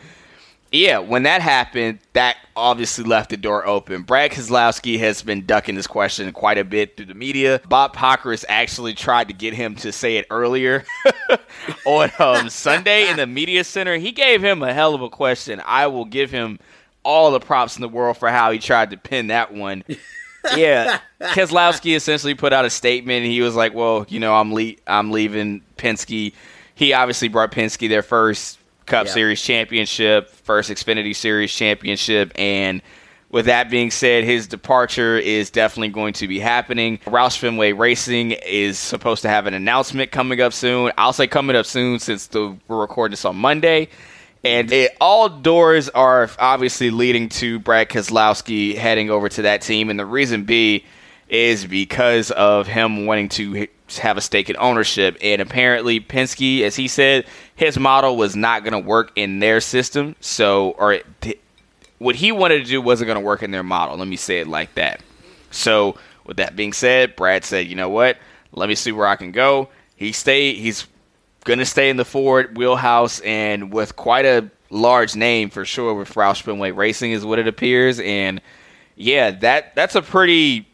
yeah, 0.72 1.00
when 1.00 1.24
that 1.24 1.42
happened, 1.42 2.00
that 2.14 2.38
obviously 2.56 3.04
left 3.04 3.32
the 3.32 3.38
door 3.38 3.66
open. 3.66 4.04
Brad 4.04 4.32
Keselowski 4.32 5.00
has 5.00 5.24
been 5.24 5.46
ducking 5.46 5.76
this 5.76 5.88
question 5.88 6.32
quite 6.32 6.58
a 6.58 6.64
bit 6.64 6.96
through 6.96 7.08
the 7.08 7.16
media. 7.16 7.60
Bob 7.68 7.96
Pockrass 7.96 8.46
actually 8.48 8.94
tried 8.94 9.30
to 9.30 9.34
get 9.34 9.54
him 9.54 9.76
to 9.78 9.92
say 9.92 10.18
it 10.18 10.28
earlier 10.30 10.86
on 11.86 12.12
um, 12.20 12.50
Sunday 12.50 13.10
in 13.10 13.18
the 13.18 13.26
media 13.26 13.64
center. 13.64 13.98
He 13.98 14.12
gave 14.12 14.44
him 14.44 14.62
a 14.62 14.74
hell 14.74 14.94
of 14.94 15.02
a 15.02 15.10
question. 15.10 15.62
I 15.66 15.88
will 15.88 16.06
give 16.06 16.30
him 16.30 16.60
all 17.10 17.32
the 17.32 17.40
props 17.40 17.76
in 17.76 17.82
the 17.82 17.90
world 17.90 18.18
for 18.18 18.30
how 18.30 18.52
he 18.52 18.60
tried 18.60 18.92
to 18.92 18.98
pin 18.98 19.28
that 19.28 19.52
one. 19.52 19.84
yeah, 20.56 21.00
Keselowski 21.20 21.96
essentially 21.96 22.36
put 22.36 22.54
out 22.54 22.66
a 22.66 22.70
statement. 22.70 23.26
He 23.26 23.42
was 23.42 23.56
like, 23.56 23.74
"Well, 23.74 24.06
you 24.10 24.20
know, 24.20 24.36
I'm 24.36 24.54
le- 24.54 24.76
I'm 24.86 25.12
leaving 25.12 25.64
Penske." 25.78 26.34
He 26.76 26.94
obviously 26.94 27.28
brought 27.28 27.52
Penske 27.52 27.90
their 27.90 28.04
first 28.04 28.60
Cup 28.86 29.08
yeah. 29.08 29.14
Series 29.14 29.42
championship, 29.42 30.30
first 30.30 30.70
Xfinity 30.70 31.16
Series 31.16 31.52
championship, 31.52 32.32
and 32.36 32.82
with 33.32 33.46
that 33.46 33.70
being 33.70 33.92
said, 33.92 34.24
his 34.24 34.48
departure 34.48 35.18
is 35.18 35.50
definitely 35.50 35.90
going 35.90 36.14
to 36.14 36.28
be 36.28 36.40
happening. 36.40 37.00
Roush 37.00 37.38
Fenway 37.38 37.74
Racing 37.74 38.32
is 38.32 38.78
supposed 38.78 39.24
to 39.24 39.30
have 39.30 39.46
an 39.48 39.54
announcement 39.54 40.12
coming 40.12 40.42
up 40.42 40.54
soon. 40.54 40.92
I'll 40.98 41.14
say 41.14 41.28
coming 41.28 41.56
up 41.56 41.66
soon 41.66 42.00
since 42.00 42.28
the, 42.28 42.56
we're 42.68 42.82
recording 42.82 43.12
this 43.12 43.26
on 43.26 43.36
Monday. 43.36 43.90
And 44.44 44.72
it, 44.72 44.96
all 45.02 45.28
doors 45.28 45.90
are 45.90 46.30
obviously 46.40 46.92
leading 46.92 47.30
to 47.30 47.60
Brad 47.60 47.90
Keselowski 47.90 48.76
heading 48.76 49.10
over 49.10 49.28
to 49.30 49.42
that 49.44 49.62
team. 49.62 49.90
And 49.90 50.00
the 50.00 50.06
reason 50.06 50.46
B 50.46 50.86
is 51.28 51.66
because 51.66 52.32
of 52.32 52.68
him 52.68 53.06
wanting 53.06 53.30
to 53.30 53.68
have 53.98 54.18
a 54.18 54.22
stake 54.22 54.50
in 54.50 54.56
ownership. 54.58 55.18
And 55.22 55.42
apparently, 55.42 56.00
Penske, 56.00 56.62
as 56.62 56.76
he 56.76 56.88
said, 56.88 57.26
his 57.56 57.78
model 57.78 58.16
was 58.18 58.36
not 58.36 58.64
going 58.64 58.74
to 58.74 58.88
work 58.88 59.12
in 59.16 59.40
their 59.40 59.62
system. 59.62 60.16
So, 60.22 60.72
or 60.72 61.00
what 61.98 62.16
he 62.16 62.32
wanted 62.32 62.60
to 62.60 62.66
do 62.66 62.82
wasn't 62.82 63.08
going 63.08 63.20
to 63.20 63.26
work 63.26 63.44
in 63.44 63.52
their 63.52 63.64
model. 63.64 63.98
Let 63.98 64.08
me 64.08 64.16
say 64.16 64.40
it 64.40 64.48
like 64.48 64.74
that. 64.76 65.02
So, 65.52 65.98
with 66.26 66.38
that 66.38 66.56
being 66.56 66.74
said, 66.74 67.16
Brad 67.16 67.44
said, 67.44 67.68
"You 67.68 67.76
know 67.76 67.90
what? 67.90 68.18
Let 68.52 68.70
me 68.70 68.76
see 68.76 68.92
where 68.92 69.08
I 69.08 69.16
can 69.16 69.32
go." 69.32 69.70
He 69.96 70.12
stayed. 70.12 70.58
He's 70.58 70.88
going 71.50 71.60
to 71.60 71.66
stay 71.66 71.90
in 71.90 71.98
the 71.98 72.06
Ford 72.06 72.58
wheelhouse, 72.58 73.20
and 73.22 73.74
with 73.74 73.96
quite 73.96 74.24
a 74.24 74.50
large 74.70 75.16
name 75.16 75.50
for 75.50 75.66
sure 75.66 75.96
with 75.96 76.14
Roush 76.14 76.44
Fenway 76.44 76.70
Racing 76.72 77.12
is 77.12 77.26
what 77.26 77.40
it 77.40 77.48
appears. 77.48 78.00
And 78.00 78.40
yeah, 78.96 79.32
that 79.32 79.74
that's 79.76 79.96
a 79.96 80.02
pretty 80.02 80.68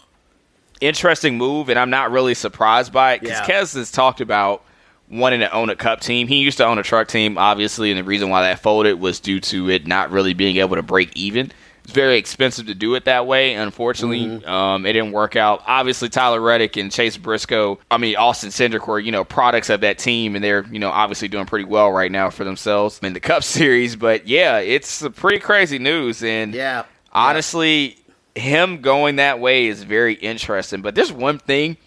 interesting 0.82 1.38
move, 1.38 1.70
and 1.70 1.80
I'm 1.80 1.90
not 1.90 2.12
really 2.12 2.34
surprised 2.34 2.92
by 2.92 3.14
it 3.14 3.22
because 3.22 3.40
yeah. 3.40 3.62
Kez 3.62 3.74
has 3.76 3.90
talked 3.90 4.20
about 4.20 4.64
wanting 5.10 5.40
to 5.40 5.52
own 5.54 5.70
a 5.70 5.76
cup 5.78 6.02
team. 6.02 6.28
He 6.28 6.40
used 6.40 6.58
to 6.58 6.66
own 6.66 6.78
a 6.78 6.84
truck 6.84 7.08
team, 7.08 7.38
obviously, 7.38 7.90
and 7.90 7.98
the 7.98 8.04
reason 8.04 8.30
why 8.30 8.42
that 8.42 8.60
folded 8.60 9.00
was 9.00 9.22
due 9.22 9.40
to 9.40 9.70
it 9.70 9.88
not 9.88 10.12
really 10.12 10.34
being 10.34 10.58
able 10.58 10.76
to 10.76 10.84
break 10.84 11.16
even. 11.16 11.54
It's 11.86 11.94
very 11.94 12.18
expensive 12.18 12.66
to 12.66 12.74
do 12.74 12.96
it 12.96 13.06
that 13.06 13.28
way. 13.28 13.54
Unfortunately, 13.54 14.26
mm-hmm. 14.26 14.50
um, 14.50 14.88
it 14.88 14.94
didn't 14.94 15.12
work 15.12 15.36
out. 15.36 15.62
Obviously, 15.68 16.10
Tyler 16.10 16.42
Reddick 16.42 16.78
and 16.78 16.92
Chase 16.92 17.16
Briscoe, 17.16 17.80
I 17.92 17.98
mean 17.98 18.16
Austin 18.16 18.50
Cindric 18.50 18.88
were 18.88 19.00
you 19.00 19.12
know 19.12 19.24
products 19.24 19.70
of 19.70 19.82
that 19.82 20.00
team, 20.00 20.36
and 20.36 20.44
they're 20.44 20.66
you 20.66 20.80
know 20.80 20.90
obviously 20.90 21.28
doing 21.28 21.46
pretty 21.46 21.66
well 21.66 21.92
right 21.92 22.12
now 22.12 22.32
for 22.32 22.44
themselves 22.44 23.00
in 23.04 23.14
the 23.14 23.20
Cup 23.20 23.44
Series. 23.44 23.96
But 23.96 24.28
yeah, 24.28 24.58
it's 24.58 25.08
pretty 25.16 25.40
crazy 25.40 25.78
news, 25.78 26.24
and 26.24 26.56
yeah, 26.56 26.86
honestly, 27.12 28.00
him 28.34 28.82
going 28.82 29.18
that 29.18 29.40
way 29.40 29.68
is 29.68 29.84
very 29.84 30.16
interesting. 30.16 30.82
But 30.82 30.96
there's 30.96 31.14
one 31.14 31.38
thing 31.38 31.78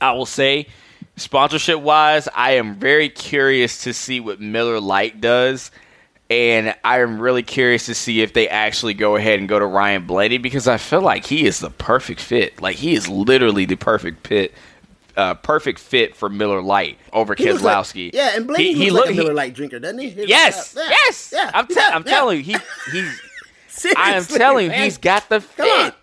I 0.00 0.12
will 0.12 0.26
say 0.26 0.68
Sponsorship 1.16 1.80
wise, 1.80 2.26
I 2.34 2.52
am 2.52 2.76
very 2.76 3.08
curious 3.08 3.82
to 3.84 3.92
see 3.92 4.18
what 4.18 4.40
Miller 4.40 4.80
Lite 4.80 5.20
does. 5.20 5.70
And 6.32 6.74
I 6.82 7.00
am 7.00 7.20
really 7.20 7.42
curious 7.42 7.84
to 7.86 7.94
see 7.94 8.22
if 8.22 8.32
they 8.32 8.48
actually 8.48 8.94
go 8.94 9.16
ahead 9.16 9.38
and 9.38 9.48
go 9.48 9.58
to 9.58 9.66
Ryan 9.66 10.06
Blaney 10.06 10.38
because 10.38 10.66
I 10.66 10.78
feel 10.78 11.02
like 11.02 11.26
he 11.26 11.44
is 11.44 11.58
the 11.58 11.68
perfect 11.68 12.20
fit. 12.20 12.62
Like 12.62 12.76
he 12.76 12.94
is 12.94 13.06
literally 13.06 13.66
the 13.66 13.76
perfect 13.76 14.26
fit 14.26 14.54
uh, 15.16 15.34
perfect 15.34 15.78
fit 15.78 16.16
for 16.16 16.28
Miller 16.28 16.62
Lite 16.62 16.98
over 17.12 17.34
he 17.34 17.44
Keselowski. 17.44 18.06
Like, 18.06 18.14
yeah, 18.14 18.36
and 18.36 18.46
Blaney 18.46 18.72
he, 18.72 18.84
he 18.84 18.90
looks 18.90 19.08
like 19.08 19.14
a 19.14 19.18
Miller 19.18 19.34
Lite 19.34 19.54
drinker, 19.54 19.78
doesn't 19.78 19.98
he? 19.98 20.10
He 20.10 20.24
yes, 20.26 20.74
yeah, 20.76 20.88
yes. 20.88 21.32
Yeah, 21.34 21.50
I'm, 21.52 21.66
te- 21.66 21.74
yeah, 21.76 21.90
I'm 21.92 22.04
telling 22.04 22.38
you, 22.38 22.44
he 22.44 22.56
he's. 22.90 23.22
I 23.96 24.14
am 24.14 24.24
telling 24.24 24.66
you, 24.66 24.72
he's 24.72 24.98
got 24.98 25.28
the 25.28 25.40
fit. 25.40 25.94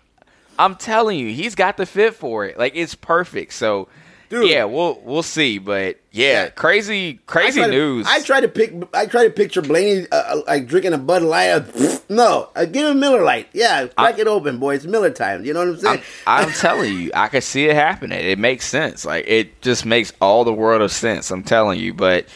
I'm 0.58 0.76
telling 0.76 1.18
you, 1.18 1.32
he's 1.32 1.54
got 1.54 1.76
the 1.76 1.86
fit 1.86 2.14
for 2.14 2.44
it. 2.44 2.58
Like 2.58 2.76
it's 2.76 2.94
perfect. 2.94 3.52
So 3.54 3.88
Dude. 4.30 4.48
Yeah, 4.48 4.62
we'll 4.62 5.00
we'll 5.02 5.24
see, 5.24 5.58
but 5.58 5.98
yeah, 6.12 6.50
crazy 6.50 7.14
crazy 7.26 7.64
I 7.64 7.66
news. 7.66 8.06
To, 8.06 8.12
I 8.12 8.20
try 8.20 8.40
to 8.40 8.46
pick. 8.46 8.72
I 8.94 9.06
try 9.06 9.24
to 9.24 9.30
picture 9.30 9.60
Blaney 9.60 10.06
uh, 10.12 10.14
uh 10.16 10.42
like 10.46 10.68
drinking 10.68 10.92
a 10.92 10.98
Bud 10.98 11.22
Light. 11.22 11.64
no, 12.08 12.48
uh, 12.54 12.64
give 12.64 12.86
him 12.86 13.00
Miller 13.00 13.24
Lite. 13.24 13.48
Yeah, 13.52 13.88
crack 13.88 14.14
I, 14.14 14.20
it 14.20 14.28
open, 14.28 14.60
boy. 14.60 14.76
It's 14.76 14.84
Miller 14.84 15.10
time. 15.10 15.44
You 15.44 15.52
know 15.52 15.58
what 15.58 15.68
I'm 15.70 15.78
saying? 15.78 16.02
I'm, 16.28 16.46
I'm 16.46 16.52
telling 16.52 16.96
you, 16.96 17.10
I 17.12 17.26
can 17.26 17.40
see 17.40 17.64
it 17.64 17.74
happening. 17.74 18.20
It 18.24 18.38
makes 18.38 18.66
sense. 18.66 19.04
Like 19.04 19.24
it 19.26 19.60
just 19.62 19.84
makes 19.84 20.12
all 20.20 20.44
the 20.44 20.54
world 20.54 20.80
of 20.80 20.92
sense. 20.92 21.32
I'm 21.32 21.42
telling 21.42 21.80
you, 21.80 21.92
but 21.92 22.26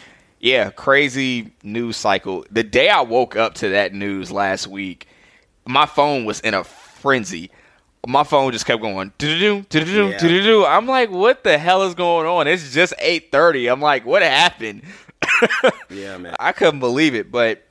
yeah, 0.40 0.70
crazy 0.70 1.52
news 1.62 1.96
cycle. 1.96 2.44
The 2.50 2.64
day 2.64 2.88
I 2.88 3.02
woke 3.02 3.36
up 3.36 3.54
to 3.56 3.68
that 3.68 3.94
news 3.94 4.32
last 4.32 4.66
week, 4.66 5.06
my 5.64 5.86
phone 5.86 6.24
was 6.24 6.40
in 6.40 6.54
a 6.54 6.64
frenzy 6.64 7.52
my 8.06 8.24
phone 8.24 8.52
just 8.52 8.66
kept 8.66 8.82
going. 8.82 9.12
Yeah. 10.62 10.68
I'm 10.68 10.86
like, 10.86 11.10
what 11.10 11.44
the 11.44 11.58
hell 11.58 11.82
is 11.84 11.94
going 11.94 12.26
on? 12.26 12.46
It's 12.46 12.72
just 12.72 12.94
8:30. 12.98 13.70
I'm 13.72 13.80
like, 13.80 14.04
what 14.04 14.22
happened? 14.22 14.82
yeah, 15.90 16.18
man. 16.18 16.34
I 16.38 16.52
couldn't 16.52 16.80
believe 16.80 17.14
it, 17.14 17.30
but 17.30 17.62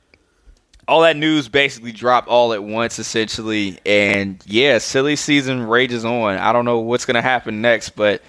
all 0.86 1.02
that 1.02 1.16
news 1.16 1.48
basically 1.48 1.92
dropped 1.92 2.28
all 2.28 2.52
at 2.52 2.62
once, 2.62 2.98
essentially. 2.98 3.78
And 3.86 4.42
yeah, 4.46 4.78
silly 4.78 5.16
season 5.16 5.66
rages 5.66 6.04
on. 6.04 6.36
I 6.36 6.52
don't 6.52 6.64
know 6.64 6.80
what's 6.80 7.04
gonna 7.04 7.22
happen 7.22 7.60
next, 7.60 7.90
but 7.90 8.22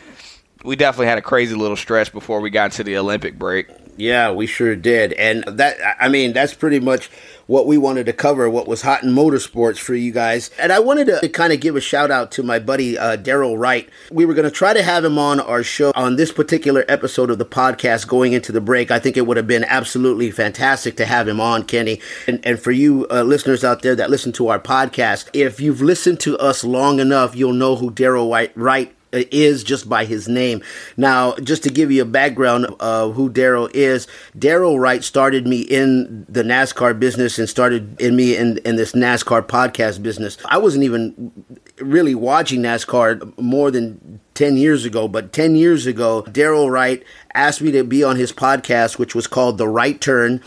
we 0.63 0.75
definitely 0.75 1.07
had 1.07 1.17
a 1.17 1.21
crazy 1.21 1.55
little 1.55 1.77
stretch 1.77 2.11
before 2.11 2.41
we 2.41 2.49
got 2.49 2.73
to 2.73 2.83
the 2.83 2.97
Olympic 2.97 3.37
break. 3.37 3.67
Yeah, 3.97 4.31
we 4.31 4.45
sure 4.47 4.75
did. 4.75 5.13
And 5.13 5.43
that, 5.45 5.77
I 5.99 6.09
mean, 6.09 6.33
that's 6.33 6.53
pretty 6.53 6.79
much 6.79 7.09
what 7.47 7.67
we 7.67 7.77
wanted 7.77 8.05
to 8.07 8.13
cover, 8.13 8.49
what 8.49 8.67
was 8.67 8.81
hot 8.81 9.03
in 9.03 9.11
motorsports 9.11 9.77
for 9.77 9.95
you 9.95 10.11
guys. 10.11 10.49
And 10.59 10.71
I 10.71 10.79
wanted 10.79 11.07
to 11.07 11.29
kind 11.29 11.53
of 11.53 11.59
give 11.59 11.75
a 11.75 11.81
shout 11.81 12.11
out 12.11 12.31
to 12.33 12.43
my 12.43 12.59
buddy, 12.59 12.97
uh, 12.97 13.17
Daryl 13.17 13.57
Wright. 13.57 13.89
We 14.11 14.25
were 14.25 14.33
going 14.33 14.45
to 14.45 14.51
try 14.51 14.73
to 14.73 14.83
have 14.83 15.05
him 15.05 15.17
on 15.17 15.39
our 15.39 15.63
show 15.63 15.91
on 15.95 16.15
this 16.15 16.31
particular 16.31 16.85
episode 16.87 17.29
of 17.29 17.37
the 17.37 17.45
podcast 17.45 18.07
going 18.07 18.33
into 18.33 18.51
the 18.51 18.61
break. 18.61 18.91
I 18.91 18.99
think 18.99 19.17
it 19.17 19.27
would 19.27 19.37
have 19.37 19.47
been 19.47 19.63
absolutely 19.63 20.31
fantastic 20.31 20.97
to 20.97 21.05
have 21.05 21.27
him 21.27 21.39
on, 21.39 21.63
Kenny. 21.63 22.01
And, 22.27 22.45
and 22.45 22.59
for 22.59 22.71
you 22.71 23.07
uh, 23.09 23.23
listeners 23.23 23.63
out 23.63 23.81
there 23.81 23.95
that 23.95 24.09
listen 24.09 24.31
to 24.33 24.47
our 24.47 24.59
podcast, 24.59 25.29
if 25.33 25.59
you've 25.59 25.81
listened 25.81 26.19
to 26.21 26.37
us 26.37 26.63
long 26.63 26.99
enough, 26.99 27.35
you'll 27.35 27.53
know 27.53 27.75
who 27.75 27.91
Daryl 27.91 28.29
Wright 28.55 28.95
is 29.15 29.63
just 29.63 29.89
by 29.89 30.05
his 30.05 30.27
name. 30.27 30.61
Now, 30.97 31.35
just 31.35 31.63
to 31.63 31.69
give 31.69 31.91
you 31.91 32.01
a 32.01 32.05
background 32.05 32.67
of 32.79 33.15
who 33.15 33.29
Daryl 33.29 33.69
is, 33.73 34.07
Daryl 34.37 34.79
Wright 34.79 35.03
started 35.03 35.47
me 35.47 35.61
in 35.61 36.25
the 36.29 36.43
NASCAR 36.43 36.99
business 36.99 37.39
and 37.39 37.49
started 37.49 37.99
in 37.99 38.15
me 38.15 38.35
in, 38.35 38.57
in 38.59 38.75
this 38.75 38.93
NASCAR 38.93 39.41
podcast 39.43 40.01
business. 40.03 40.37
I 40.45 40.57
wasn't 40.57 40.83
even 40.83 41.31
really 41.79 42.15
watching 42.15 42.61
NASCAR 42.61 43.37
more 43.39 43.71
than 43.71 44.19
10 44.35 44.57
years 44.57 44.85
ago, 44.85 45.07
but 45.07 45.31
10 45.33 45.55
years 45.55 45.85
ago, 45.85 46.23
Daryl 46.27 46.69
Wright 46.69 47.03
asked 47.33 47.61
me 47.61 47.71
to 47.71 47.83
be 47.83 48.03
on 48.03 48.17
his 48.17 48.31
podcast, 48.31 48.97
which 48.97 49.15
was 49.15 49.27
called 49.27 49.57
The 49.57 49.67
Right 49.67 49.99
Turn 49.99 50.41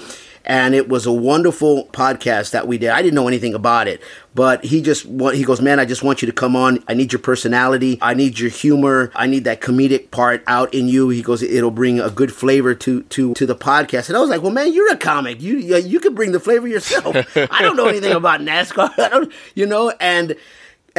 and 0.49 0.75
it 0.75 0.89
was 0.89 1.05
a 1.05 1.13
wonderful 1.13 1.85
podcast 1.93 2.53
that 2.53 2.67
we 2.67 2.79
did. 2.79 2.89
I 2.89 3.03
didn't 3.03 3.15
know 3.15 3.29
anything 3.29 3.53
about 3.53 3.87
it, 3.87 4.01
but 4.35 4.65
he 4.65 4.81
just 4.81 5.05
he 5.05 5.45
goes, 5.45 5.61
man, 5.61 5.79
I 5.79 5.85
just 5.85 6.03
want 6.03 6.23
you 6.23 6.27
to 6.27 6.33
come 6.33 6.57
on. 6.57 6.83
I 6.89 6.95
need 6.95 7.13
your 7.13 7.21
personality. 7.21 7.99
I 8.01 8.15
need 8.15 8.39
your 8.39 8.49
humor. 8.49 9.13
I 9.15 9.27
need 9.27 9.45
that 9.45 9.61
comedic 9.61 10.11
part 10.11 10.43
out 10.47 10.73
in 10.73 10.89
you. 10.89 11.11
He 11.11 11.23
goes, 11.23 11.43
it'll 11.43 11.71
bring 11.71 12.01
a 12.01 12.11
good 12.11 12.33
flavor 12.33 12.75
to 12.75 13.03
to 13.03 13.35
to 13.35 13.47
the 13.47 13.55
podcast. 13.55 14.09
And 14.09 14.17
I 14.17 14.21
was 14.21 14.31
like, 14.31 14.41
well, 14.41 14.51
man, 14.51 14.73
you're 14.73 14.91
a 14.91 14.97
comic. 14.97 15.43
You 15.43 15.59
you 15.59 16.01
can 16.01 16.15
bring 16.15 16.33
the 16.33 16.41
flavor 16.41 16.67
yourself. 16.67 17.15
I 17.37 17.63
don't 17.63 17.77
know 17.77 17.87
anything 17.87 18.13
about 18.13 18.41
NASCAR. 18.41 18.91
I 18.99 19.09
don't, 19.11 19.33
you 19.55 19.67
know, 19.67 19.93
and 20.01 20.35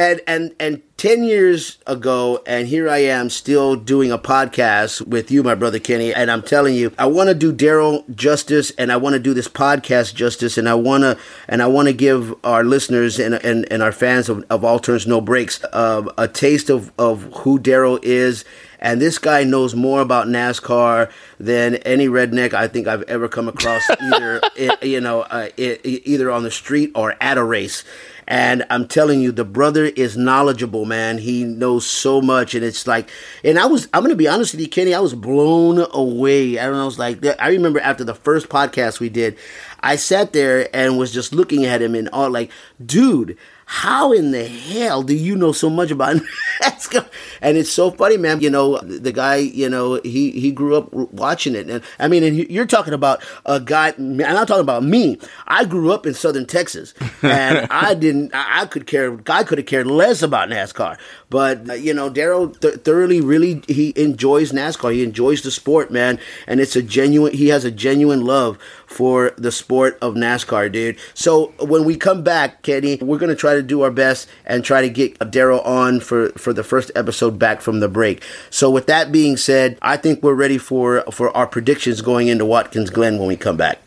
and 0.00 0.22
and 0.26 0.54
and 0.58 0.82
10 0.96 1.24
years 1.24 1.76
ago 1.86 2.42
and 2.46 2.68
here 2.68 2.88
i 2.88 2.98
am 2.98 3.28
still 3.28 3.76
doing 3.76 4.10
a 4.10 4.18
podcast 4.18 5.06
with 5.06 5.30
you 5.30 5.42
my 5.42 5.54
brother 5.54 5.78
kenny 5.78 6.14
and 6.14 6.30
i'm 6.30 6.40
telling 6.40 6.74
you 6.74 6.90
i 6.98 7.06
want 7.06 7.28
to 7.28 7.34
do 7.34 7.52
daryl 7.52 8.02
justice 8.14 8.70
and 8.78 8.90
i 8.90 8.96
want 8.96 9.12
to 9.12 9.18
do 9.18 9.34
this 9.34 9.46
podcast 9.46 10.14
justice 10.14 10.56
and 10.56 10.70
i 10.70 10.74
want 10.74 11.02
to 11.02 11.18
and 11.48 11.62
i 11.62 11.66
want 11.66 11.86
to 11.86 11.92
give 11.92 12.34
our 12.44 12.64
listeners 12.64 13.18
and, 13.18 13.34
and 13.34 13.70
and 13.70 13.82
our 13.82 13.92
fans 13.92 14.30
of, 14.30 14.42
of 14.48 14.64
all 14.64 14.78
turns 14.78 15.06
no 15.06 15.20
breaks 15.20 15.62
uh, 15.74 16.02
a 16.16 16.26
taste 16.26 16.70
of 16.70 16.90
of 16.98 17.22
who 17.38 17.58
daryl 17.58 18.02
is. 18.02 18.44
And 18.82 18.98
this 18.98 19.18
guy 19.18 19.44
knows 19.44 19.74
more 19.74 20.00
about 20.00 20.26
NASCAR 20.26 21.10
than 21.38 21.74
any 21.76 22.08
redneck 22.08 22.54
I 22.54 22.66
think 22.66 22.88
I've 22.88 23.02
ever 23.02 23.28
come 23.28 23.46
across, 23.46 23.82
either 24.00 24.40
you 24.80 25.02
know, 25.02 25.20
uh, 25.20 25.50
either 25.58 26.30
on 26.30 26.44
the 26.44 26.50
street 26.50 26.90
or 26.94 27.14
at 27.20 27.36
a 27.36 27.44
race 27.44 27.84
And 28.30 28.64
I'm 28.70 28.86
telling 28.86 29.20
you, 29.20 29.32
the 29.32 29.44
brother 29.44 29.86
is 29.86 30.16
knowledgeable, 30.16 30.84
man. 30.84 31.18
He 31.18 31.42
knows 31.42 31.84
so 31.84 32.22
much. 32.22 32.54
And 32.54 32.64
it's 32.64 32.86
like, 32.86 33.10
and 33.42 33.58
I 33.58 33.66
was, 33.66 33.88
I'm 33.92 34.02
going 34.02 34.10
to 34.10 34.16
be 34.16 34.28
honest 34.28 34.54
with 34.54 34.60
you, 34.60 34.68
Kenny, 34.68 34.94
I 34.94 35.00
was 35.00 35.14
blown 35.14 35.84
away. 35.92 36.56
I 36.56 36.66
don't 36.66 36.74
know. 36.74 36.82
I 36.82 36.84
was 36.84 36.98
like, 36.98 37.26
I 37.40 37.48
remember 37.48 37.80
after 37.80 38.04
the 38.04 38.14
first 38.14 38.48
podcast 38.48 39.00
we 39.00 39.08
did, 39.08 39.36
I 39.80 39.96
sat 39.96 40.32
there 40.32 40.68
and 40.72 40.96
was 40.96 41.12
just 41.12 41.34
looking 41.34 41.66
at 41.66 41.82
him 41.82 41.96
and 41.96 42.08
all 42.10 42.30
like, 42.30 42.52
dude, 42.84 43.36
how 43.72 44.10
in 44.10 44.32
the 44.32 44.48
hell 44.48 45.04
do 45.04 45.14
you 45.14 45.36
know 45.36 45.52
so 45.52 45.70
much 45.70 45.92
about 45.92 46.16
NASCAR? 46.62 47.08
And 47.40 47.56
it's 47.56 47.70
so 47.70 47.92
funny, 47.92 48.16
man. 48.16 48.40
You 48.40 48.50
know, 48.50 48.78
the 48.78 49.12
guy, 49.12 49.36
you 49.36 49.68
know, 49.68 50.00
he, 50.02 50.32
he 50.32 50.50
grew 50.50 50.76
up 50.76 50.92
watching 50.92 51.54
it. 51.54 51.70
And 51.70 51.80
I 52.00 52.08
mean, 52.08 52.24
and 52.24 52.36
you're 52.36 52.66
talking 52.66 52.92
about 52.92 53.22
a 53.46 53.60
guy, 53.60 53.90
and 53.90 54.20
I'm 54.20 54.34
not 54.34 54.48
talking 54.48 54.64
about 54.64 54.82
me. 54.82 55.20
I 55.46 55.64
grew 55.64 55.92
up 55.92 56.04
in 56.04 56.14
Southern 56.14 56.46
Texas 56.46 56.94
and 57.22 57.68
I 57.70 57.94
didn't, 57.94 58.32
I 58.34 58.66
could 58.66 58.88
care, 58.88 59.16
I 59.28 59.44
could 59.44 59.58
have 59.58 59.68
cared 59.68 59.86
less 59.86 60.20
about 60.20 60.48
NASCAR. 60.48 60.98
But, 61.30 61.70
uh, 61.70 61.74
you 61.74 61.94
know, 61.94 62.10
Daryl 62.10 62.58
th- 62.60 62.80
thoroughly 62.80 63.20
really, 63.20 63.62
he 63.68 63.92
enjoys 63.96 64.52
NASCAR. 64.52 64.92
He 64.92 65.04
enjoys 65.04 65.42
the 65.42 65.50
sport, 65.50 65.90
man. 65.90 66.18
And 66.46 66.60
it's 66.60 66.76
a 66.76 66.82
genuine, 66.82 67.32
he 67.32 67.48
has 67.48 67.64
a 67.64 67.70
genuine 67.70 68.24
love 68.24 68.58
for 68.86 69.32
the 69.38 69.52
sport 69.52 69.96
of 70.02 70.14
NASCAR, 70.14 70.70
dude. 70.70 70.98
So 71.14 71.52
when 71.60 71.84
we 71.84 71.96
come 71.96 72.22
back, 72.22 72.62
Kenny, 72.62 72.96
we're 72.96 73.18
to 73.18 73.36
try 73.36 73.54
to 73.54 73.62
do 73.62 73.82
our 73.82 73.90
best 73.90 74.28
and 74.44 74.64
try 74.64 74.82
to 74.82 74.90
get 74.90 75.18
Daryl 75.20 75.64
on 75.64 76.00
for, 76.00 76.30
for 76.30 76.52
the 76.52 76.64
first 76.64 76.90
episode 76.96 77.38
back 77.38 77.60
from 77.60 77.80
the 77.80 77.88
break. 77.88 78.22
So 78.50 78.68
with 78.68 78.86
that 78.86 79.12
being 79.12 79.36
said, 79.36 79.78
I 79.80 79.96
think 79.96 80.22
we're 80.22 80.34
ready 80.34 80.58
for, 80.58 81.02
for 81.12 81.34
our 81.36 81.46
predictions 81.46 82.02
going 82.02 82.26
into 82.28 82.44
Watkins 82.44 82.90
Glen 82.90 83.18
when 83.18 83.28
we 83.28 83.36
come 83.36 83.56
back. 83.56 83.78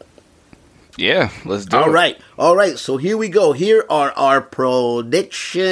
Yeah, 0.97 1.31
let's 1.45 1.65
do 1.65 1.77
All 1.77 1.83
it. 1.83 1.87
All 1.87 1.93
right. 1.93 2.19
All 2.37 2.55
right. 2.55 2.77
So 2.77 2.97
here 2.97 3.17
we 3.17 3.29
go. 3.29 3.53
Here 3.53 3.85
are 3.89 4.11
our 4.11 4.41
predictions. 4.41 5.65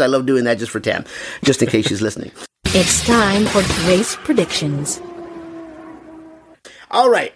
I 0.00 0.06
love 0.06 0.26
doing 0.26 0.44
that 0.44 0.58
just 0.58 0.70
for 0.70 0.80
Tam, 0.80 1.04
just 1.42 1.62
in 1.62 1.68
case 1.68 1.86
she's 1.86 2.02
listening. 2.02 2.30
It's 2.66 3.04
time 3.06 3.46
for 3.46 3.62
race 3.88 4.16
predictions. 4.16 5.00
All 6.90 7.10
right. 7.10 7.34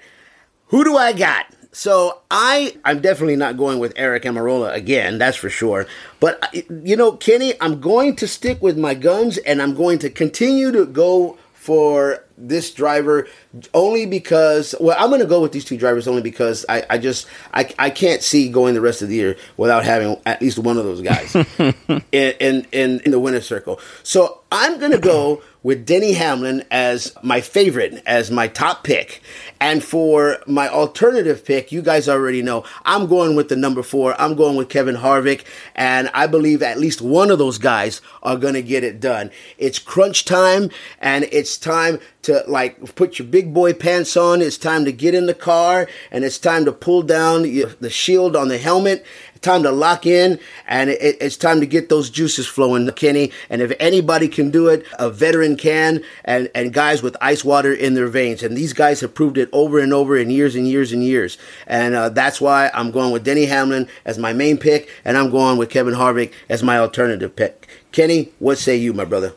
Who 0.67 0.85
do 0.85 0.97
I 0.97 1.13
got? 1.13 1.47
So 1.73 2.21
I 2.31 2.77
I'm 2.85 3.01
definitely 3.01 3.37
not 3.37 3.57
going 3.57 3.79
with 3.79 3.95
Eric 3.97 4.25
Almirola 4.25 4.75
again, 4.75 5.17
that's 5.19 5.39
for 5.39 5.49
sure. 5.49 5.87
But 6.21 6.39
uh, 6.43 6.61
you 6.85 6.97
know, 6.97 7.13
Kenny, 7.13 7.55
I'm 7.61 7.81
going 7.81 8.15
to 8.17 8.29
stick 8.29 8.61
with 8.63 8.77
my 8.79 8.93
guns 8.95 9.39
and 9.39 9.63
I'm 9.63 9.75
going 9.75 9.99
to 10.01 10.11
continue 10.11 10.71
to 10.73 10.85
go 10.85 11.39
for 11.63 12.25
this 12.37 12.73
driver 12.73 13.29
only 13.73 14.05
because 14.05 14.75
well 14.81 14.97
I'm 14.99 15.11
going 15.11 15.21
to 15.21 15.29
go 15.29 15.41
with 15.41 15.53
these 15.53 15.65
two 15.65 15.77
drivers 15.77 16.09
only 16.09 16.21
because 16.21 16.67
I, 16.69 16.85
I 16.91 16.99
just 16.99 17.29
I, 17.55 17.73
I 17.79 17.89
can't 17.89 18.21
see 18.21 18.49
going 18.49 18.75
the 18.75 18.81
rest 18.81 19.01
of 19.01 19.09
the 19.09 19.15
year 19.15 19.37
without 19.57 19.85
having 19.85 20.21
at 20.27 20.43
least 20.43 20.59
one 20.59 20.77
of 20.77 20.85
those 20.85 21.03
guys 21.03 21.37
in, 21.61 22.03
in, 22.11 22.67
in 22.73 23.01
in 23.05 23.11
the 23.13 23.21
winner's 23.21 23.47
circle. 23.47 23.79
So 24.03 24.41
I'm 24.51 24.81
going 24.81 24.91
to 24.91 24.99
go 24.99 25.41
with 25.63 25.87
Denny 25.87 26.13
Hamlin 26.13 26.65
as 26.71 27.15
my 27.23 27.41
favorite, 27.41 28.03
as 28.05 28.31
my 28.31 28.49
top 28.49 28.85
pick. 28.85 29.23
And 29.61 29.83
for 29.83 30.39
my 30.47 30.69
alternative 30.69 31.45
pick, 31.45 31.71
you 31.71 31.83
guys 31.83 32.09
already 32.09 32.43
know, 32.43 32.65
I'm 32.85 33.07
going 33.07 33.37
with 33.37 33.49
the 33.49 33.57
number 33.57 33.83
four. 33.83 34.21
I'm 34.21 34.35
going 34.35 34.57
with 34.57 34.69
Kevin 34.69 34.97
Harvick. 34.97 35.45
And 35.75 36.11
I 36.15 36.27
believe 36.27 36.63
at 36.63 36.81
least 36.81 37.01
one 37.01 37.31
of 37.31 37.39
those 37.39 37.59
guys 37.59 38.01
are 38.23 38.37
going 38.37 38.55
to 38.55 38.63
get 38.63 38.83
it 38.83 39.01
done. 39.01 39.31
It's 39.59 39.79
crunch 39.79 40.25
time 40.25 40.71
and 40.99 41.29
it's 41.31 41.57
time 41.57 42.01
to 42.23 42.45
like 42.47 42.95
put 42.95 43.19
your 43.19 43.29
big 43.29 43.55
boy 43.55 43.73
pants 43.73 44.17
on. 44.17 44.43
It's 44.43 44.59
time 44.59 44.85
to 44.85 44.93
get 44.93 45.15
in 45.15 45.27
the 45.27 45.35
car 45.35 45.89
and 46.11 46.25
it's 46.25 46.39
time 46.39 46.65
to 46.65 46.73
pull 46.73 47.03
down 47.03 47.43
the 47.43 47.91
shield 47.91 48.35
on 48.35 48.49
the 48.49 48.59
helmet 48.59 49.05
time 49.43 49.63
to 49.65 49.71
lock 49.71 50.07
in 50.07 50.39
and 50.67 50.91
it, 50.91 51.19
it's 51.21 51.37
time 51.37 51.61
to 51.61 51.67
get 51.67 51.89
those 51.89 52.09
juices 52.09 52.47
flowing, 52.47 52.89
Kenny. 52.93 53.33
And 53.51 53.61
if 53.61 53.73
anybody 53.79 54.29
can 54.29 54.51
do 54.51 54.69
it, 54.69 54.87
a 54.99 55.11
veteran 55.11 55.57
can, 55.57 56.03
and, 56.25 56.51
and 56.55 56.73
guys 56.73 57.03
with 57.03 57.17
ice 57.21 57.45
water 57.45 57.73
in 57.73 57.95
their 57.95 58.09
veins. 58.09 58.43
And 58.43 58.57
these 58.57 58.73
guys 58.73 59.01
have 59.01 59.15
proved 59.15 59.37
it 59.37 59.49
over 59.53 59.79
and 59.79 59.93
over 59.93 60.17
in 60.17 60.31
years 60.31 60.55
and 60.55 60.67
years 60.67 60.93
and 60.93 61.05
years. 61.05 61.39
And 61.67 61.95
uh, 61.95 62.09
that's 62.09 62.41
why 62.41 62.71
I'm 62.73 62.91
going 62.91 63.13
with 63.13 63.25
Denny 63.25 63.47
Hamlin 63.47 63.89
as 64.05 64.19
my 64.19 64.33
main 64.33 64.57
pick, 64.57 64.89
and 65.05 65.17
I'm 65.17 65.31
going 65.31 65.59
with 65.59 65.71
Kevin 65.71 65.95
Harvick 65.95 66.33
as 66.49 66.63
my 66.63 66.79
alternative 66.79 67.35
pick. 67.37 67.69
Kenny, 67.91 68.31
what 68.39 68.59
say 68.59 68.77
you, 68.77 68.93
my 68.93 69.05
brother? 69.05 69.33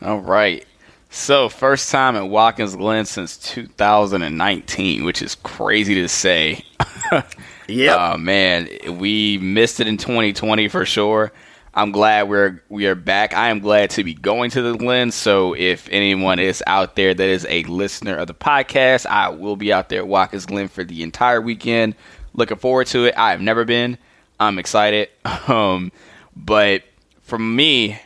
All 0.00 0.18
right. 0.18 0.64
So, 1.10 1.50
first 1.50 1.90
time 1.90 2.16
at 2.16 2.28
Watkins 2.28 2.74
Glen 2.74 3.04
since 3.04 3.36
2019, 3.36 5.04
which 5.04 5.20
is 5.20 5.34
crazy 5.34 5.94
to 5.96 6.08
say. 6.08 6.64
Yeah. 7.68 8.14
Oh 8.14 8.18
man, 8.18 8.68
we 8.98 9.38
missed 9.38 9.80
it 9.80 9.86
in 9.86 9.96
2020 9.96 10.68
for 10.68 10.84
sure. 10.84 11.32
I'm 11.74 11.90
glad 11.90 12.28
we're 12.28 12.62
we 12.68 12.86
are 12.86 12.94
back. 12.94 13.32
I 13.34 13.48
am 13.48 13.60
glad 13.60 13.90
to 13.90 14.04
be 14.04 14.12
going 14.12 14.50
to 14.50 14.60
the 14.60 14.76
Glen. 14.76 15.10
So 15.10 15.54
if 15.54 15.88
anyone 15.90 16.38
is 16.38 16.62
out 16.66 16.96
there 16.96 17.14
that 17.14 17.28
is 17.28 17.46
a 17.48 17.62
listener 17.64 18.14
of 18.14 18.26
the 18.26 18.34
podcast, 18.34 19.06
I 19.06 19.30
will 19.30 19.56
be 19.56 19.72
out 19.72 19.88
there 19.88 20.00
at 20.00 20.08
Watkins 20.08 20.44
Glen 20.44 20.68
for 20.68 20.84
the 20.84 21.02
entire 21.02 21.40
weekend. 21.40 21.94
Looking 22.34 22.58
forward 22.58 22.88
to 22.88 23.06
it. 23.06 23.14
I 23.16 23.30
have 23.30 23.40
never 23.40 23.64
been. 23.64 23.98
I'm 24.38 24.58
excited. 24.58 25.08
Um, 25.48 25.92
but 26.36 26.82
for 27.22 27.38
me, 27.38 27.98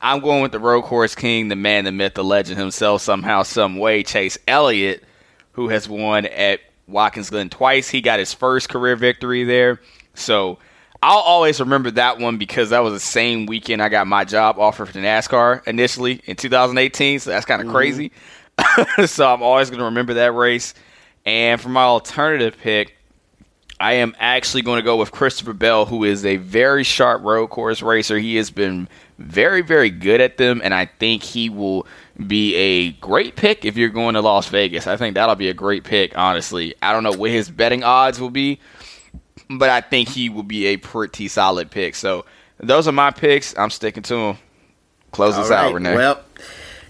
I'm 0.00 0.20
going 0.20 0.42
with 0.42 0.52
the 0.52 0.58
road 0.58 0.82
course 0.82 1.14
king, 1.14 1.48
the 1.48 1.56
man, 1.56 1.84
the 1.84 1.92
myth, 1.92 2.14
the 2.14 2.24
legend 2.24 2.58
himself, 2.58 3.02
somehow, 3.02 3.42
some 3.42 3.78
way, 3.78 4.02
Chase 4.02 4.38
Elliott, 4.48 5.04
who 5.52 5.68
has 5.68 5.88
won 5.88 6.26
at 6.26 6.60
Watkins 6.90 7.30
Glen 7.30 7.48
twice. 7.48 7.88
He 7.88 8.00
got 8.00 8.18
his 8.18 8.32
first 8.32 8.68
career 8.68 8.96
victory 8.96 9.44
there. 9.44 9.80
So 10.14 10.58
I'll 11.02 11.18
always 11.18 11.60
remember 11.60 11.90
that 11.92 12.18
one 12.18 12.36
because 12.36 12.70
that 12.70 12.80
was 12.80 12.92
the 12.92 13.00
same 13.00 13.46
weekend 13.46 13.82
I 13.82 13.88
got 13.88 14.06
my 14.06 14.24
job 14.24 14.58
offer 14.58 14.84
for 14.84 14.92
NASCAR 14.92 15.66
initially 15.66 16.20
in 16.24 16.36
2018. 16.36 17.20
So 17.20 17.30
that's 17.30 17.46
kind 17.46 17.60
of 17.60 17.68
mm-hmm. 17.68 17.76
crazy. 17.76 18.12
so 19.06 19.32
I'm 19.32 19.42
always 19.42 19.70
going 19.70 19.78
to 19.78 19.86
remember 19.86 20.14
that 20.14 20.34
race. 20.34 20.74
And 21.24 21.60
for 21.60 21.68
my 21.68 21.82
alternative 21.82 22.56
pick, 22.58 22.96
I 23.80 23.94
am 23.94 24.14
actually 24.18 24.60
going 24.60 24.76
to 24.76 24.84
go 24.84 24.96
with 24.96 25.10
Christopher 25.10 25.54
Bell, 25.54 25.86
who 25.86 26.04
is 26.04 26.26
a 26.26 26.36
very 26.36 26.84
sharp 26.84 27.22
road 27.22 27.48
course 27.48 27.80
racer. 27.80 28.18
He 28.18 28.36
has 28.36 28.50
been 28.50 28.88
very, 29.18 29.62
very 29.62 29.88
good 29.88 30.20
at 30.20 30.36
them, 30.36 30.60
and 30.62 30.74
I 30.74 30.84
think 30.84 31.22
he 31.22 31.48
will 31.48 31.86
be 32.26 32.54
a 32.54 32.92
great 32.92 33.36
pick 33.36 33.64
if 33.64 33.76
you're 33.76 33.88
going 33.88 34.14
to 34.14 34.20
Las 34.20 34.48
Vegas. 34.48 34.86
I 34.86 34.96
think 34.96 35.14
that'll 35.14 35.36
be 35.36 35.48
a 35.48 35.54
great 35.54 35.84
pick, 35.84 36.16
honestly. 36.16 36.74
I 36.82 36.92
don't 36.92 37.02
know 37.02 37.12
what 37.12 37.30
his 37.30 37.50
betting 37.50 37.82
odds 37.82 38.20
will 38.20 38.30
be, 38.30 38.60
but 39.48 39.70
I 39.70 39.80
think 39.80 40.08
he 40.08 40.28
will 40.28 40.42
be 40.42 40.66
a 40.66 40.76
pretty 40.76 41.28
solid 41.28 41.70
pick. 41.70 41.94
So 41.94 42.24
those 42.58 42.86
are 42.86 42.92
my 42.92 43.10
picks. 43.10 43.56
I'm 43.58 43.70
sticking 43.70 44.02
to 44.04 44.14
them. 44.14 44.38
Close 45.12 45.34
All 45.34 45.42
us 45.42 45.50
right. 45.50 45.66
out, 45.66 45.74
Renee. 45.74 45.96
Well, 45.96 46.20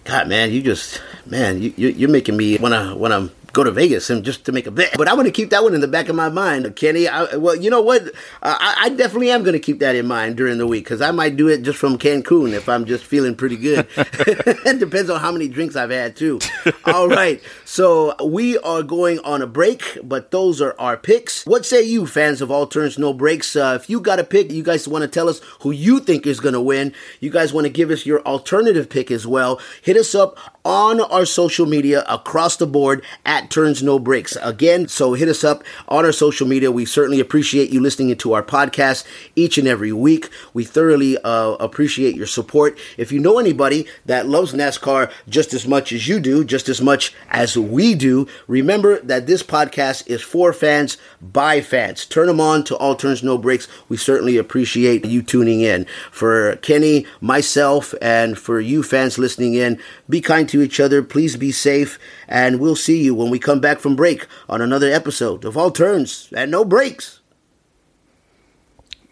God, 0.05 0.29
man, 0.29 0.53
you 0.53 0.63
just 0.63 1.01
man, 1.27 1.63
you, 1.63 1.73
you're 1.77 2.11
making 2.11 2.37
me 2.37 2.59
wanna 2.59 2.95
wanna 2.97 3.31
go 3.53 3.65
to 3.65 3.71
Vegas 3.71 4.11
and 4.11 4.25
just 4.25 4.45
to 4.45 4.53
make 4.53 4.67
a 4.67 4.71
bet. 4.71 4.95
But 4.97 5.09
I'm 5.09 5.15
going 5.17 5.27
to 5.27 5.33
keep 5.33 5.51
that 5.51 5.63
one 5.63 5.75
in 5.75 5.81
the 5.81 5.89
back 5.89 6.09
of 6.09 6.17
my 6.17 6.29
mind, 6.29 6.75
Kenny. 6.77 7.09
I, 7.09 7.37
well, 7.37 7.57
you 7.57 7.71
know 7.71 7.81
what? 7.83 8.07
Uh, 8.43 8.57
I, 8.59 8.77
I, 8.83 8.89
definitely 8.91 9.31
am 9.31 9.43
going 9.43 9.55
to 9.55 9.61
keep 9.61 9.79
that 9.81 9.97
in 9.97 10.07
mind 10.07 10.37
during 10.37 10.59
the 10.59 10.67
week 10.67 10.85
because 10.85 11.01
I 11.01 11.11
might 11.11 11.37
do 11.37 11.49
it 11.49 11.63
just 11.63 11.79
from 11.79 11.99
Cancun 11.99 12.53
if 12.53 12.69
I'm 12.69 12.85
just 12.85 13.05
feeling 13.05 13.35
pretty 13.35 13.57
good. 13.57 13.87
it 13.97 14.79
depends 14.79 15.11
on 15.11 15.21
how 15.21 15.33
many 15.33 15.49
drinks 15.49 15.77
I've 15.77 15.91
had 15.91 16.17
too. 16.17 16.41
All 16.85 17.09
right, 17.09 17.41
so 17.65 18.15
we 18.25 18.59
are 18.59 18.83
going 18.83 19.19
on 19.21 19.43
a 19.43 19.47
break, 19.47 19.99
but 20.03 20.31
those 20.31 20.61
are 20.61 20.75
our 20.79 20.97
picks. 20.97 21.47
What 21.47 21.67
say 21.67 21.83
you, 21.83 22.07
fans 22.07 22.41
of 22.41 22.51
All 22.51 22.67
Turns 22.67 22.99
No 22.99 23.13
Breaks? 23.13 23.57
Uh, 23.57 23.79
if 23.81 23.89
you 23.89 24.01
got 24.01 24.19
a 24.19 24.25
pick, 24.25 24.51
you 24.51 24.63
guys 24.63 24.87
want 24.87 25.03
to 25.03 25.09
tell 25.09 25.29
us 25.29 25.41
who 25.61 25.71
you 25.71 26.01
think 26.01 26.27
is 26.27 26.41
going 26.41 26.55
to 26.55 26.61
win. 26.61 26.93
You 27.21 27.31
guys 27.31 27.53
want 27.53 27.67
to 27.67 27.73
give 27.73 27.91
us 27.91 28.07
your 28.07 28.21
alternative 28.23 28.89
pick 28.89 29.11
as 29.11 29.27
well. 29.27 29.61
Hit 29.83 29.97
us 29.97 30.15
up 30.15 30.39
on 30.65 31.01
our 31.01 31.25
social 31.25 31.67
media 31.67 32.05
across 32.09 32.57
the 32.57 32.67
board 32.67 33.05
Turns 33.49 33.83
No 33.83 33.99
Breaks. 33.99 34.37
Again, 34.43 34.89
so 34.89 35.15
hit 35.15 35.29
us 35.29 35.45
up 35.45 35.65
on 35.89 36.05
our 36.05 36.13
social 36.13 36.47
media. 36.47 36.71
We 36.71 36.85
certainly 36.85 37.21
appreciate 37.21 37.71
you 37.71 37.81
listening 37.81 38.17
to 38.17 38.33
our 38.33 38.43
podcast 38.43 39.07
each 39.37 39.59
and 39.59 39.67
every 39.69 39.93
week. 39.93 40.29
We 40.53 40.65
thoroughly 40.65 41.17
uh, 41.19 41.53
appreciate 41.61 42.17
your 42.17 42.27
support. 42.27 42.79
If 42.97 43.13
you 43.13 43.21
know 43.21 43.39
anybody 43.39 43.87
that 44.07 44.29
loves 44.29 44.53
NASCAR 44.53 45.11
just 45.29 45.55
as 45.55 45.67
much 45.67 45.93
as 45.93 46.09
you 46.09 46.21
do, 46.21 46.45
just 46.45 46.69
as 46.69 46.81
much 46.81 47.15
as 47.31 47.57
we 47.57 47.95
do, 47.95 48.27
remember 48.47 49.01
that 49.01 49.27
this 49.27 49.43
podcast 49.43 50.07
is 50.09 50.23
for 50.23 50.53
fans 50.53 50.97
by 51.21 51.61
fans. 51.61 52.05
Turn 52.05 52.27
them 52.27 52.41
on 52.41 52.65
to 52.65 52.77
All 52.77 52.95
Turns 52.95 53.23
No 53.23 53.39
Breaks. 53.39 53.69
We 53.89 53.97
certainly 53.97 54.37
appreciate 54.37 55.05
you 55.05 55.23
tuning 55.23 55.61
in. 55.61 55.87
For 56.11 56.57
Kenny, 56.57 57.07
myself, 57.21 57.95
and 58.03 58.39
for 58.39 58.61
you 58.61 58.83
fans 58.83 59.19
listening 59.19 59.55
in, 59.55 59.79
be 60.09 60.21
kind 60.21 60.49
to 60.49 60.63
each 60.63 60.81
other. 60.81 61.03
Please 61.03 61.37
be 61.37 61.53
safe, 61.53 61.99
and 62.31 62.61
we'll 62.61 62.77
see 62.77 63.03
you 63.03 63.15
when 63.15 63.29
we 63.29 63.39
come 63.39 63.61
back 63.61 63.81
from 63.81 63.97
break 63.97 64.27
on 64.49 64.63
another 64.63 64.91
episode 64.91 65.45
of 65.45 65.57
All 65.57 65.73
Turns 65.73 66.33
and 66.35 66.51
No 66.51 66.65
Breaks. 66.65 67.21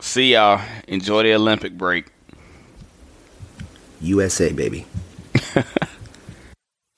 See 0.01 0.33
y'all. 0.35 0.63
Enjoy 0.87 1.25
the 1.25 1.35
Olympic 1.35 1.77
break. 1.77 2.07
USA, 4.01 4.53
baby. 4.53 4.87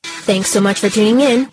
Thanks 0.05 0.51
so 0.51 0.61
much 0.61 0.79
for 0.81 0.91
tuning 0.91 1.21
in. 1.21 1.49